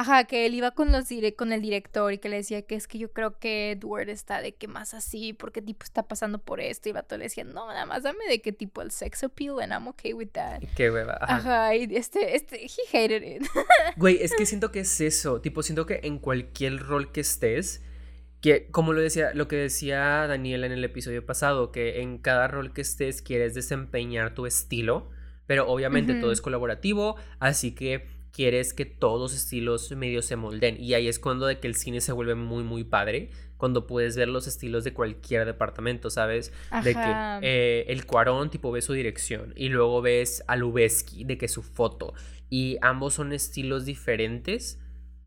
ajá, 0.00 0.24
que 0.24 0.46
él 0.46 0.54
iba 0.54 0.70
con 0.72 0.92
los 0.92 1.08
dire- 1.08 1.34
con 1.34 1.52
el 1.52 1.60
director 1.62 2.12
y 2.12 2.18
que 2.18 2.28
le 2.28 2.36
decía 2.36 2.62
que 2.62 2.74
es 2.74 2.86
que 2.88 2.98
yo 2.98 3.12
creo 3.12 3.38
que 3.38 3.72
Edward 3.72 4.08
está 4.08 4.40
de 4.42 4.52
que 4.54 4.68
más 4.68 4.94
así 4.94 5.32
porque 5.32 5.62
tipo 5.62 5.84
está 5.84 6.02
pasando 6.08 6.38
por 6.38 6.60
esto 6.60 6.88
y 6.88 6.90
el 6.90 6.94
vato 6.94 7.16
le 7.18 7.24
decía, 7.24 7.44
"No, 7.44 7.68
nada 7.68 7.86
más 7.86 8.02
dame 8.02 8.24
de 8.28 8.40
que 8.40 8.52
tipo 8.52 8.82
el 8.82 8.90
sex 8.90 9.24
appeal 9.24 9.60
and 9.60 9.72
I'm 9.72 9.88
okay 9.88 10.12
with 10.12 10.28
that." 10.32 10.62
Qué 10.76 10.90
hueva. 10.90 11.18
ajá. 11.20 11.36
Ajá, 11.36 11.74
y 11.76 11.84
este 11.96 12.36
este 12.36 12.64
he 12.66 12.68
hated 13.04 13.22
it. 13.22 13.42
Güey, 13.96 14.18
es 14.22 14.34
que 14.34 14.46
siento 14.46 14.70
que 14.72 14.80
es 14.80 15.00
eso. 15.00 15.40
Tipo, 15.40 15.62
siento 15.62 15.86
que 15.86 16.00
en 16.04 16.18
cualquier 16.18 16.78
rol 16.78 17.12
que 17.12 17.20
estés, 17.20 17.82
que 18.40 18.68
como 18.70 18.92
lo 18.92 19.00
decía, 19.00 19.32
lo 19.34 19.48
que 19.48 19.56
decía 19.56 20.26
Daniela 20.26 20.66
en 20.66 20.72
el 20.72 20.82
episodio 20.84 21.24
pasado, 21.26 21.72
que 21.72 22.00
en 22.00 22.18
cada 22.18 22.48
rol 22.48 22.72
que 22.72 22.80
estés 22.80 23.20
quieres 23.22 23.54
desempeñar 23.54 24.34
tu 24.34 24.46
estilo, 24.46 25.10
pero 25.46 25.68
obviamente 25.68 26.14
todo 26.14 26.32
es 26.32 26.40
colaborativo, 26.40 27.16
así 27.38 27.74
que 27.74 28.06
quieres 28.32 28.72
que 28.74 28.84
todos 28.84 29.20
los 29.20 29.34
estilos 29.34 29.90
medio 29.92 30.22
se 30.22 30.36
molden. 30.36 30.80
Y 30.80 30.94
ahí 30.94 31.08
es 31.08 31.18
cuando 31.18 31.46
de 31.46 31.58
que 31.58 31.66
el 31.66 31.74
cine 31.74 32.00
se 32.00 32.12
vuelve 32.12 32.34
muy, 32.34 32.62
muy 32.62 32.84
padre, 32.84 33.30
cuando 33.56 33.86
puedes 33.86 34.16
ver 34.16 34.28
los 34.28 34.46
estilos 34.46 34.84
de 34.84 34.94
cualquier 34.94 35.44
departamento, 35.44 36.08
¿sabes? 36.10 36.52
De 36.82 36.94
que 36.94 36.98
Ajá. 36.98 37.40
eh, 37.42 37.84
el 37.88 38.06
Cuarón, 38.06 38.50
tipo, 38.50 38.72
ves 38.72 38.86
su 38.86 38.94
dirección 38.94 39.52
y 39.56 39.68
luego 39.68 40.00
ves 40.00 40.42
a 40.46 40.56
Lubeski, 40.56 41.24
de 41.24 41.36
que 41.36 41.48
su 41.48 41.62
foto. 41.62 42.14
Y 42.48 42.78
ambos 42.80 43.14
son 43.14 43.32
estilos 43.32 43.84
diferentes, 43.84 44.80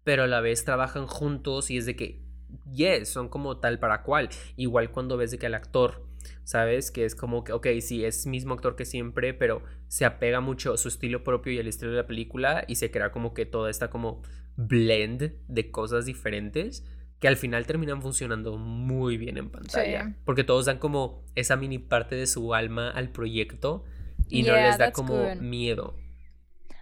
pero 0.04 0.24
a 0.24 0.28
la 0.28 0.42
vez 0.42 0.66
trabajan 0.66 1.06
juntos 1.06 1.70
y 1.70 1.78
es 1.78 1.86
de 1.86 1.96
que, 1.96 2.24
yes, 2.72 3.08
son 3.10 3.30
como 3.30 3.58
tal 3.58 3.80
para 3.80 4.02
cual. 4.02 4.30
Igual 4.58 4.92
cuando 4.92 5.16
ves 5.16 5.32
de 5.32 5.38
que 5.38 5.46
el 5.46 5.54
actor, 5.54 6.04
¿sabes? 6.44 6.92
Que 6.92 7.06
es 7.06 7.16
como 7.16 7.44
que, 7.44 7.54
ok, 7.54 7.68
sí, 7.82 8.06
es 8.06 8.26
mismo 8.26 8.54
actor 8.54 8.76
que 8.76 8.86
siempre, 8.86 9.34
pero 9.34 9.64
se 9.88 10.06
apega 10.06 10.40
mucho 10.40 10.74
a 10.74 10.78
su 10.78 10.88
estilo 10.88 11.24
propio 11.24 11.54
y 11.54 11.60
al 11.60 11.68
estilo 11.68 11.92
de 11.92 11.98
la 11.98 12.08
película 12.08 12.64
y 12.68 12.76
se 12.76 12.92
crea 12.92 13.12
como 13.12 13.34
que 13.34 13.46
toda 13.46 13.70
esta 13.70 13.90
como 13.90 14.22
blend 14.56 15.34
de 15.48 15.72
cosas 15.72 16.06
diferentes 16.06 16.86
que 17.20 17.28
al 17.28 17.38
final 17.38 17.66
terminan 17.66 18.02
funcionando 18.02 18.58
muy 18.58 19.18
bien 19.18 19.38
en 19.38 19.50
pantalla. 19.50 20.08
Sí. 20.08 20.14
Porque 20.26 20.44
todos 20.44 20.66
dan 20.66 20.78
como 20.78 21.24
esa 21.36 21.56
mini 21.56 21.80
parte 21.80 22.16
de 22.16 22.28
su 22.28 22.54
alma 22.54 22.90
al 22.90 23.10
proyecto 23.10 23.86
y 24.28 24.44
no 24.44 24.54
les 24.54 24.78
da 24.78 24.92
como 24.92 25.16
good. 25.16 25.38
miedo. 25.38 25.96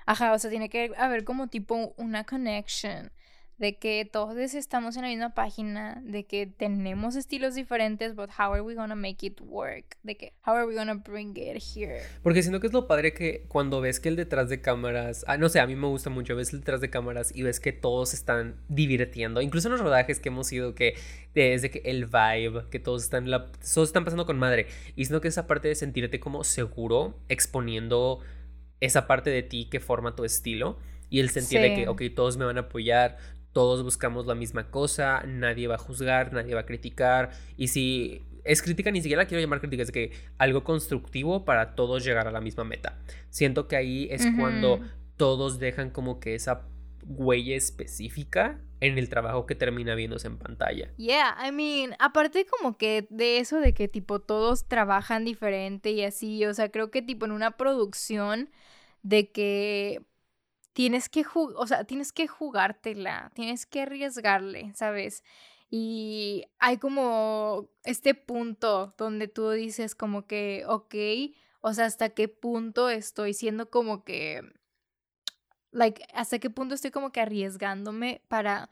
Ajá, 0.07 0.33
o 0.33 0.39
sea, 0.39 0.49
tiene 0.49 0.69
que 0.69 0.91
haber 0.97 1.23
como 1.25 1.47
tipo 1.47 1.93
una 1.95 2.23
connection 2.23 3.11
de 3.61 3.77
que 3.77 4.09
todos 4.11 4.55
estamos 4.55 4.95
en 4.95 5.03
la 5.03 5.09
misma 5.09 5.35
página, 5.35 6.01
de 6.03 6.23
que 6.23 6.47
tenemos 6.47 7.15
estilos 7.15 7.53
diferentes, 7.53 8.15
but 8.15 8.27
how 8.31 8.51
are 8.51 8.61
we 8.61 8.73
gonna 8.73 8.95
make 8.95 9.23
it 9.23 9.39
work? 9.39 9.97
De 10.01 10.17
que 10.17 10.33
how 10.43 10.55
are 10.55 10.65
we 10.65 10.73
gonna 10.73 10.95
bring 10.95 11.37
it 11.37 11.61
here? 11.61 12.01
Porque 12.23 12.41
siento 12.41 12.59
que 12.59 12.65
es 12.65 12.73
lo 12.73 12.87
padre 12.87 13.13
que 13.13 13.45
cuando 13.47 13.79
ves 13.79 13.99
que 13.99 14.09
el 14.09 14.15
detrás 14.15 14.49
de 14.49 14.61
cámaras, 14.61 15.23
ah, 15.27 15.37
no 15.37 15.47
sé, 15.47 15.59
a 15.59 15.67
mí 15.67 15.75
me 15.75 15.85
gusta 15.85 16.09
mucho, 16.09 16.35
ves 16.35 16.53
el 16.53 16.61
detrás 16.61 16.81
de 16.81 16.89
cámaras 16.89 17.35
y 17.35 17.43
ves 17.43 17.59
que 17.59 17.71
todos 17.71 18.15
están 18.15 18.55
divirtiendo, 18.67 19.41
incluso 19.41 19.67
en 19.67 19.73
los 19.73 19.81
rodajes 19.81 20.19
que 20.19 20.29
hemos 20.29 20.51
ido, 20.51 20.73
que 20.73 20.95
desde 21.35 21.69
que 21.69 21.83
el 21.85 22.07
vibe, 22.07 22.63
que 22.71 22.79
todos 22.79 23.03
están, 23.03 23.29
la, 23.29 23.51
todos 23.51 23.89
están 23.89 24.03
pasando 24.03 24.25
con 24.25 24.39
madre, 24.39 24.65
y 24.95 25.05
siento 25.05 25.21
que 25.21 25.27
esa 25.27 25.45
parte 25.45 25.67
de 25.67 25.75
sentirte 25.75 26.19
como 26.19 26.43
seguro, 26.43 27.19
exponiendo 27.29 28.21
esa 28.79 29.05
parte 29.05 29.29
de 29.29 29.43
ti 29.43 29.69
que 29.69 29.79
forma 29.79 30.15
tu 30.15 30.25
estilo, 30.25 30.79
y 31.11 31.19
el 31.19 31.29
sentir 31.29 31.61
de 31.61 31.75
que, 31.75 31.87
ok, 31.89 32.01
todos 32.15 32.37
me 32.37 32.45
van 32.45 32.57
a 32.57 32.61
apoyar, 32.61 33.17
todos 33.53 33.83
buscamos 33.83 34.25
la 34.25 34.35
misma 34.35 34.69
cosa, 34.69 35.23
nadie 35.25 35.67
va 35.67 35.75
a 35.75 35.79
juzgar, 35.79 36.33
nadie 36.33 36.53
va 36.53 36.61
a 36.61 36.65
criticar, 36.65 37.31
y 37.57 37.67
si 37.67 38.23
es 38.43 38.61
crítica, 38.61 38.91
ni 38.91 39.01
siquiera 39.01 39.23
la 39.23 39.27
quiero 39.27 39.41
llamar 39.41 39.59
crítica, 39.59 39.83
es 39.83 39.91
que 39.91 40.11
algo 40.37 40.63
constructivo 40.63 41.45
para 41.45 41.75
todos 41.75 42.03
llegar 42.03 42.27
a 42.27 42.31
la 42.31 42.41
misma 42.41 42.63
meta. 42.63 42.97
Siento 43.29 43.67
que 43.67 43.75
ahí 43.75 44.07
es 44.09 44.25
cuando 44.37 44.81
todos 45.17 45.59
dejan 45.59 45.91
como 45.91 46.19
que 46.19 46.35
esa 46.35 46.67
huella 47.05 47.55
específica 47.55 48.59
en 48.79 48.97
el 48.97 49.09
trabajo 49.09 49.45
que 49.45 49.55
termina 49.55 49.95
viéndose 49.95 50.27
en 50.27 50.37
pantalla. 50.37 50.91
Yeah, 50.97 51.37
I 51.47 51.51
mean, 51.51 51.95
aparte 51.99 52.45
como 52.45 52.77
que 52.77 53.07
de 53.09 53.37
eso 53.37 53.59
de 53.59 53.73
que 53.73 53.87
tipo 53.87 54.19
todos 54.19 54.67
trabajan 54.67 55.23
diferente 55.23 55.91
y 55.91 56.03
así, 56.03 56.45
o 56.45 56.53
sea, 56.53 56.69
creo 56.69 56.89
que 56.89 57.01
tipo 57.01 57.25
en 57.25 57.31
una 57.31 57.51
producción 57.51 58.49
de 59.03 59.31
que 59.31 60.01
tienes 60.73 61.09
que 61.09 61.25
o 61.33 61.67
sea, 61.67 61.83
tienes 61.83 62.11
que 62.13 62.27
jugártela, 62.27 63.31
tienes 63.33 63.65
que 63.65 63.81
arriesgarle, 63.81 64.73
¿sabes? 64.75 65.23
Y 65.69 66.45
hay 66.59 66.77
como 66.77 67.69
este 67.83 68.13
punto 68.13 68.93
donde 68.97 69.27
tú 69.27 69.49
dices 69.51 69.95
como 69.95 70.27
que, 70.27 70.65
ok, 70.67 70.95
o 71.61 71.73
sea, 71.73 71.85
hasta 71.85 72.09
qué 72.09 72.27
punto 72.27 72.89
estoy 72.89 73.33
siendo 73.33 73.69
como 73.69 74.03
que, 74.03 74.41
like, 75.71 76.05
hasta 76.13 76.39
qué 76.39 76.49
punto 76.49 76.75
estoy 76.75 76.91
como 76.91 77.11
que 77.11 77.21
arriesgándome 77.21 78.21
para 78.27 78.69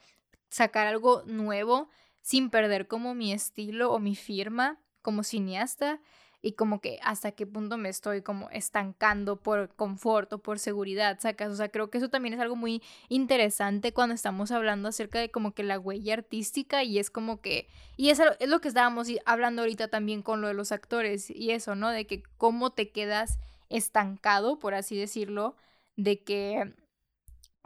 sacar 0.49 0.87
algo 0.87 1.23
nuevo 1.25 1.89
sin 2.21 2.49
perder 2.49 2.87
como 2.87 3.15
mi 3.15 3.31
estilo 3.31 3.91
o 3.91 3.99
mi 3.99 4.15
firma 4.15 4.79
como 5.01 5.23
cineasta 5.23 6.01
y 6.41 6.53
como 6.53 6.79
que 6.79 6.99
hasta 7.03 7.31
qué 7.31 7.45
punto 7.45 7.77
me 7.77 7.89
estoy 7.89 8.21
como 8.21 8.49
estancando 8.51 9.35
por 9.35 9.75
confort 9.75 10.31
o 10.33 10.37
por 10.39 10.59
seguridad, 10.59 11.19
sacas, 11.19 11.51
o 11.51 11.55
sea, 11.55 11.69
creo 11.69 11.89
que 11.89 11.97
eso 11.97 12.09
también 12.09 12.33
es 12.33 12.39
algo 12.39 12.55
muy 12.55 12.81
interesante 13.09 13.93
cuando 13.93 14.15
estamos 14.15 14.51
hablando 14.51 14.89
acerca 14.89 15.19
de 15.19 15.31
como 15.31 15.53
que 15.53 15.63
la 15.63 15.79
huella 15.79 16.13
artística 16.13 16.83
y 16.83 16.97
es 16.97 17.09
como 17.09 17.41
que, 17.41 17.67
y 17.97 18.09
es, 18.09 18.21
es 18.39 18.49
lo 18.49 18.61
que 18.61 18.69
estábamos 18.69 19.07
hablando 19.25 19.63
ahorita 19.63 19.89
también 19.89 20.21
con 20.21 20.39
lo 20.41 20.47
de 20.47 20.53
los 20.53 20.71
actores 20.71 21.29
y 21.29 21.51
eso, 21.51 21.75
¿no? 21.75 21.89
De 21.89 22.07
que 22.07 22.23
cómo 22.37 22.71
te 22.71 22.89
quedas 22.89 23.39
estancado, 23.69 24.59
por 24.59 24.73
así 24.73 24.97
decirlo, 24.97 25.55
de 25.97 26.23
que 26.23 26.73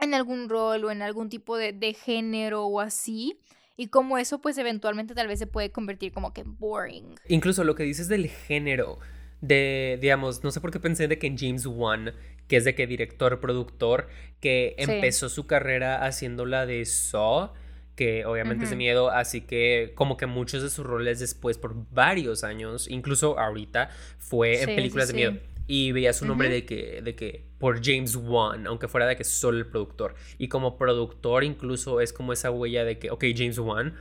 en 0.00 0.14
algún 0.14 0.48
rol 0.48 0.84
o 0.84 0.90
en 0.90 1.02
algún 1.02 1.28
tipo 1.28 1.56
de, 1.56 1.72
de 1.72 1.94
género 1.94 2.66
o 2.66 2.80
así, 2.80 3.38
y 3.76 3.88
como 3.88 4.18
eso 4.18 4.40
pues 4.40 4.58
eventualmente 4.58 5.14
tal 5.14 5.28
vez 5.28 5.38
se 5.38 5.46
puede 5.46 5.70
convertir 5.70 6.12
como 6.12 6.32
que 6.32 6.44
boring. 6.44 7.14
Incluso 7.28 7.64
lo 7.64 7.74
que 7.74 7.82
dices 7.82 8.08
del 8.08 8.28
género, 8.28 8.98
de, 9.40 9.98
digamos, 10.00 10.42
no 10.42 10.50
sé 10.50 10.60
por 10.60 10.70
qué 10.70 10.80
pensé 10.80 11.08
de 11.08 11.18
que 11.18 11.26
en 11.26 11.36
James 11.36 11.66
Wan, 11.66 12.14
que 12.48 12.56
es 12.56 12.64
de 12.64 12.74
que 12.74 12.86
director, 12.86 13.40
productor, 13.40 14.08
que 14.40 14.74
empezó 14.78 15.28
su 15.28 15.46
carrera 15.46 16.04
haciéndola 16.04 16.66
de 16.66 16.84
Saw, 16.84 17.52
que 17.94 18.24
obviamente 18.24 18.64
es 18.64 18.70
de 18.70 18.76
miedo, 18.76 19.10
así 19.10 19.42
que 19.42 19.92
como 19.94 20.16
que 20.16 20.26
muchos 20.26 20.62
de 20.62 20.70
sus 20.70 20.84
roles 20.84 21.20
después 21.20 21.58
por 21.58 21.74
varios 21.92 22.42
años, 22.42 22.88
incluso 22.90 23.38
ahorita, 23.38 23.90
fue 24.18 24.62
en 24.62 24.74
películas 24.74 25.08
de 25.08 25.14
miedo. 25.14 25.32
Y 25.66 25.92
veía 25.92 26.12
su 26.12 26.26
nombre 26.26 26.48
de 26.50 26.66
que, 26.66 27.00
de 27.02 27.14
que, 27.14 27.46
por 27.58 27.82
James 27.82 28.16
Wan, 28.16 28.66
aunque 28.66 28.88
fuera 28.88 29.06
de 29.06 29.16
que 29.16 29.24
solo 29.24 29.58
el 29.58 29.66
productor. 29.66 30.14
Y 30.36 30.48
como 30.48 30.76
productor 30.76 31.42
incluso 31.44 32.00
es 32.00 32.12
como 32.12 32.32
esa 32.32 32.50
huella 32.50 32.84
de 32.84 32.98
que, 32.98 33.10
ok, 33.10 33.24
James 33.34 33.58
Wan 33.58 33.94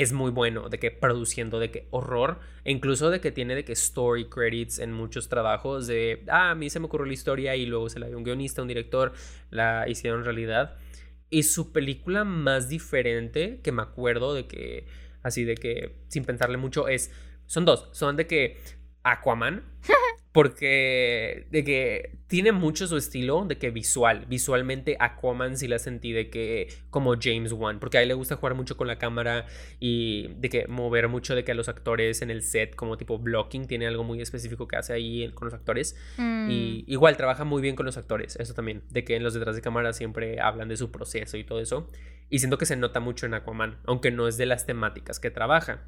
es 0.00 0.12
muy 0.12 0.30
bueno, 0.30 0.68
de 0.68 0.78
que 0.78 0.92
produciendo, 0.92 1.58
de 1.58 1.72
que 1.72 1.88
horror, 1.90 2.38
e 2.64 2.70
incluso 2.70 3.10
de 3.10 3.20
que 3.20 3.32
tiene 3.32 3.56
de 3.56 3.64
que 3.64 3.72
story 3.72 4.26
credits 4.26 4.78
en 4.78 4.92
muchos 4.92 5.28
trabajos, 5.28 5.88
de, 5.88 6.24
ah, 6.28 6.50
a 6.50 6.54
mí 6.54 6.70
se 6.70 6.78
me 6.78 6.86
ocurrió 6.86 7.06
la 7.06 7.14
historia 7.14 7.56
y 7.56 7.66
luego 7.66 7.88
se 7.88 7.98
la 7.98 8.06
dio 8.06 8.16
un 8.16 8.22
guionista, 8.22 8.62
un 8.62 8.68
director, 8.68 9.12
la 9.50 9.88
hicieron 9.88 10.24
realidad. 10.24 10.76
Y 11.30 11.42
su 11.42 11.72
película 11.72 12.22
más 12.22 12.68
diferente, 12.68 13.60
que 13.60 13.72
me 13.72 13.82
acuerdo 13.82 14.34
de 14.34 14.46
que, 14.46 14.86
así 15.22 15.42
de 15.42 15.56
que, 15.56 15.96
sin 16.06 16.24
pensarle 16.24 16.58
mucho, 16.58 16.86
es, 16.86 17.10
son 17.46 17.64
dos, 17.64 17.88
son 17.90 18.14
de 18.14 18.28
que 18.28 18.60
Aquaman, 19.02 19.64
porque 20.32 21.46
de 21.50 21.64
que 21.64 22.18
tiene 22.26 22.52
mucho 22.52 22.86
su 22.86 22.96
estilo 22.96 23.46
de 23.46 23.56
que 23.56 23.70
visual, 23.70 24.26
visualmente 24.28 24.96
Aquaman 25.00 25.56
sí 25.56 25.66
la 25.68 25.78
sentí 25.78 26.12
de 26.12 26.28
que 26.28 26.68
como 26.90 27.14
James 27.18 27.52
Wan, 27.52 27.80
porque 27.80 27.98
a 27.98 28.02
él 28.02 28.08
le 28.08 28.14
gusta 28.14 28.36
jugar 28.36 28.54
mucho 28.54 28.76
con 28.76 28.86
la 28.86 28.98
cámara 28.98 29.46
y 29.80 30.28
de 30.38 30.50
que 30.50 30.66
mover 30.68 31.08
mucho 31.08 31.34
de 31.34 31.44
que 31.44 31.52
a 31.52 31.54
los 31.54 31.68
actores 31.68 32.20
en 32.20 32.30
el 32.30 32.42
set 32.42 32.74
como 32.74 32.98
tipo 32.98 33.18
blocking, 33.18 33.66
tiene 33.66 33.86
algo 33.86 34.04
muy 34.04 34.20
específico 34.20 34.68
que 34.68 34.76
hace 34.76 34.92
ahí 34.92 35.30
con 35.34 35.46
los 35.46 35.54
actores 35.54 35.96
y 36.18 36.22
mm. 36.22 36.90
igual 36.90 37.16
trabaja 37.16 37.44
muy 37.44 37.62
bien 37.62 37.74
con 37.74 37.86
los 37.86 37.96
actores, 37.96 38.36
eso 38.36 38.54
también, 38.54 38.82
de 38.90 39.04
que 39.04 39.16
en 39.16 39.22
los 39.22 39.34
detrás 39.34 39.56
de 39.56 39.62
cámara 39.62 39.92
siempre 39.92 40.40
hablan 40.40 40.68
de 40.68 40.76
su 40.76 40.90
proceso 40.90 41.36
y 41.36 41.44
todo 41.44 41.60
eso 41.60 41.88
y 42.30 42.40
siento 42.40 42.58
que 42.58 42.66
se 42.66 42.76
nota 42.76 43.00
mucho 43.00 43.26
en 43.26 43.34
Aquaman, 43.34 43.78
aunque 43.86 44.10
no 44.10 44.28
es 44.28 44.36
de 44.36 44.46
las 44.46 44.66
temáticas 44.66 45.18
que 45.20 45.30
trabaja. 45.30 45.84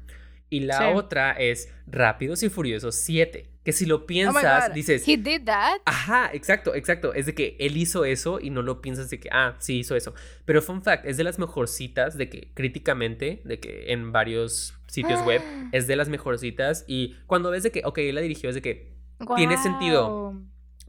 Y 0.51 0.59
la 0.59 0.89
otra 0.89 1.31
es 1.31 1.73
Rápidos 1.87 2.43
y 2.43 2.49
Furiosos 2.49 2.95
7. 2.95 3.49
Que 3.63 3.71
si 3.71 3.85
lo 3.85 3.95
oh 3.95 4.05
piensas, 4.05 4.73
dices. 4.73 5.07
He 5.07 5.15
did 5.15 5.45
that. 5.45 5.79
Ajá, 5.85 6.29
exacto, 6.33 6.75
exacto. 6.75 7.13
Es 7.13 7.25
de 7.25 7.33
que 7.33 7.55
él 7.57 7.77
hizo 7.77 8.03
eso 8.03 8.37
y 8.41 8.49
no 8.49 8.61
lo 8.61 8.81
piensas 8.81 9.09
de 9.09 9.21
que, 9.21 9.29
ah, 9.31 9.55
sí 9.59 9.79
hizo 9.79 9.95
eso. 9.95 10.13
Pero 10.43 10.61
fun 10.61 10.83
fact, 10.83 11.05
es 11.05 11.15
de 11.15 11.23
las 11.23 11.39
mejorcitas 11.39 12.17
de 12.17 12.27
que 12.27 12.51
críticamente, 12.53 13.41
de 13.45 13.61
que 13.61 13.93
en 13.93 14.11
varios 14.11 14.73
sitios 14.87 15.25
web, 15.25 15.41
es 15.71 15.87
de 15.87 15.95
las 15.95 16.09
mejorcitas. 16.09 16.83
Y 16.85 17.15
cuando 17.27 17.49
ves 17.49 17.63
de 17.63 17.71
que, 17.71 17.83
ok, 17.85 17.99
él 17.99 18.15
la 18.15 18.21
dirigió, 18.21 18.49
es 18.49 18.55
de 18.55 18.61
que 18.61 18.91
tiene 19.37 19.55
sentido 19.55 20.35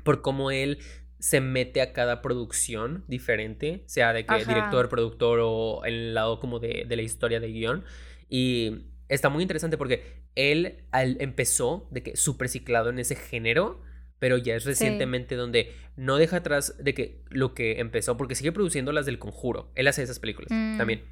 por 0.03 0.23
cómo 0.23 0.51
él 0.51 0.81
se 1.21 1.41
mete 1.41 1.83
a 1.83 1.93
cada 1.93 2.21
producción 2.21 3.05
diferente, 3.07 3.85
sea 3.87 4.13
de 4.13 4.27
que 4.27 4.45
director, 4.45 4.89
productor 4.89 5.39
o 5.41 5.85
en 5.85 5.95
el 5.95 6.15
lado 6.15 6.41
como 6.41 6.59
de, 6.59 6.85
de 6.89 6.97
la 6.97 7.03
historia 7.03 7.39
de 7.39 7.53
guion. 7.53 7.85
Y 8.29 8.87
está 9.15 9.29
muy 9.29 9.43
interesante 9.43 9.77
porque 9.77 10.03
él 10.35 10.85
empezó 10.93 11.87
de 11.91 12.03
que 12.03 12.17
súper 12.17 12.49
ciclado 12.49 12.91
en 12.91 12.99
ese 12.99 13.15
género, 13.15 13.81
pero 14.19 14.39
ya 14.39 14.55
es 14.55 14.65
recientemente 14.65 15.35
donde 15.37 15.73
no 15.97 16.17
deja 16.17 16.39
atrás 16.39 16.77
de 16.79 16.95
que 16.95 17.21
lo 17.29 17.55
que 17.55 17.81
empezó, 17.81 18.17
porque 18.17 18.35
sigue 18.35 18.53
produciendo 18.53 18.93
las 18.93 19.05
del 19.05 19.19
conjuro. 19.19 19.71
Él 19.75 19.87
hace 19.89 20.03
esas 20.03 20.19
películas 20.19 20.51
mm. 20.51 20.79
también. 20.79 21.03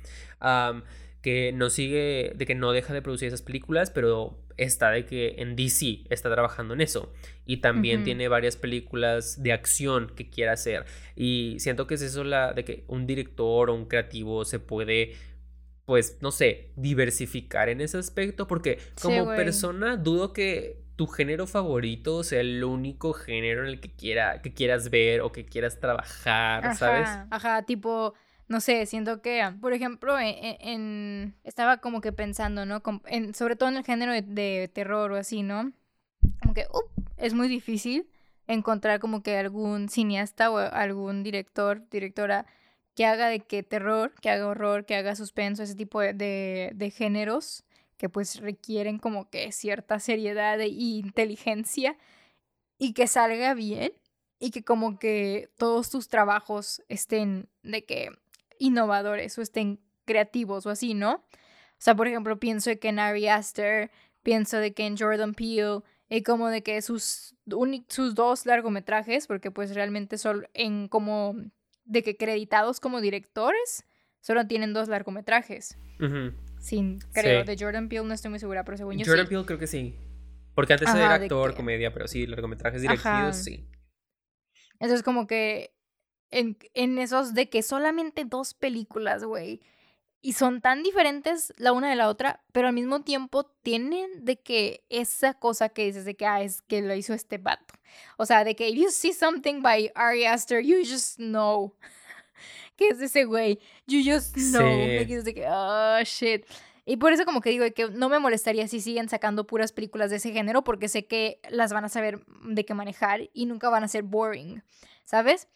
que 1.20 1.52
no 1.52 1.68
sigue, 1.68 2.32
de 2.34 2.46
que 2.46 2.54
no 2.54 2.72
deja 2.72 2.94
de 2.94 3.02
producir 3.02 3.28
esas 3.28 3.42
películas, 3.42 3.90
pero 3.90 4.42
está 4.56 4.90
de 4.90 5.04
que 5.04 5.34
en 5.38 5.54
DC 5.54 6.04
está 6.08 6.30
trabajando 6.30 6.72
en 6.72 6.80
eso. 6.80 7.12
Y 7.44 7.58
también 7.58 8.04
tiene 8.04 8.28
varias 8.28 8.56
películas 8.56 9.42
de 9.42 9.52
acción 9.52 10.12
que 10.16 10.30
quiere 10.30 10.52
hacer. 10.52 10.86
Y 11.16 11.56
siento 11.58 11.86
que 11.86 11.94
es 11.94 12.02
eso 12.02 12.24
la 12.24 12.54
de 12.54 12.64
que 12.64 12.84
un 12.86 13.06
director 13.06 13.68
o 13.68 13.74
un 13.74 13.86
creativo 13.86 14.46
se 14.46 14.58
puede 14.58 15.14
pues, 15.90 16.18
no 16.20 16.30
sé, 16.30 16.70
diversificar 16.76 17.68
en 17.68 17.80
ese 17.80 17.98
aspecto, 17.98 18.46
porque 18.46 18.78
como 19.02 19.26
persona 19.26 19.96
dudo 19.96 20.32
que 20.32 20.84
tu 20.94 21.08
género 21.08 21.48
favorito 21.48 22.22
sea 22.22 22.42
el 22.42 22.62
único 22.62 23.12
género 23.12 23.62
en 23.62 23.70
el 23.70 23.80
que, 23.80 23.90
quiera, 23.90 24.40
que 24.40 24.54
quieras 24.54 24.90
ver 24.90 25.20
o 25.20 25.32
que 25.32 25.44
quieras 25.44 25.80
trabajar, 25.80 26.76
¿sabes? 26.76 27.08
Ajá, 27.30 27.64
tipo, 27.64 28.14
no 28.46 28.60
sé, 28.60 28.86
siento 28.86 29.20
que, 29.20 29.42
por 29.60 29.72
ejemplo, 29.72 30.16
e, 30.16 30.28
e, 30.28 30.58
en, 30.60 31.34
estaba 31.42 31.78
como 31.78 32.00
que 32.00 32.12
pensando, 32.12 32.64
¿no? 32.66 32.80
En, 33.06 33.34
sobre 33.34 33.56
todo 33.56 33.68
en 33.68 33.78
el 33.78 33.84
género 33.84 34.12
de, 34.12 34.70
terror 34.72 35.10
o 35.10 35.16
así, 35.16 35.42
¿no? 35.42 35.72
Como 36.40 36.54
que, 36.54 36.66
es 37.16 37.34
muy 37.34 37.48
difícil 37.48 38.08
encontrar 38.46 39.00
como 39.00 39.24
que 39.24 39.36
algún 39.36 39.88
cineasta 39.88 40.52
o 40.52 40.58
algún 40.58 41.24
director, 41.24 41.82
directora 41.90 42.46
que 43.00 43.06
haga 43.06 43.28
de 43.28 43.40
que 43.40 43.62
terror, 43.62 44.12
que 44.20 44.28
haga 44.28 44.46
horror, 44.46 44.84
que 44.84 44.94
haga 44.94 45.16
suspenso, 45.16 45.62
ese 45.62 45.74
tipo 45.74 46.02
de, 46.02 46.70
de, 46.74 46.90
géneros 46.90 47.64
que 47.96 48.10
pues 48.10 48.40
requieren 48.40 48.98
como 48.98 49.30
que 49.30 49.52
cierta 49.52 49.98
seriedad 49.98 50.60
e 50.60 50.68
inteligencia 50.68 51.96
y 52.76 52.92
que 52.92 53.06
salga 53.06 53.54
bien 53.54 53.94
y 54.38 54.50
que 54.50 54.64
como 54.64 54.98
que 54.98 55.48
todos 55.56 55.88
tus 55.88 56.08
trabajos 56.08 56.82
estén 56.90 57.48
de 57.62 57.86
que 57.86 58.10
innovadores 58.58 59.38
o 59.38 59.40
estén 59.40 59.80
creativos 60.04 60.66
o 60.66 60.68
así, 60.68 60.92
¿no? 60.92 61.12
O 61.12 61.78
sea, 61.78 61.94
por 61.94 62.06
ejemplo, 62.06 62.38
pienso 62.38 62.68
de 62.68 62.78
que 62.78 62.88
en 62.88 62.98
Ari 62.98 63.28
Aster, 63.28 63.90
pienso 64.22 64.58
de 64.58 64.74
que 64.74 64.84
en 64.84 64.98
Jordan 64.98 65.32
Peele, 65.32 65.80
y 66.10 66.22
como 66.22 66.48
de 66.48 66.62
que 66.62 66.82
sus, 66.82 67.34
sus 67.88 68.14
dos 68.14 68.44
largometrajes, 68.44 69.26
porque 69.26 69.50
pues 69.50 69.74
realmente 69.74 70.18
son 70.18 70.46
en 70.52 70.86
como 70.88 71.34
de 71.90 72.02
que 72.02 72.16
creditados 72.16 72.80
como 72.80 73.00
directores 73.00 73.84
solo 74.20 74.46
tienen 74.46 74.72
dos 74.72 74.88
largometrajes. 74.88 75.76
Sin, 76.58 77.00
creo, 77.12 77.44
de 77.44 77.56
Jordan 77.58 77.88
Peele 77.88 78.06
no 78.06 78.14
estoy 78.14 78.30
muy 78.30 78.38
segura, 78.38 78.64
pero 78.64 78.76
según 78.76 78.96
yo 78.96 79.04
Jordan 79.04 79.26
Peele 79.26 79.44
creo 79.44 79.58
que 79.58 79.66
sí. 79.66 79.96
Porque 80.54 80.74
antes 80.74 80.88
era 80.88 81.14
actor, 81.14 81.54
comedia, 81.54 81.92
pero 81.92 82.06
sí, 82.06 82.26
largometrajes 82.26 82.82
dirigidos, 82.82 83.36
sí. 83.36 83.66
Entonces 84.74 85.02
como 85.02 85.26
que 85.26 85.74
en, 86.30 86.56
en 86.74 86.98
esos 86.98 87.34
de 87.34 87.48
que 87.48 87.62
solamente 87.62 88.24
dos 88.24 88.54
películas, 88.54 89.24
güey, 89.24 89.60
y 90.22 90.34
son 90.34 90.60
tan 90.60 90.82
diferentes 90.82 91.52
la 91.56 91.72
una 91.72 91.88
de 91.88 91.96
la 91.96 92.08
otra, 92.08 92.42
pero 92.52 92.68
al 92.68 92.74
mismo 92.74 93.02
tiempo 93.02 93.44
tienen 93.62 94.24
de 94.24 94.38
que 94.38 94.84
esa 94.90 95.34
cosa 95.34 95.70
que 95.70 95.86
dices 95.86 96.04
de 96.04 96.14
que, 96.14 96.26
ah, 96.26 96.42
es 96.42 96.62
que 96.62 96.82
lo 96.82 96.94
hizo 96.94 97.14
este 97.14 97.38
vato. 97.38 97.74
O 98.16 98.26
sea, 98.26 98.44
de 98.44 98.54
que 98.54 98.68
if 98.68 98.76
you 98.76 98.90
see 98.90 99.12
something 99.12 99.62
by 99.62 99.90
Ari 99.94 100.26
Aster, 100.26 100.62
you 100.62 100.78
just 100.84 101.16
know 101.16 101.74
que 102.76 102.88
es 102.88 103.00
ese 103.00 103.24
güey. 103.24 103.58
You 103.86 104.00
just 104.04 104.34
know. 104.34 104.60
Sí. 104.60 105.22
De 105.22 105.34
que, 105.34 105.46
oh, 105.48 106.02
shit. 106.04 106.44
Y 106.84 106.96
por 106.96 107.12
eso 107.12 107.24
como 107.24 107.40
que 107.40 107.50
digo 107.50 107.64
que 107.74 107.88
no 107.88 108.08
me 108.08 108.18
molestaría 108.18 108.66
si 108.66 108.80
siguen 108.80 109.08
sacando 109.08 109.46
puras 109.46 109.72
películas 109.72 110.10
de 110.10 110.16
ese 110.16 110.32
género 110.32 110.64
porque 110.64 110.88
sé 110.88 111.06
que 111.06 111.38
las 111.48 111.72
van 111.72 111.84
a 111.84 111.88
saber 111.88 112.24
de 112.44 112.64
qué 112.64 112.74
manejar 112.74 113.30
y 113.32 113.46
nunca 113.46 113.68
van 113.68 113.84
a 113.84 113.88
ser 113.88 114.02
boring, 114.02 114.62
¿sabes? 115.04 115.46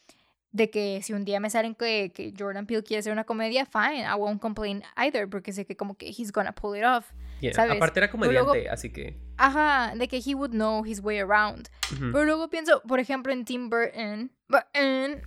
De 0.55 0.71
que 0.71 1.03
si 1.03 1.13
un 1.13 1.25
día 1.25 1.41
me 1.41 1.51
salen 1.51 1.75
que, 1.75 2.13
que 2.15 2.33
Jordan 2.39 2.65
Peele 2.65 2.85
quiere 2.85 3.01
hacer 3.01 3.13
una 3.13 3.25
comedia, 3.25 3.67
fine, 3.67 4.03
I 4.03 4.15
won't 4.17 4.41
complain 4.41 4.85
either, 4.95 5.29
porque 5.29 5.53
sé 5.53 5.67
que 5.67 5.77
como 5.77 5.97
que 5.97 6.07
he's 6.07 6.31
gonna 6.31 6.53
pull 6.53 6.77
it 6.79 6.85
off. 6.85 7.07
¿sabes? 7.53 7.77
Aparte 7.77 7.99
era 7.99 8.09
comediante, 8.09 8.69
así 8.69 8.91
que. 8.91 9.19
Ajá, 9.37 9.95
de 9.97 10.07
que 10.07 10.23
he 10.25 10.33
would 10.37 10.53
know 10.53 10.87
his 10.87 11.01
way 11.01 11.19
around. 11.19 11.69
Pero 11.91 12.25
luego 12.25 12.49
pienso, 12.49 12.81
por 12.87 13.01
ejemplo, 13.01 13.33
en 13.33 13.45
Tim 13.45 13.69
Burton. 13.69 14.31
Burton. 14.49 15.23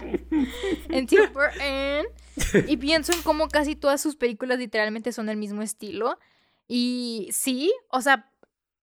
en 0.90 1.06
Tim 1.08 1.32
Burton. 1.32 2.06
y 2.68 2.76
pienso 2.76 3.12
en 3.12 3.22
cómo 3.22 3.48
casi 3.48 3.74
todas 3.74 4.00
sus 4.00 4.14
películas 4.14 4.60
literalmente 4.60 5.10
son 5.10 5.26
del 5.26 5.38
mismo 5.38 5.60
estilo. 5.60 6.20
Y 6.68 7.28
sí, 7.32 7.74
o 7.88 8.00
sea, 8.00 8.30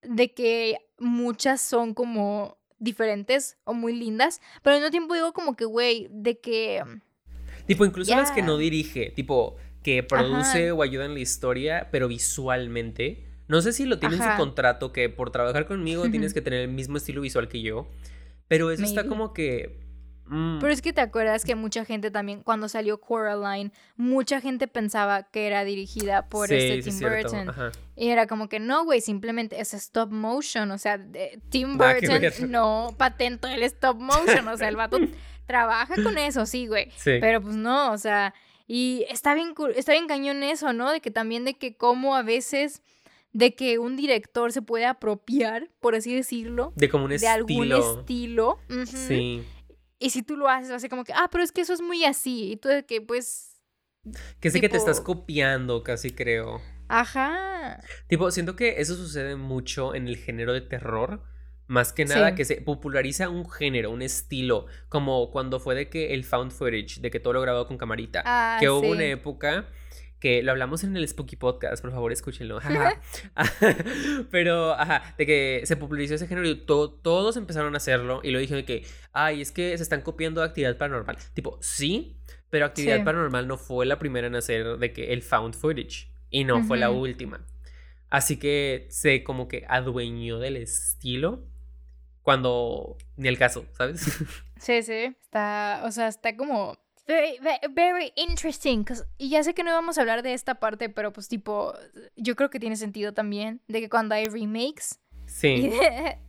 de 0.02 0.34
que 0.34 0.76
muchas 0.98 1.62
son 1.62 1.94
como 1.94 2.58
diferentes 2.82 3.56
o 3.64 3.74
muy 3.74 3.94
lindas, 3.94 4.40
pero 4.62 4.74
al 4.74 4.80
mismo 4.80 4.90
tiempo 4.90 5.14
digo 5.14 5.32
como 5.32 5.56
que, 5.56 5.64
güey, 5.64 6.08
de 6.10 6.38
que... 6.38 6.82
Mm, 6.84 7.00
tipo, 7.66 7.84
incluso 7.84 8.14
las 8.14 8.30
que 8.30 8.42
no 8.42 8.58
dirige, 8.58 9.10
tipo, 9.10 9.56
que 9.82 10.02
produce 10.02 10.72
o 10.72 10.82
ayuda 10.82 11.04
en 11.04 11.14
la 11.14 11.20
historia, 11.20 11.88
pero 11.90 12.08
visualmente. 12.08 13.24
No 13.48 13.60
sé 13.60 13.72
si 13.72 13.84
lo 13.84 13.98
tiene 13.98 14.16
en 14.16 14.22
su 14.22 14.36
contrato, 14.36 14.92
que 14.92 15.08
por 15.08 15.30
trabajar 15.30 15.66
conmigo 15.66 16.08
tienes 16.10 16.32
que 16.32 16.40
tener 16.40 16.60
el 16.60 16.68
mismo 16.68 16.96
estilo 16.96 17.20
visual 17.20 17.48
que 17.48 17.60
yo, 17.60 17.88
pero 18.48 18.70
eso 18.70 18.84
está 18.84 19.06
como 19.06 19.34
que 19.34 19.80
Mm. 20.26 20.60
Pero 20.60 20.72
es 20.72 20.80
que 20.80 20.92
te 20.92 21.00
acuerdas 21.00 21.44
que 21.44 21.54
mucha 21.54 21.84
gente 21.84 22.10
también, 22.10 22.42
cuando 22.42 22.68
salió 22.68 23.00
Coraline, 23.00 23.72
mucha 23.96 24.40
gente 24.40 24.68
pensaba 24.68 25.24
que 25.24 25.46
era 25.46 25.64
dirigida 25.64 26.28
por 26.28 26.52
este 26.52 26.90
Tim 26.90 27.00
Burton. 27.00 27.72
Y 27.96 28.08
era 28.08 28.26
como 28.26 28.48
que 28.48 28.58
no, 28.58 28.84
güey, 28.84 29.00
simplemente 29.00 29.60
es 29.60 29.74
stop 29.74 30.10
motion. 30.10 30.70
O 30.70 30.78
sea, 30.78 31.00
Tim 31.50 31.76
Burton 31.76 32.22
no 32.50 32.94
patentó 32.96 33.48
el 33.48 33.62
stop 33.64 33.98
motion. 33.98 34.48
O 34.48 34.56
sea, 34.56 34.68
el 34.68 34.76
vato 34.76 34.98
trabaja 35.46 35.94
con 36.02 36.16
eso, 36.18 36.46
sí, 36.46 36.66
güey. 36.66 36.90
Pero 37.04 37.42
pues 37.42 37.56
no, 37.56 37.92
o 37.92 37.98
sea, 37.98 38.34
Y 38.66 39.04
está 39.10 39.34
bien, 39.34 39.54
está 39.74 39.92
bien 39.92 40.06
cañón 40.06 40.42
eso, 40.42 40.72
¿no? 40.72 40.90
De 40.90 41.00
que 41.00 41.10
también 41.10 41.44
de 41.44 41.54
que 41.54 41.76
como 41.76 42.14
a 42.14 42.22
veces 42.22 42.82
de 43.32 43.54
que 43.54 43.78
un 43.78 43.96
director 43.96 44.52
se 44.52 44.62
puede 44.62 44.84
apropiar, 44.84 45.68
por 45.80 45.94
así 45.94 46.14
decirlo, 46.14 46.72
de 46.76 46.88
como 46.88 47.06
un 47.06 47.16
de 47.16 47.28
algún 47.28 47.72
estilo. 47.72 48.58
Sí. 48.86 49.42
Y 50.02 50.10
si 50.10 50.22
tú 50.22 50.36
lo 50.36 50.48
haces, 50.48 50.70
va 50.70 50.76
a 50.76 50.80
ser 50.80 50.90
como 50.90 51.04
que, 51.04 51.12
ah, 51.12 51.28
pero 51.30 51.44
es 51.44 51.52
que 51.52 51.60
eso 51.60 51.72
es 51.72 51.80
muy 51.80 52.04
así. 52.04 52.52
Y 52.52 52.56
tú 52.56 52.68
de 52.68 52.84
que, 52.84 53.00
pues. 53.00 53.60
Que 54.40 54.50
sé 54.50 54.60
que 54.60 54.68
te 54.68 54.76
estás 54.76 55.00
copiando, 55.00 55.84
casi 55.84 56.10
creo. 56.10 56.60
Ajá. 56.88 57.80
Tipo, 58.08 58.30
siento 58.32 58.56
que 58.56 58.80
eso 58.80 58.96
sucede 58.96 59.36
mucho 59.36 59.94
en 59.94 60.08
el 60.08 60.16
género 60.16 60.52
de 60.52 60.60
terror. 60.60 61.22
Más 61.68 61.92
que 61.92 62.04
nada 62.04 62.34
que 62.34 62.44
se 62.44 62.60
populariza 62.60 63.28
un 63.28 63.48
género, 63.48 63.90
un 63.92 64.02
estilo, 64.02 64.66
como 64.88 65.30
cuando 65.30 65.60
fue 65.60 65.74
de 65.74 65.88
que 65.88 66.12
el 66.12 66.24
found 66.24 66.50
footage, 66.50 67.00
de 67.00 67.10
que 67.10 67.20
todo 67.20 67.32
lo 67.32 67.40
grabado 67.40 67.66
con 67.66 67.78
camarita. 67.78 68.22
Ah, 68.26 68.58
que 68.60 68.68
hubo 68.68 68.90
una 68.90 69.04
época 69.04 69.68
que 70.22 70.40
lo 70.44 70.52
hablamos 70.52 70.84
en 70.84 70.96
el 70.96 71.08
Spooky 71.08 71.34
Podcast, 71.34 71.82
por 71.82 71.90
favor 71.90 72.12
escúchenlo. 72.12 72.60
Pero, 74.30 74.72
ajá, 74.72 75.16
de 75.18 75.26
que 75.26 75.62
se 75.64 75.76
popularizó 75.76 76.14
ese 76.14 76.28
género 76.28 76.46
y 76.46 76.54
todos 76.64 77.36
empezaron 77.36 77.74
a 77.74 77.78
hacerlo 77.78 78.20
y 78.22 78.30
lo 78.30 78.38
dije 78.38 78.54
de 78.54 78.64
que, 78.64 78.86
ay, 79.12 79.40
es 79.40 79.50
que 79.50 79.76
se 79.76 79.82
están 79.82 80.00
copiando 80.00 80.40
de 80.40 80.46
actividad 80.46 80.78
paranormal. 80.78 81.16
Tipo, 81.34 81.58
sí, 81.60 82.20
pero 82.50 82.66
actividad 82.66 83.02
paranormal 83.02 83.48
no 83.48 83.56
fue 83.56 83.84
la 83.84 83.98
primera 83.98 84.28
en 84.28 84.36
hacer 84.36 84.78
de 84.78 84.92
que 84.92 85.12
el 85.12 85.22
found 85.22 85.54
footage 85.54 86.12
y 86.30 86.44
no 86.44 86.62
fue 86.62 86.78
la 86.78 86.90
última. 86.90 87.44
Así 88.08 88.38
que 88.38 88.86
se 88.90 89.24
como 89.24 89.48
que 89.48 89.64
adueñó 89.68 90.38
del 90.38 90.56
estilo 90.56 91.42
cuando 92.22 92.96
ni 93.16 93.26
el 93.26 93.38
caso, 93.38 93.66
¿sabes? 93.72 94.06
Sí, 94.60 94.80
sí, 94.84 95.16
está, 95.20 95.82
o 95.84 95.90
sea, 95.90 96.06
está 96.06 96.36
como 96.36 96.78
Very, 97.06 97.38
very, 97.70 98.12
interesting. 98.16 98.84
Y 99.18 99.30
ya 99.30 99.42
sé 99.42 99.54
que 99.54 99.64
no 99.64 99.70
íbamos 99.70 99.98
a 99.98 100.02
hablar 100.02 100.22
de 100.22 100.34
esta 100.34 100.56
parte, 100.56 100.88
pero 100.88 101.12
pues 101.12 101.28
tipo, 101.28 101.74
yo 102.16 102.36
creo 102.36 102.50
que 102.50 102.60
tiene 102.60 102.76
sentido 102.76 103.12
también 103.12 103.60
de 103.68 103.80
que 103.80 103.88
cuando 103.88 104.14
hay 104.14 104.26
remakes. 104.26 105.00
Sí. 105.26 105.72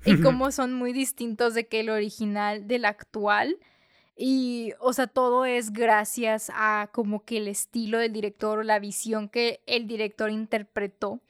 Y, 0.05 0.21
cómo 0.21 0.51
son 0.51 0.73
muy 0.73 0.93
distintos 0.93 1.53
de 1.53 1.67
que 1.67 1.81
el 1.81 1.89
original 1.89 2.67
del 2.67 2.85
actual. 2.85 3.57
Y, 4.15 4.73
o 4.79 4.93
sea, 4.93 5.07
todo 5.07 5.45
es 5.45 5.73
gracias 5.73 6.51
a 6.53 6.89
como 6.91 7.23
que 7.23 7.37
el 7.37 7.47
estilo 7.47 7.97
del 7.97 8.13
director 8.13 8.59
o 8.59 8.63
la 8.63 8.79
visión 8.79 9.29
que 9.29 9.61
el 9.65 9.87
director 9.87 10.31
interpretó 10.31 11.21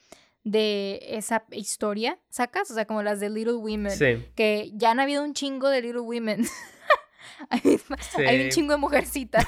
de 0.44 1.00
esa 1.10 1.46
historia, 1.52 2.20
¿sacas? 2.30 2.70
O 2.70 2.74
sea, 2.74 2.86
como 2.86 3.02
las 3.02 3.20
de 3.20 3.30
Little 3.30 3.54
Women. 3.54 3.92
Sí. 3.92 4.26
Que 4.36 4.72
ya 4.74 4.92
han 4.92 5.00
habido 5.00 5.24
un 5.24 5.34
chingo 5.34 5.70
de 5.70 5.82
Little 5.82 6.02
Women. 6.02 6.46
hay, 7.50 8.44
un 8.46 8.50
chingo 8.50 8.74
de 8.74 8.78
mujercitas. 8.78 9.46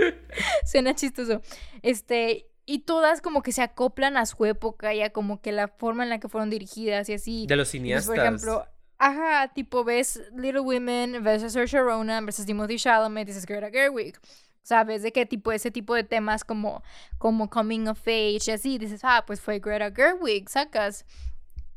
Suena 0.64 0.94
chistoso. 0.94 1.40
Este, 1.82 2.46
y 2.66 2.80
todas 2.80 3.20
como 3.20 3.42
que 3.42 3.52
se 3.52 3.62
acoplan 3.62 4.16
a 4.16 4.26
su 4.26 4.44
época 4.44 4.94
y 4.94 5.02
a 5.02 5.10
como 5.10 5.40
que 5.40 5.52
la 5.52 5.68
forma 5.68 6.04
en 6.04 6.10
la 6.10 6.20
que 6.20 6.28
fueron 6.28 6.50
dirigidas 6.50 7.08
y 7.08 7.14
así. 7.14 7.46
De 7.46 7.56
los 7.56 7.68
cineastas. 7.68 8.06
por 8.06 8.18
ejemplo, 8.18 8.66
ajá, 8.98 9.48
tipo 9.54 9.82
ves 9.82 10.22
Little 10.36 10.60
Women 10.60 11.24
versus 11.24 11.52
Saoirse 11.52 11.80
Ronan 11.80 12.26
versus 12.26 12.46
Timothy 12.46 12.76
Chalamet 12.76 13.28
y 13.28 13.32
dices 13.32 13.46
Greta 13.46 13.70
Gerwig. 13.70 14.18
¿Sabes? 14.62 15.02
De 15.02 15.10
qué 15.10 15.26
tipo, 15.26 15.50
ese 15.50 15.70
tipo 15.70 15.94
de 15.94 16.04
temas 16.04 16.44
como, 16.44 16.84
como 17.18 17.50
coming 17.50 17.88
of 17.88 18.00
age 18.02 18.38
y 18.46 18.50
así. 18.50 18.78
Dices, 18.78 19.00
ah, 19.02 19.24
pues 19.26 19.40
fue 19.40 19.58
Greta 19.58 19.90
Gerwig, 19.90 20.48
sacas. 20.48 21.06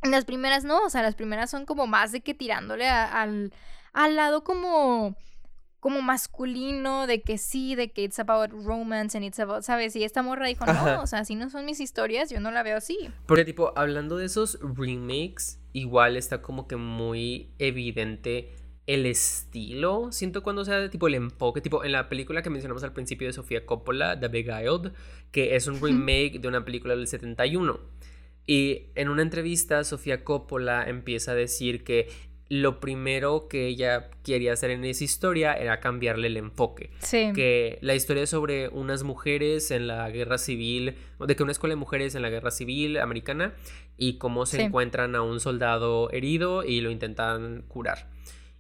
Las 0.04 0.26
primeras 0.26 0.64
no, 0.64 0.84
o 0.84 0.90
sea, 0.90 1.02
las 1.02 1.16
primeras 1.16 1.50
son 1.50 1.66
como 1.66 1.88
más 1.88 2.12
de 2.12 2.22
que 2.22 2.34
tirándole 2.34 2.88
al, 2.88 3.54
al 3.94 4.16
lado 4.16 4.44
como 4.44 5.16
como 5.84 6.02
masculino 6.02 7.08
de 7.08 7.22
que 7.22 7.38
sí, 7.38 7.76
de 7.76 7.92
que 7.92 8.04
it's 8.04 8.18
about 8.18 8.52
romance 8.54 9.18
and 9.18 9.26
it's 9.26 9.38
about, 9.42 9.64
¿sabes? 9.64 9.94
Y 9.98 10.06
esta 10.06 10.22
morra 10.22 10.48
dijo, 10.48 10.66
no, 10.66 11.02
o 11.02 11.08
sea, 11.08 11.26
si 11.26 11.36
no 11.36 11.50
son 11.50 11.66
mis 11.66 11.82
historias, 11.82 12.30
yo 12.30 12.40
no 12.40 12.52
la 12.52 12.64
veo 12.64 12.78
así. 12.78 12.98
Porque 13.26 13.44
tipo, 13.44 13.74
hablando 13.76 14.16
de 14.16 14.28
esos 14.28 14.58
remakes, 14.62 15.60
igual 15.74 16.16
está 16.16 16.42
como 16.42 16.70
que 16.70 16.78
muy 16.78 17.52
evidente 17.60 18.54
el 18.88 19.06
estilo, 19.06 20.14
siento 20.14 20.42
cuando 20.42 20.64
sea 20.64 20.90
tipo 20.90 21.10
el 21.10 21.16
enfoque, 21.16 21.60
tipo 21.60 21.84
en 21.84 21.92
la 21.92 22.08
película 22.08 22.42
que 22.42 22.50
mencionamos 22.50 22.86
al 22.86 22.94
principio 22.94 23.28
de 23.28 23.34
Sofía 23.34 23.66
Coppola, 23.66 24.18
The 24.18 24.30
Beguiled, 24.30 24.94
que 25.32 25.58
es 25.58 25.68
un 25.68 25.82
remake 25.82 26.40
de 26.40 26.48
una 26.48 26.64
película 26.64 26.96
del 26.96 27.08
71. 27.08 27.78
Y 28.46 28.88
en 28.96 29.10
una 29.10 29.22
entrevista, 29.22 29.84
Sofía 29.84 30.24
Coppola 30.24 30.88
empieza 30.88 31.32
a 31.32 31.36
decir 31.36 31.84
que 31.84 32.10
lo 32.54 32.80
primero 32.80 33.48
que 33.48 33.66
ella 33.66 34.12
quería 34.24 34.54
hacer 34.54 34.70
en 34.70 34.86
esa 34.86 35.04
historia 35.04 35.56
era 35.56 35.80
cambiarle 35.80 36.28
el 36.28 36.38
enfoque. 36.38 36.92
Sí. 37.00 37.32
Que 37.34 37.80
la 37.82 37.96
historia 37.96 38.22
es 38.22 38.30
sobre 38.30 38.68
unas 38.68 39.02
mujeres 39.02 39.72
en 39.72 39.88
la 39.88 40.08
guerra 40.12 40.38
civil, 40.38 40.96
de 41.20 41.36
que 41.36 41.42
una 41.42 41.52
escuela 41.52 41.72
de 41.72 41.78
mujeres 41.78 42.14
en 42.14 42.22
la 42.22 42.30
guerra 42.30 42.52
civil 42.52 42.98
americana 42.98 43.56
y 43.98 44.20
cómo 44.20 44.46
se 44.46 44.62
encuentran 44.62 45.16
a 45.16 45.24
un 45.24 45.40
soldado 45.40 46.12
herido 46.12 46.64
y 46.64 46.82
lo 46.82 46.92
intentan 46.92 47.64
curar. 47.68 48.08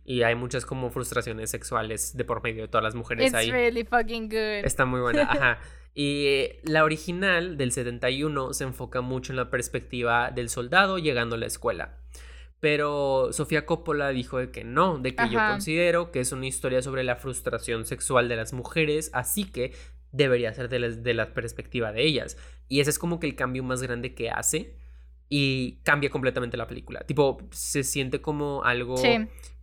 Y 0.04 0.24
hay 0.24 0.34
muchas 0.34 0.66
como 0.66 0.90
frustraciones 0.90 1.52
sexuales 1.52 2.18
de 2.18 2.26
por 2.26 2.42
medio 2.42 2.64
de 2.64 2.70
todas 2.70 2.84
las 2.84 2.96
mujeres 2.96 3.28
It's 3.28 3.36
ahí. 3.36 3.52
really 3.52 3.84
fucking 3.84 4.28
good. 4.28 4.66
Está 4.66 4.86
muy 4.86 5.02
buena, 5.02 5.22
ajá. 5.32 5.60
Y 5.94 6.48
la 6.64 6.84
original 6.84 7.58
del 7.58 7.72
71 7.72 8.54
se 8.54 8.64
enfoca 8.64 9.02
mucho 9.02 9.32
en 9.34 9.38
la 9.38 9.52
perspectiva 9.52 10.32
del 10.32 10.50
soldado 10.50 10.98
llegando 10.98 11.36
a 11.36 11.38
la 11.38 11.46
escuela. 11.46 12.00
Pero 12.64 13.34
Sofía 13.34 13.66
Coppola 13.66 14.08
dijo 14.12 14.38
de 14.38 14.50
que 14.50 14.64
no, 14.64 14.98
de 14.98 15.14
que 15.14 15.28
yo 15.28 15.38
considero 15.38 16.12
que 16.14 16.22
es 16.22 16.32
una 16.32 16.48
historia 16.48 16.82
sobre 16.82 17.04
la 17.04 17.18
frustración 17.18 17.84
sexual 17.84 18.30
de 18.30 18.38
las 18.38 18.54
mujeres, 18.54 19.10
así 19.12 19.44
que 19.44 19.74
debería 20.14 20.54
ser 20.54 20.70
de 20.70 21.14
la, 21.14 21.34
perspectiva 21.34 21.92
de 21.92 22.04
ellas. 22.04 22.38
Y 22.70 22.80
ese 22.80 22.92
es 22.92 23.00
como 23.00 23.20
que 23.20 23.28
el 23.28 23.36
cambio 23.36 23.64
más 23.64 23.82
grande 23.84 24.16
que 24.16 24.30
hace 24.30 24.78
y 25.28 25.82
cambia 25.84 26.10
completamente 26.10 26.56
la 26.56 26.66
película. 26.66 27.02
Tipo, 27.02 27.38
se 27.52 27.84
siente 27.84 28.22
como 28.22 28.64
algo 28.64 28.96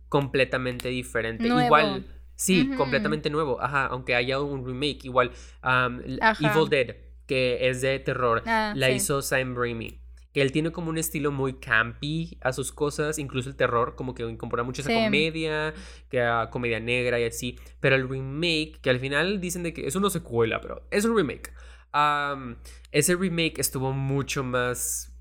completamente 0.07 0.89
diferente. 0.89 1.47
Igual, 1.47 2.05
sí, 2.35 2.69
completamente 2.77 3.31
nuevo. 3.31 3.59
Ajá, 3.59 3.87
aunque 3.87 4.13
haya 4.13 4.39
un 4.39 4.63
remake, 4.63 5.05
igual. 5.05 5.31
Evil 5.63 6.69
Dead, 6.69 6.95
que 7.25 7.67
es 7.67 7.81
de 7.81 7.97
terror, 7.97 8.43
ah, 8.45 8.73
la 8.75 8.91
hizo 8.91 9.23
Sam 9.23 9.55
Raimi 9.55 10.00
que 10.33 10.41
él 10.41 10.51
tiene 10.51 10.71
como 10.71 10.89
un 10.89 10.97
estilo 10.97 11.31
muy 11.31 11.53
campy 11.53 12.37
a 12.41 12.53
sus 12.53 12.71
cosas, 12.71 13.19
incluso 13.19 13.49
el 13.49 13.55
terror, 13.55 13.95
como 13.95 14.15
que 14.15 14.23
incorpora 14.23 14.63
mucho 14.63 14.81
esa 14.81 14.93
comedia, 14.93 15.73
que 16.09 16.21
a 16.21 16.49
comedia 16.49 16.79
negra 16.79 17.19
y 17.19 17.25
así. 17.25 17.59
Pero 17.79 17.95
el 17.95 18.07
remake, 18.07 18.79
que 18.81 18.89
al 18.89 18.99
final 18.99 19.41
dicen 19.41 19.63
de 19.63 19.73
que 19.73 19.87
es 19.87 19.95
una 19.95 20.09
secuela, 20.09 20.61
pero 20.61 20.83
es 20.89 21.05
un 21.05 21.15
remake. 21.15 21.51
ese 22.91 23.15
remake 23.15 23.59
estuvo 23.59 23.91
mucho 23.91 24.43
más 24.43 25.11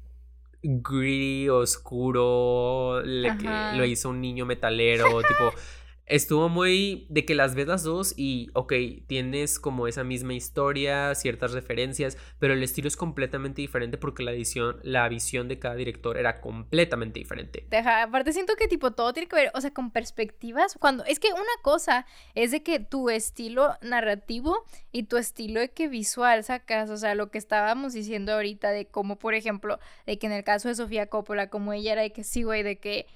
gritty, 0.63 1.49
oscuro, 1.49 3.03
lo 3.03 3.85
hizo 3.85 4.11
un 4.11 4.21
niño 4.21 4.47
metalero, 4.47 5.23
tipo 5.23 5.53
estuvo 6.11 6.49
muy 6.49 7.07
de 7.09 7.25
que 7.25 7.37
las 7.37 7.55
ves 7.55 7.69
las 7.69 7.85
dos 7.85 8.15
y, 8.17 8.51
ok, 8.55 8.73
tienes 9.07 9.61
como 9.61 9.87
esa 9.87 10.03
misma 10.03 10.35
historia, 10.35 11.15
ciertas 11.15 11.53
referencias, 11.53 12.19
pero 12.41 12.53
el 12.53 12.63
estilo 12.63 12.89
es 12.89 12.97
completamente 12.97 13.63
diferente 13.63 13.97
porque 13.97 14.25
la 14.25 14.33
edición, 14.33 14.81
la 14.83 15.09
visión 15.09 15.47
de 15.47 15.61
cada 15.61 15.77
director 15.77 16.19
era 16.19 16.41
completamente 16.41 17.21
diferente. 17.21 17.65
Deja, 17.71 18.03
aparte 18.03 18.33
siento 18.33 18.57
que 18.57 18.67
tipo 18.67 18.91
todo 18.91 19.13
tiene 19.13 19.29
que 19.29 19.37
ver, 19.37 19.51
o 19.55 19.61
sea, 19.61 19.73
con 19.73 19.93
perspectivas, 19.93 20.77
cuando 20.81 21.05
es 21.05 21.21
que 21.21 21.33
una 21.33 21.45
cosa 21.63 22.07
es 22.35 22.51
de 22.51 22.65
que 22.65 22.81
tu 22.81 23.09
estilo 23.09 23.77
narrativo 23.81 24.65
y 24.91 25.05
tu 25.05 25.17
estilo 25.17 25.61
de 25.61 25.71
que 25.71 25.87
visual 25.87 26.43
sacas, 26.43 26.91
o 26.91 26.97
sea, 26.97 27.15
lo 27.15 27.31
que 27.31 27.39
estábamos 27.39 27.93
diciendo 27.93 28.33
ahorita 28.33 28.71
de 28.73 28.87
cómo, 28.87 29.17
por 29.17 29.35
ejemplo, 29.35 29.79
de 30.07 30.19
que 30.19 30.27
en 30.27 30.33
el 30.33 30.43
caso 30.43 30.69
de 30.69 30.75
Sofía 30.75 31.07
Coppola, 31.07 31.51
como 31.51 31.73
ella 31.73 31.93
era 31.93 32.03
de 32.03 32.13
que 32.13 32.25
sí, 32.25 32.43
güey, 32.43 32.65
de 32.65 32.79
que 32.79 33.07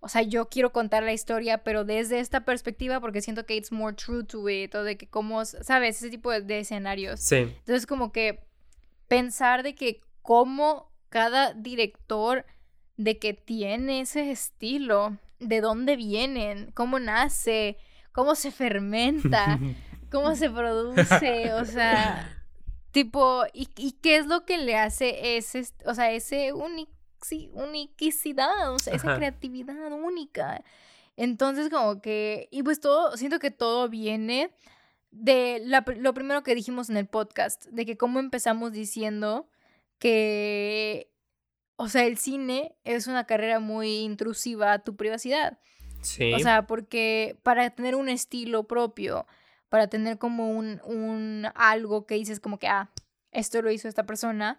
o 0.00 0.08
sea, 0.08 0.22
yo 0.22 0.48
quiero 0.48 0.72
contar 0.72 1.02
la 1.02 1.12
historia, 1.12 1.58
pero 1.64 1.84
desde 1.84 2.20
esta 2.20 2.44
perspectiva, 2.44 3.00
porque 3.00 3.20
siento 3.20 3.46
que 3.46 3.56
it's 3.56 3.72
more 3.72 3.94
true 3.94 4.24
to 4.24 4.48
it, 4.48 4.74
o 4.74 4.84
de 4.84 4.96
que 4.96 5.08
cómo, 5.08 5.44
¿sabes? 5.44 5.96
Ese 5.96 6.10
tipo 6.10 6.30
de, 6.30 6.58
escenarios. 6.60 7.20
Sí. 7.20 7.36
Entonces, 7.36 7.86
como 7.86 8.12
que 8.12 8.44
pensar 9.08 9.62
de 9.62 9.74
que 9.74 10.00
cómo 10.22 10.92
cada 11.08 11.52
director 11.52 12.46
de 12.96 13.18
que 13.18 13.34
tiene 13.34 14.00
ese 14.00 14.30
estilo, 14.30 15.16
de 15.40 15.60
dónde 15.60 15.96
vienen, 15.96 16.70
cómo 16.72 17.00
nace, 17.00 17.76
cómo 18.12 18.34
se 18.34 18.50
fermenta, 18.50 19.58
cómo 20.10 20.36
se 20.36 20.50
produce, 20.50 21.52
o 21.54 21.64
sea, 21.64 22.36
tipo, 22.92 23.44
y, 23.52 23.68
y 23.76 23.92
qué 23.92 24.16
es 24.16 24.26
lo 24.26 24.44
que 24.44 24.58
le 24.58 24.76
hace 24.76 25.36
ese, 25.36 25.66
o 25.86 25.94
sea, 25.94 26.12
ese 26.12 26.52
único 26.52 26.97
sí, 27.22 27.50
unicidad, 27.52 28.72
o 28.72 28.78
sea, 28.78 28.94
esa 28.94 29.16
creatividad 29.16 29.92
única. 29.92 30.62
Entonces, 31.16 31.68
como 31.70 32.00
que, 32.00 32.48
y 32.50 32.62
pues 32.62 32.80
todo, 32.80 33.16
siento 33.16 33.38
que 33.38 33.50
todo 33.50 33.88
viene 33.88 34.52
de 35.10 35.62
lo 35.64 36.14
primero 36.14 36.42
que 36.42 36.54
dijimos 36.54 36.90
en 36.90 36.96
el 36.96 37.06
podcast, 37.06 37.66
de 37.66 37.86
que 37.86 37.96
cómo 37.96 38.18
empezamos 38.18 38.72
diciendo 38.72 39.48
que, 39.98 41.10
o 41.76 41.88
sea, 41.88 42.04
el 42.04 42.18
cine 42.18 42.76
es 42.84 43.06
una 43.06 43.24
carrera 43.24 43.58
muy 43.60 43.98
intrusiva 43.98 44.72
a 44.72 44.78
tu 44.80 44.96
privacidad. 44.96 45.58
Sí. 46.02 46.32
O 46.34 46.38
sea, 46.38 46.66
porque 46.66 47.38
para 47.42 47.70
tener 47.70 47.96
un 47.96 48.08
estilo 48.08 48.68
propio, 48.68 49.26
para 49.68 49.88
tener 49.88 50.18
como 50.18 50.50
un, 50.50 50.80
un 50.84 51.46
algo 51.54 52.06
que 52.06 52.14
dices 52.14 52.40
como 52.40 52.58
que, 52.58 52.68
ah, 52.68 52.90
esto 53.32 53.60
lo 53.62 53.70
hizo 53.70 53.88
esta 53.88 54.06
persona. 54.06 54.58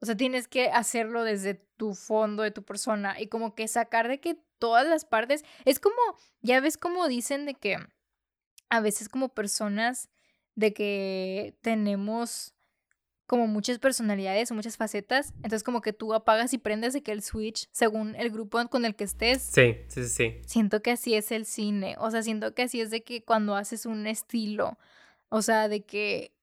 O 0.00 0.06
sea, 0.06 0.16
tienes 0.16 0.48
que 0.48 0.68
hacerlo 0.68 1.24
desde 1.24 1.54
tu 1.54 1.94
fondo 1.94 2.42
de 2.42 2.50
tu 2.50 2.62
persona 2.62 3.20
y 3.20 3.28
como 3.28 3.54
que 3.54 3.68
sacar 3.68 4.08
de 4.08 4.20
que 4.20 4.38
todas 4.58 4.86
las 4.86 5.04
partes, 5.04 5.44
es 5.64 5.80
como, 5.80 5.96
ya 6.42 6.60
ves 6.60 6.76
como 6.76 7.08
dicen 7.08 7.46
de 7.46 7.54
que 7.54 7.78
a 8.70 8.80
veces 8.80 9.08
como 9.08 9.28
personas 9.28 10.08
de 10.54 10.72
que 10.72 11.56
tenemos 11.60 12.54
como 13.26 13.46
muchas 13.46 13.78
personalidades 13.78 14.50
o 14.50 14.54
muchas 14.54 14.76
facetas, 14.76 15.32
entonces 15.36 15.64
como 15.64 15.80
que 15.80 15.92
tú 15.92 16.12
apagas 16.12 16.52
y 16.52 16.58
prendes 16.58 16.92
de 16.92 17.02
que 17.02 17.12
el 17.12 17.22
switch 17.22 17.68
según 17.72 18.14
el 18.16 18.30
grupo 18.30 18.66
con 18.68 18.84
el 18.84 18.94
que 18.94 19.04
estés. 19.04 19.42
Sí, 19.42 19.76
sí, 19.88 20.06
sí. 20.08 20.42
Siento 20.46 20.82
que 20.82 20.90
así 20.90 21.14
es 21.14 21.32
el 21.32 21.46
cine, 21.46 21.96
o 21.98 22.10
sea, 22.10 22.22
siento 22.22 22.54
que 22.54 22.62
así 22.62 22.80
es 22.80 22.90
de 22.90 23.02
que 23.02 23.24
cuando 23.24 23.56
haces 23.56 23.86
un 23.86 24.06
estilo, 24.06 24.78
o 25.30 25.40
sea, 25.40 25.68
de 25.68 25.84
que 25.84 26.33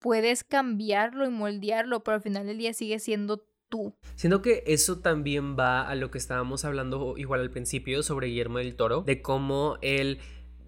puedes 0.00 0.44
cambiarlo 0.44 1.26
y 1.26 1.30
moldearlo, 1.30 2.02
pero 2.02 2.16
al 2.16 2.22
final 2.22 2.46
del 2.46 2.58
día 2.58 2.72
sigue 2.72 2.98
siendo 2.98 3.46
tú. 3.68 3.94
Siento 4.16 4.42
que 4.42 4.64
eso 4.66 4.98
también 4.98 5.56
va 5.56 5.88
a 5.88 5.94
lo 5.94 6.10
que 6.10 6.18
estábamos 6.18 6.64
hablando 6.64 7.14
igual 7.16 7.40
al 7.40 7.50
principio 7.50 8.02
sobre 8.02 8.26
Guillermo 8.26 8.58
del 8.58 8.74
Toro, 8.74 9.02
de 9.02 9.22
cómo 9.22 9.78
él 9.80 10.18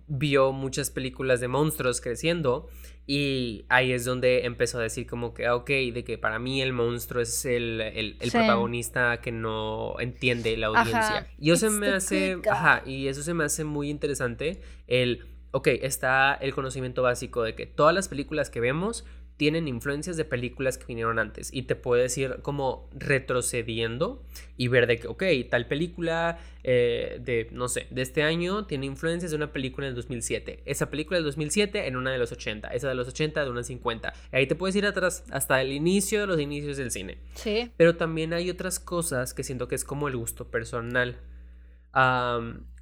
vio 0.07 0.53
muchas 0.53 0.91
películas 0.91 1.41
de 1.41 1.49
monstruos 1.49 2.01
creciendo 2.01 2.69
y 3.07 3.65
ahí 3.69 3.93
es 3.93 4.05
donde 4.05 4.45
empezó 4.45 4.79
a 4.79 4.83
decir 4.83 5.07
como 5.07 5.35
que, 5.35 5.47
ah, 5.47 5.57
ok, 5.57 5.69
de 5.69 6.05
que 6.05 6.19
para 6.19 6.39
mí 6.39 6.63
el 6.63 6.73
monstruo 6.73 7.23
es 7.23 7.45
el, 7.45 7.81
el, 7.81 8.17
protagonista 8.31 9.21
que 9.21 9.33
no 9.33 9.99
entiende 9.99 10.57
la 10.57 10.69
audiencia. 10.69 11.27
Y 11.39 11.51
eso 11.51 11.71
se 11.71 11.79
me 11.79 11.89
hace, 11.89 12.39
ajá, 12.49 12.83
y 12.87 13.09
eso 13.09 13.23
se 13.23 13.35
me 13.35 13.45
hace 13.45 13.65
muy 13.65 13.91
interesante, 13.91 14.61
el, 14.87 15.27
ok, 15.51 15.69
está 15.83 16.35
el 16.35 16.55
conocimiento 16.55 17.03
básico 17.03 17.43
de 17.43 17.55
que 17.55 17.67
todas 17.67 17.95
las 17.95 18.09
películas 18.09 18.51
que 18.51 18.61
vemos 18.61 19.05
tienen 19.43 19.67
influencias 19.67 20.17
de 20.17 20.25
películas 20.25 20.79
que 20.79 20.85
vinieron 20.87 21.19
antes 21.19 21.53
y 21.53 21.63
te 21.63 21.75
puedes 21.75 22.17
ir 22.17 22.37
como 22.43 22.89
retrocediendo 22.93 24.23
y 24.57 24.69
ver 24.69 24.87
de 24.87 25.01
que, 25.01 25.09
ok, 25.09 25.25
tal 25.51 25.67
película 25.67 26.39
eh, 26.63 27.19
de, 27.21 27.49
no 27.51 27.67
sé, 27.67 27.89
de 27.91 28.03
este 28.03 28.23
año 28.23 28.67
tiene 28.67 28.87
influencias 28.87 29.33
de 29.33 29.37
una 29.37 29.53
película 29.53 29.89
del 29.89 29.97
2007. 29.97 30.63
Esa 30.65 30.91
película 30.91 31.17
del 31.17 31.25
2007 31.25 31.89
en 31.89 31.97
una 31.97 32.13
de 32.13 32.19
los 32.19 32.31
80, 32.31 32.69
esa 32.69 32.89
de 32.89 32.95
los 32.95 33.09
80 33.09 33.45
de 33.45 33.51
una 33.51 33.65
50. 33.65 34.13
Y 34.33 34.37
ahí 34.37 34.47
te 34.47 34.55
puedes 34.55 34.77
ir 34.77 34.87
atrás 34.87 35.25
hasta 35.33 35.61
el 35.61 35.73
inicio 35.73 36.21
de 36.21 36.29
los 36.29 36.39
inicios 36.39 36.77
del 36.77 36.93
cine. 36.93 37.19
Sí. 37.35 37.73
Pero 37.77 37.97
también 37.97 38.35
hay 38.35 38.49
otras 38.49 38.79
cosas 38.79 39.35
que 39.35 39.43
siento 39.43 39.67
que 39.67 39.75
es 39.75 39.85
como 39.85 40.07
el 40.07 40.17
gusto 40.17 40.53
personal. 40.53 41.17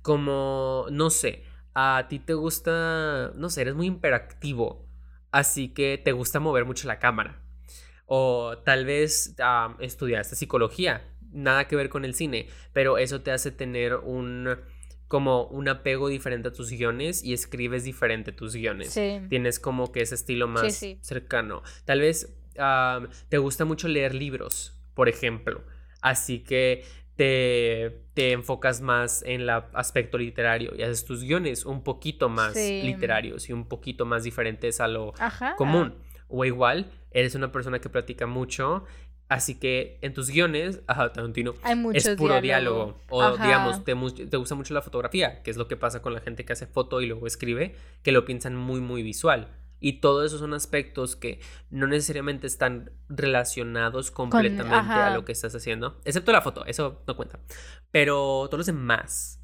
como, 0.03 0.85
no 0.91 1.09
sé, 1.09 1.43
a 1.73 2.05
ti 2.11 2.19
te 2.19 2.35
gusta, 2.35 3.33
no 3.35 3.49
sé, 3.49 3.63
eres 3.63 3.75
muy 3.75 3.87
imperactivo 3.87 4.90
así 5.33 5.69
que 5.69 6.01
te 6.03 6.13
gusta 6.13 6.41
mover 6.41 6.65
mucho 6.65 6.89
la 6.89 6.99
cámara. 6.99 7.43
O 8.07 8.59
tal 8.65 8.85
vez 8.85 9.37
estudiaste 9.79 10.37
psicología, 10.37 11.09
nada 11.33 11.69
que 11.69 11.77
ver 11.77 11.89
con 11.89 12.05
el 12.05 12.15
cine, 12.15 12.49
pero 12.73 12.99
eso 12.99 13.21
te 13.21 13.31
hace 13.31 13.53
tener 13.53 13.95
un 13.95 14.59
como 15.07 15.45
un 15.47 15.69
apego 15.69 16.09
diferente 16.09 16.49
a 16.49 16.53
tus 16.53 16.71
guiones 16.71 17.25
y 17.25 17.33
escribes 17.33 17.83
diferente 17.83 18.31
tus 18.31 18.55
guiones. 18.55 18.99
Tienes 19.29 19.59
como 19.59 19.91
que 19.91 20.03
ese 20.03 20.15
estilo 20.15 20.47
más 20.47 20.85
cercano. 21.01 21.63
Tal 21.85 22.01
vez 22.01 22.37
te 23.29 23.39
gusta 23.39 23.65
mucho 23.65 23.89
leer 23.89 24.15
libros, 24.15 24.81
por 24.95 25.09
ejemplo. 25.09 25.65
Así 26.01 26.41
que 26.41 26.85
te, 27.21 28.33
enfocas 28.33 28.81
más 28.81 29.23
en 29.27 29.43
el 29.43 29.51
aspecto 29.51 30.17
literario 30.17 30.73
y 30.77 30.83
haces 30.83 31.05
tus 31.05 31.23
guiones 31.23 31.67
un 31.67 31.83
poquito 31.83 32.31
más 32.31 32.57
literarios 32.57 33.51
y 33.51 33.53
un 33.53 33.67
poquito 33.67 34.07
más 34.07 34.25
diferentes 34.25 34.81
a 34.81 34.89
lo 34.89 35.13
común. 35.59 35.97
O 36.29 36.45
igual, 36.45 36.91
eres 37.11 37.35
una 37.35 37.53
persona 37.53 37.79
que 37.79 37.91
practica 37.91 38.27
mucho, 38.27 38.85
así 39.29 39.57
que 39.57 39.99
en 40.01 40.15
tus 40.15 40.31
guiones, 40.31 40.81
ajá, 40.87 41.13
es 41.93 42.09
puro 42.11 42.41
diálogo. 42.41 42.99
O 43.11 43.33
digamos, 43.33 43.85
te, 43.85 43.95
te 44.27 44.37
gusta 44.39 44.55
mucho 44.55 44.73
la 44.73 44.81
fotografía, 44.81 45.43
que 45.43 45.51
es 45.51 45.59
lo 45.59 45.69
que 45.69 45.77
pasa 45.77 46.01
con 46.01 46.15
la 46.15 46.21
gente 46.21 46.47
que 46.47 46.55
hace 46.55 46.67
foto 46.67 47.03
y 47.03 47.07
luego 47.07 47.27
escribe, 47.27 47.75
que 48.03 48.13
lo 48.13 48.25
piensan 48.25 48.57
muy, 48.57 48.81
muy 48.81 49.03
visual. 49.03 49.49
Y 49.81 50.01
todo 50.01 50.25
eso 50.25 50.39
son 50.39 50.55
aspectos 50.55 51.17
que 51.17 51.41
no 51.71 51.87
necesariamente 51.87 52.47
están 52.47 52.93
relacionados 53.09 54.11
completamente 54.11 54.93
a 54.93 55.15
lo 55.15 55.25
que 55.25 55.33
estás 55.33 55.55
haciendo. 55.55 56.01
Excepto 56.05 56.33
la 56.33 56.43
foto, 56.43 56.65
eso 56.67 57.03
no 57.07 57.17
cuenta. 57.17 57.41
Pero 57.91 58.47
todos 58.47 58.59
los 58.59 58.67
demás, 58.67 59.41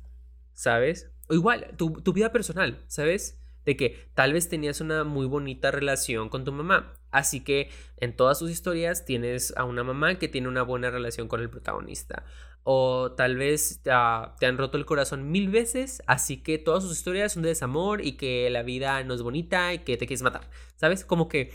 ¿sabes? 0.53 1.11
O 1.29 1.35
igual, 1.35 1.75
tu, 1.77 1.91
tu 2.03 2.13
vida 2.13 2.33
personal, 2.33 2.85
¿sabes? 2.87 3.41
De 3.67 3.77
que 3.77 4.09
tal 4.15 4.33
vez 4.33 4.49
tenías 4.49 4.81
una 4.81 5.05
muy 5.05 5.27
bonita 5.27 5.71
relación 5.71 6.31
con 6.31 6.45
tu 6.45 6.53
mamá. 6.53 6.95
Así 7.11 7.45
que 7.45 7.69
en 7.99 8.17
todas 8.17 8.39
sus 8.39 8.51
historias 8.51 9.05
tienes 9.05 9.55
a 9.57 9.65
una 9.65 9.85
mamá 9.85 10.19
que 10.19 10.29
tiene 10.29 10.49
una 10.49 10.63
buena 10.63 10.91
relación 10.91 11.29
con 11.29 11.41
el 11.41 11.51
protagonista 11.51 12.25
o 12.69 13.13
tal 13.13 13.37
vez 13.37 13.81
te 13.85 13.91
han 13.93 14.59
roto 14.59 14.77
el 14.77 14.85
corazón 14.87 15.31
mil 15.31 15.51
veces, 15.51 16.03
así 16.09 16.39
que 16.39 16.59
todas 16.59 16.83
sus 16.83 16.99
historias 16.99 17.33
son 17.33 17.45
de 17.45 17.51
desamor 17.51 18.05
y 18.05 18.17
que 18.17 18.51
la 18.51 18.65
vida 18.65 19.05
no 19.05 19.15
es 19.15 19.23
bonita 19.23 19.73
y 19.73 19.79
que 19.79 19.97
te 19.97 20.09
quieres 20.09 20.23
matar, 20.23 20.51
¿sabes? 20.75 21.05
Como 21.05 21.29
que 21.29 21.53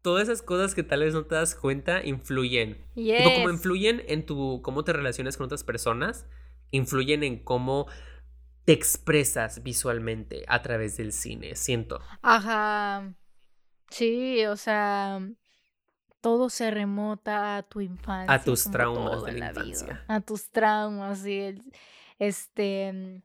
todas 0.00 0.30
esas 0.30 0.40
cosas 0.40 0.74
que 0.74 0.82
tal 0.82 1.00
vez 1.00 1.12
no 1.12 1.24
te 1.26 1.34
das 1.34 1.54
cuenta 1.54 2.02
influyen. 2.02 2.78
como 3.34 3.50
influyen 3.50 4.02
en 4.08 4.24
tu 4.24 4.62
cómo 4.62 4.82
te 4.82 4.94
relacionas 4.94 5.36
con 5.36 5.44
otras 5.44 5.62
personas, 5.62 6.24
influyen 6.70 7.22
en 7.22 7.38
cómo 7.44 7.86
te 8.66 8.72
expresas 8.72 9.62
visualmente 9.62 10.44
a 10.48 10.60
través 10.60 10.96
del 10.96 11.12
cine, 11.12 11.54
siento. 11.54 12.00
Ajá. 12.20 13.14
Sí, 13.90 14.44
o 14.46 14.56
sea, 14.56 15.20
todo 16.20 16.50
se 16.50 16.72
remota 16.72 17.58
a 17.58 17.62
tu 17.62 17.80
infancia. 17.80 18.34
A 18.34 18.42
tus 18.42 18.64
traumas 18.64 19.24
de 19.24 19.32
la, 19.32 19.48
infancia. 19.50 20.04
A 20.08 20.20
tus 20.20 20.50
traumas, 20.50 21.20
sí. 21.20 21.54
Este. 22.18 23.22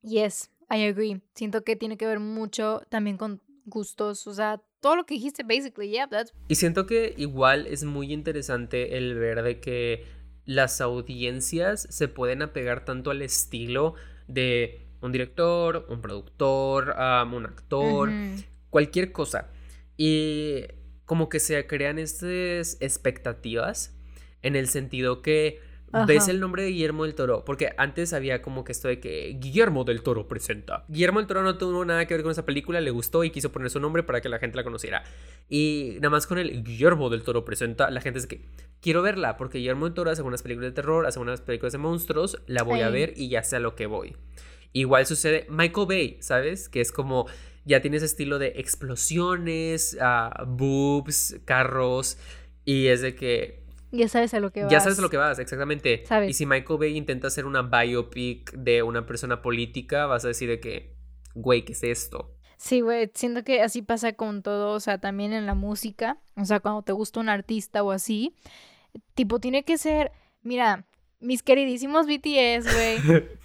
Yes, 0.00 0.50
I 0.70 0.86
agree. 0.86 1.20
Siento 1.34 1.62
que 1.62 1.76
tiene 1.76 1.98
que 1.98 2.06
ver 2.06 2.18
mucho 2.18 2.82
también 2.88 3.18
con 3.18 3.42
gustos, 3.66 4.26
o 4.26 4.32
sea, 4.32 4.62
todo 4.80 4.96
lo 4.96 5.04
que 5.04 5.14
dijiste, 5.14 5.42
basically, 5.42 5.90
yeah, 5.90 6.06
that's... 6.06 6.34
Y 6.48 6.56
siento 6.56 6.86
que 6.86 7.14
igual 7.16 7.66
es 7.66 7.84
muy 7.84 8.12
interesante 8.12 8.96
el 8.98 9.14
ver 9.14 9.42
de 9.42 9.60
que 9.60 10.06
las 10.44 10.82
audiencias 10.82 11.86
se 11.88 12.08
pueden 12.08 12.42
apegar 12.42 12.84
tanto 12.84 13.10
al 13.10 13.22
estilo 13.22 13.94
de 14.28 14.86
un 15.00 15.12
director, 15.12 15.86
un 15.88 16.00
productor, 16.00 16.94
un 17.32 17.46
actor, 17.46 18.10
cualquier 18.70 19.12
cosa. 19.12 19.50
Y 19.96 20.62
como 21.04 21.28
que 21.28 21.40
se 21.40 21.66
crean 21.66 21.98
estas 21.98 22.78
expectativas 22.80 23.96
en 24.42 24.56
el 24.56 24.68
sentido 24.68 25.22
que 25.22 25.60
ves 26.06 26.26
el 26.26 26.40
nombre 26.40 26.64
de 26.64 26.70
Guillermo 26.70 27.04
del 27.04 27.14
Toro, 27.14 27.44
porque 27.44 27.72
antes 27.76 28.12
había 28.12 28.42
como 28.42 28.64
que 28.64 28.72
esto 28.72 28.88
de 28.88 28.98
que 28.98 29.36
Guillermo 29.38 29.84
del 29.84 30.02
Toro 30.02 30.26
presenta. 30.26 30.84
Guillermo 30.88 31.20
del 31.20 31.28
Toro 31.28 31.44
no 31.44 31.56
tuvo 31.56 31.84
nada 31.84 32.06
que 32.06 32.14
ver 32.14 32.24
con 32.24 32.32
esa 32.32 32.44
película, 32.44 32.80
le 32.80 32.90
gustó 32.90 33.22
y 33.22 33.30
quiso 33.30 33.52
poner 33.52 33.70
su 33.70 33.78
nombre 33.78 34.02
para 34.02 34.20
que 34.20 34.28
la 34.28 34.40
gente 34.40 34.56
la 34.56 34.64
conociera. 34.64 35.04
Y 35.48 35.92
nada 35.96 36.10
más 36.10 36.26
con 36.26 36.38
el 36.38 36.64
Guillermo 36.64 37.10
del 37.10 37.22
Toro 37.22 37.44
presenta, 37.44 37.90
la 37.90 38.00
gente 38.00 38.18
es 38.18 38.26
que 38.26 38.44
quiero 38.84 39.00
verla, 39.00 39.38
porque 39.38 39.56
Guillermo 39.56 39.86
del 39.86 39.94
Toro 39.94 40.10
hace 40.10 40.20
unas 40.20 40.42
películas 40.42 40.70
de 40.70 40.74
terror, 40.74 41.06
hace 41.06 41.18
unas 41.18 41.40
películas 41.40 41.72
de 41.72 41.78
monstruos, 41.78 42.42
la 42.46 42.62
voy 42.62 42.82
a 42.82 42.90
ver 42.90 43.14
y 43.16 43.30
ya 43.30 43.42
sé 43.42 43.56
a 43.56 43.58
lo 43.58 43.74
que 43.74 43.86
voy. 43.86 44.14
Igual 44.74 45.06
sucede 45.06 45.46
Michael 45.48 45.86
Bay, 45.86 46.18
¿sabes? 46.20 46.68
Que 46.68 46.82
es 46.82 46.92
como 46.92 47.26
ya 47.64 47.80
tiene 47.80 47.96
ese 47.96 48.04
estilo 48.04 48.38
de 48.38 48.48
explosiones, 48.56 49.96
uh, 49.98 50.44
boobs, 50.44 51.40
carros, 51.46 52.18
y 52.66 52.88
es 52.88 53.00
de 53.00 53.14
que... 53.14 53.64
Ya 53.90 54.06
sabes 54.06 54.34
a 54.34 54.40
lo 54.40 54.52
que 54.52 54.64
vas. 54.64 54.70
Ya 54.70 54.80
sabes 54.80 54.98
a 54.98 55.02
lo 55.02 55.08
que 55.08 55.16
vas, 55.16 55.38
exactamente. 55.38 56.04
Y 56.28 56.34
si 56.34 56.44
Michael 56.44 56.78
Bay 56.78 56.94
intenta 56.94 57.28
hacer 57.28 57.46
una 57.46 57.62
biopic 57.62 58.52
de 58.52 58.82
una 58.82 59.06
persona 59.06 59.40
política, 59.40 60.04
vas 60.04 60.26
a 60.26 60.28
decir 60.28 60.50
de 60.50 60.60
que, 60.60 60.94
güey, 61.34 61.64
¿qué 61.64 61.72
es 61.72 61.82
esto? 61.84 62.36
Sí, 62.58 62.82
güey, 62.82 63.10
siento 63.14 63.44
que 63.44 63.62
así 63.62 63.80
pasa 63.80 64.12
con 64.12 64.42
todo, 64.42 64.74
o 64.74 64.80
sea, 64.80 64.98
también 64.98 65.32
en 65.32 65.46
la 65.46 65.54
música, 65.54 66.18
o 66.36 66.44
sea, 66.44 66.60
cuando 66.60 66.82
te 66.82 66.92
gusta 66.92 67.20
un 67.20 67.30
artista 67.30 67.82
o 67.82 67.92
así, 67.92 68.34
tipo, 69.14 69.40
tiene 69.40 69.64
que 69.64 69.78
ser, 69.78 70.12
mira, 70.42 70.86
mis 71.20 71.42
queridísimos 71.42 72.06
BTS, 72.06 72.72
güey, 72.72 73.24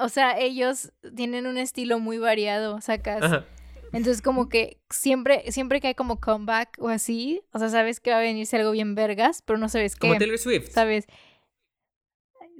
O 0.00 0.08
sea, 0.08 0.38
ellos 0.38 0.92
tienen 1.14 1.46
un 1.46 1.58
estilo 1.58 2.00
muy 2.00 2.16
variado, 2.16 2.80
sacas. 2.80 3.44
Entonces, 3.92 4.22
como 4.22 4.48
que 4.48 4.78
siempre, 4.88 5.44
siempre 5.52 5.78
que 5.82 5.88
hay 5.88 5.94
como 5.94 6.20
comeback 6.20 6.78
o 6.78 6.88
así, 6.88 7.42
o 7.52 7.58
sea, 7.58 7.68
sabes 7.68 8.00
que 8.00 8.10
va 8.10 8.16
a 8.16 8.20
venirse 8.20 8.56
algo 8.56 8.70
bien 8.70 8.94
vergas, 8.94 9.42
pero 9.42 9.58
no 9.58 9.68
sabes 9.68 9.96
qué. 9.96 10.08
Como 10.08 10.18
Taylor 10.18 10.38
Swift. 10.38 10.70
¿Sabes? 10.70 11.06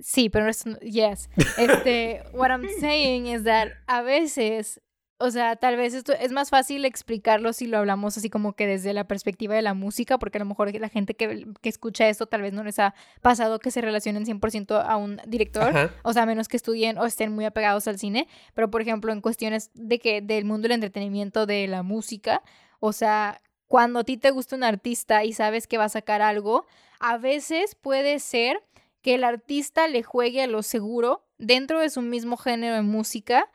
Sí, 0.03 0.29
pero 0.29 0.45
no 0.45 0.51
es. 0.51 0.65
Yes. 0.83 1.31
Este, 1.57 2.23
what 2.35 2.51
I'm 2.51 2.69
saying 2.79 3.27
is 3.27 3.45
that 3.45 3.69
a 3.87 4.03
veces 4.03 4.83
o 5.23 5.31
sea, 5.31 5.55
tal 5.57 5.77
vez 5.77 5.93
esto 5.93 6.15
es 6.15 6.33
más 6.33 6.49
fácil 6.49 6.87
explicarlo 6.87 7.53
si 7.53 7.67
lo 7.67 7.77
hablamos 7.77 8.17
así 8.17 8.31
como 8.31 8.55
que 8.55 8.67
desde 8.67 8.95
la 8.95 9.05
perspectiva 9.05 9.55
de 9.55 9.61
la 9.61 9.75
música, 9.75 10.19
porque 10.19 10.39
a 10.39 10.41
lo 10.41 10.47
mejor 10.47 10.75
la 10.81 10.89
gente 10.89 11.15
que, 11.15 11.47
escucha 11.63 12.09
esto 12.09 12.25
tal 12.25 12.41
vez 12.41 12.55
no 12.55 12.65
les 12.65 12.79
ha 12.79 12.95
pasado 13.21 13.59
que 13.59 13.71
se 13.71 13.83
relacionen 13.83 14.25
100% 14.25 14.83
a 14.83 14.97
un 14.97 15.21
director, 15.27 15.93
o 16.05 16.13
sea, 16.15 16.25
menos 16.25 16.49
que 16.49 16.57
estudien 16.57 16.97
o 16.97 17.05
estén 17.05 17.33
muy 17.33 17.45
apegados 17.45 17.87
al 17.87 17.99
cine, 17.99 18.29
pero 18.55 18.71
por 18.71 18.81
ejemplo 18.81 19.13
en 19.13 19.21
cuestiones 19.21 19.71
de 19.75 19.99
que 19.99 20.23
del 20.23 20.47
mundo 20.47 20.63
del 20.63 20.73
entretenimiento, 20.73 21.45
de 21.45 21.69
la 21.69 21.83
música, 21.83 22.43
o 22.81 22.95
sea, 22.95 23.43
cuando 23.67 24.01
a 24.01 24.05
ti 24.05 24.17
te 24.17 24.31
gusta 24.31 24.57
un 24.57 24.65
artista 24.65 25.23
y 25.25 25.35
sabes 25.35 25.67
que 25.67 25.77
va 25.77 25.85
a 25.85 25.91
sacar 25.91 26.23
algo, 26.23 26.65
a 26.99 27.19
veces 27.19 27.75
puede 27.75 28.21
ser 28.21 28.63
que 29.03 29.17
el 29.17 29.25
artista 29.25 29.87
le 29.87 30.03
juegue 30.03 30.43
a 30.43 30.47
lo 30.47 30.63
seguro 30.63 31.27
dentro 31.37 31.79
de 31.81 31.91
su 31.91 32.01
mismo 32.01 32.39
género 32.39 32.77
de 32.77 32.83
música 32.83 33.51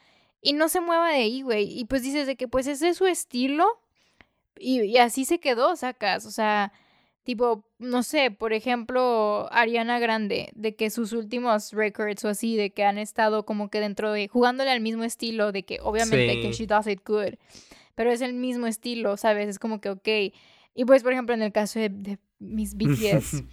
y 0.46 0.54
no 0.54 0.70
se 0.70 0.80
mueva 0.80 1.10
de 1.10 1.16
ahí, 1.16 1.42
güey. 1.42 1.68
Y 1.76 1.86
pues 1.86 2.04
dices 2.04 2.28
de 2.28 2.36
que 2.36 2.48
pues 2.48 2.68
ese 2.68 2.90
es 2.90 2.98
su 2.98 3.08
estilo 3.08 3.66
y, 4.60 4.98
así 4.98 5.26
se 5.26 5.40
quedó, 5.40 5.76
sacas. 5.76 6.24
O 6.28 6.30
sea, 6.30 6.72
tipo, 7.24 7.66
no 7.80 8.04
sé, 8.04 8.30
por 8.30 8.54
ejemplo, 8.54 9.48
Ariana 9.52 9.98
Grande, 9.98 10.52
de 10.54 10.76
que 10.76 10.92
sus 10.92 11.14
últimos 11.14 11.72
records 11.74 12.24
o 12.26 12.30
así, 12.30 12.56
de 12.56 12.70
que 12.70 12.84
han 12.84 13.00
estado 13.00 13.44
como 13.44 13.72
que 13.72 13.80
dentro 13.80 14.12
de, 14.12 14.28
jugándole 14.28 14.70
al 14.70 14.82
mismo 14.82 15.04
estilo, 15.04 15.52
de 15.52 15.64
que 15.64 15.80
obviamente 15.82 16.40
que 16.40 16.52
she 16.52 16.68
does 16.68 16.86
it 16.86 17.02
good, 17.04 17.40
pero 17.96 18.12
es 18.12 18.22
el 18.22 18.34
mismo 18.34 18.68
estilo, 18.68 19.18
¿sabes? 19.18 19.50
Es 19.50 19.58
como 19.58 19.82
que, 19.82 19.90
ok. 19.90 20.08
Y 20.76 20.86
pues, 20.86 21.02
por 21.02 21.14
ejemplo, 21.14 21.34
en 21.34 21.42
el 21.42 21.54
caso 21.54 21.80
de, 21.80 21.90
de 21.90 22.20
mis 22.38 22.76
BTS 22.78 23.44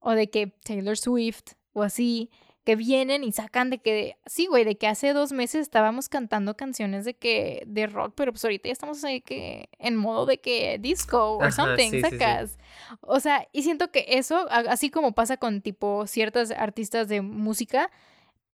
o 0.00 0.10
de 0.10 0.28
que 0.28 0.48
Taylor 0.48 0.98
Swift 0.98 1.54
o 1.72 1.82
así, 1.82 2.28
que 2.64 2.76
vienen 2.76 3.24
y 3.24 3.32
sacan 3.32 3.70
de 3.70 3.78
que, 3.78 4.16
sí, 4.26 4.46
güey, 4.46 4.64
de 4.64 4.76
que 4.76 4.86
hace 4.86 5.12
dos 5.12 5.32
meses 5.32 5.62
estábamos 5.62 6.08
cantando 6.08 6.56
canciones 6.56 7.04
de 7.04 7.14
que, 7.14 7.64
de 7.66 7.86
rock, 7.86 8.14
pero 8.14 8.32
pues 8.32 8.44
ahorita 8.44 8.68
ya 8.68 8.72
estamos 8.72 9.02
ahí 9.02 9.20
que, 9.20 9.68
en 9.78 9.96
modo 9.96 10.26
de 10.26 10.38
que 10.38 10.78
disco 10.78 11.38
o 11.38 11.50
something, 11.50 12.00
sacas. 12.00 12.58
O 13.00 13.18
sea, 13.18 13.48
y 13.52 13.62
siento 13.62 13.90
que 13.90 14.06
eso, 14.08 14.46
así 14.48 14.90
como 14.90 15.12
pasa 15.12 15.36
con 15.38 15.60
tipo 15.60 16.06
ciertas 16.06 16.52
artistas 16.52 17.08
de 17.08 17.20
música, 17.20 17.90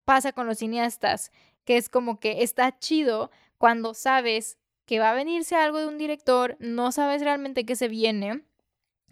pasa 0.06 0.32
con 0.32 0.46
los 0.46 0.58
cineastas, 0.58 1.30
que 1.64 1.76
es 1.76 1.90
como 1.90 2.18
que 2.18 2.42
está 2.42 2.78
chido 2.78 3.30
cuando 3.58 3.92
sabes 3.92 4.56
que 4.86 4.98
va 5.00 5.10
a 5.10 5.14
venirse 5.14 5.54
algo 5.54 5.78
de 5.78 5.86
un 5.86 5.98
director, 5.98 6.56
no 6.60 6.92
sabes 6.92 7.20
realmente 7.20 7.66
qué 7.66 7.76
se 7.76 7.88
viene, 7.88 8.42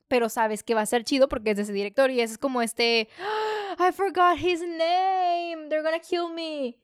pero 0.08 0.28
sabes 0.28 0.62
que 0.62 0.74
va 0.74 0.82
a 0.82 0.86
ser 0.86 1.04
chido 1.04 1.28
porque 1.28 1.50
es 1.50 1.56
de 1.56 1.62
ese 1.62 1.72
director 1.72 2.10
y 2.10 2.20
es 2.20 2.38
como 2.38 2.62
este, 2.62 3.08
I 3.78 3.92
forgot 3.92 4.38
his 4.38 4.60
name, 4.60 5.68
they're 5.68 5.82
gonna 5.82 6.00
kill 6.00 6.28
me. 6.34 6.78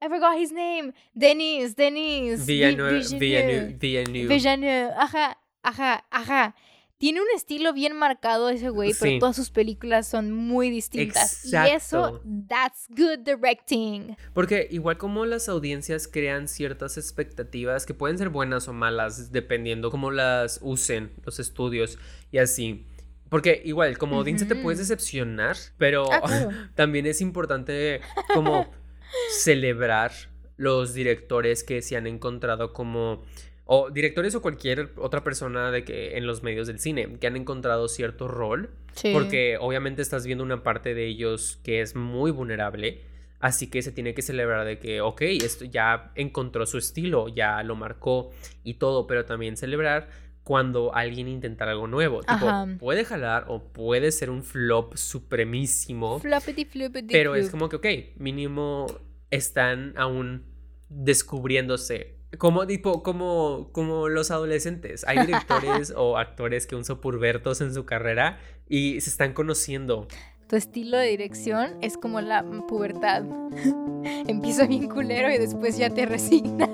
I 0.00 0.08
forgot 0.08 0.38
his 0.38 0.52
name. 0.52 0.92
Denis, 1.12 1.74
Denis. 1.74 2.46
Villeneuve. 2.46 3.02
Villeneuve. 3.18 3.78
Villeneuve. 3.78 4.28
Villeneuve. 4.28 4.92
Ajá, 4.96 5.38
ajá, 5.62 6.04
ajá. 6.10 6.54
Tiene 6.98 7.20
un 7.20 7.28
estilo 7.34 7.72
bien 7.72 7.96
marcado 7.96 8.48
ese 8.50 8.70
güey, 8.70 8.92
pero 8.98 9.20
todas 9.20 9.36
sus 9.36 9.50
películas 9.50 10.08
son 10.08 10.32
muy 10.32 10.68
distintas. 10.68 11.44
Y 11.44 11.56
eso, 11.56 12.20
that's 12.48 12.88
good 12.88 13.20
directing. 13.24 14.16
Porque 14.34 14.66
igual 14.70 14.98
como 14.98 15.24
las 15.24 15.48
audiencias 15.48 16.08
crean 16.08 16.48
ciertas 16.48 16.98
expectativas 16.98 17.86
que 17.86 17.94
pueden 17.94 18.18
ser 18.18 18.30
buenas 18.30 18.66
o 18.66 18.72
malas, 18.72 19.30
dependiendo 19.30 19.92
cómo 19.92 20.10
las 20.10 20.58
usen 20.60 21.12
los 21.24 21.38
estudios 21.38 21.98
y 22.32 22.38
así. 22.38 22.84
Porque 23.28 23.62
igual, 23.64 23.96
como 23.96 24.16
audiencia 24.16 24.48
te 24.48 24.56
puedes 24.56 24.78
decepcionar, 24.78 25.56
pero 25.76 26.10
ah, 26.12 26.48
también 26.74 27.06
es 27.06 27.20
importante 27.20 28.00
como 28.34 28.66
celebrar 29.38 30.10
los 30.56 30.94
directores 30.94 31.62
que 31.62 31.80
se 31.82 31.96
han 31.96 32.06
encontrado 32.06 32.72
como 32.72 33.22
o 33.70 33.90
directores 33.90 34.34
o 34.34 34.40
cualquier 34.40 34.92
otra 34.96 35.22
persona 35.22 35.70
de 35.70 35.84
que 35.84 36.16
en 36.16 36.26
los 36.26 36.42
medios 36.42 36.66
del 36.68 36.78
cine 36.78 37.18
que 37.20 37.26
han 37.26 37.36
encontrado 37.36 37.86
cierto 37.88 38.26
rol, 38.26 38.70
porque 39.12 39.58
obviamente 39.60 40.00
estás 40.00 40.24
viendo 40.24 40.42
una 40.42 40.62
parte 40.62 40.94
de 40.94 41.06
ellos 41.06 41.60
que 41.62 41.82
es 41.82 41.94
muy 41.94 42.30
vulnerable, 42.30 43.02
así 43.40 43.66
que 43.68 43.82
se 43.82 43.92
tiene 43.92 44.14
que 44.14 44.22
celebrar 44.22 44.64
de 44.64 44.78
que, 44.78 45.02
ok, 45.02 45.20
esto 45.20 45.66
ya 45.66 46.12
encontró 46.14 46.64
su 46.64 46.78
estilo, 46.78 47.28
ya 47.28 47.62
lo 47.62 47.76
marcó 47.76 48.30
y 48.64 48.74
todo, 48.74 49.06
pero 49.06 49.26
también 49.26 49.58
celebrar 49.58 50.08
cuando 50.44 50.94
alguien 50.94 51.28
intenta 51.28 51.70
algo 51.70 51.86
nuevo. 51.86 52.22
Tipo, 52.22 52.46
puede 52.78 53.04
jalar 53.04 53.44
o 53.48 53.64
puede 53.64 54.12
ser 54.12 54.30
un 54.30 54.44
flop 54.44 54.96
supremísimo. 54.96 56.20
Pero 57.12 57.34
es 57.34 57.50
como 57.50 57.68
que, 57.68 57.76
ok, 57.76 57.86
mínimo 58.16 58.86
están 59.30 59.92
aún 59.98 60.46
descubriéndose 60.88 62.17
como, 62.36 62.66
tipo, 62.66 63.02
como, 63.02 63.70
como 63.72 64.08
los 64.08 64.30
adolescentes. 64.30 65.04
Hay 65.08 65.26
directores 65.26 65.92
o 65.96 66.18
actores 66.18 66.66
que 66.66 66.82
son 66.84 67.00
pubertos 67.00 67.60
en 67.60 67.72
su 67.72 67.86
carrera 67.86 68.38
y 68.68 69.00
se 69.00 69.08
están 69.10 69.32
conociendo. 69.32 70.06
Tu 70.48 70.56
estilo 70.56 70.98
de 70.98 71.08
dirección 71.08 71.76
es 71.80 71.96
como 71.96 72.20
la 72.20 72.42
pubertad. 72.68 73.24
Empieza 74.26 74.66
bien 74.66 74.88
culero 74.88 75.30
y 75.30 75.38
después 75.38 75.76
ya 75.78 75.90
te 75.90 76.06
resignas. 76.06 76.70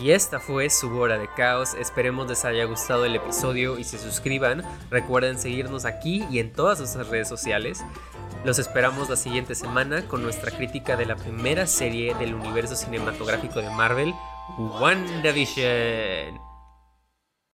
Y 0.00 0.12
esta 0.12 0.40
fue 0.40 0.70
su 0.70 0.96
hora 0.96 1.18
de 1.18 1.28
caos. 1.36 1.74
Esperemos 1.74 2.26
les 2.28 2.44
haya 2.46 2.64
gustado 2.64 3.04
el 3.04 3.14
episodio 3.16 3.78
y 3.78 3.84
se 3.84 3.98
suscriban. 3.98 4.62
Recuerden 4.90 5.38
seguirnos 5.38 5.84
aquí 5.84 6.24
y 6.30 6.38
en 6.38 6.52
todas 6.52 6.78
nuestras 6.78 7.08
redes 7.08 7.28
sociales. 7.28 7.84
Los 8.42 8.58
esperamos 8.58 9.10
la 9.10 9.16
siguiente 9.16 9.54
semana 9.54 10.08
con 10.08 10.22
nuestra 10.22 10.50
crítica 10.50 10.96
de 10.96 11.04
la 11.04 11.14
primera 11.14 11.66
serie 11.66 12.14
del 12.14 12.34
universo 12.34 12.74
cinematográfico 12.74 13.60
de 13.60 13.68
Marvel, 13.68 14.14
WandaVision. 14.80 16.49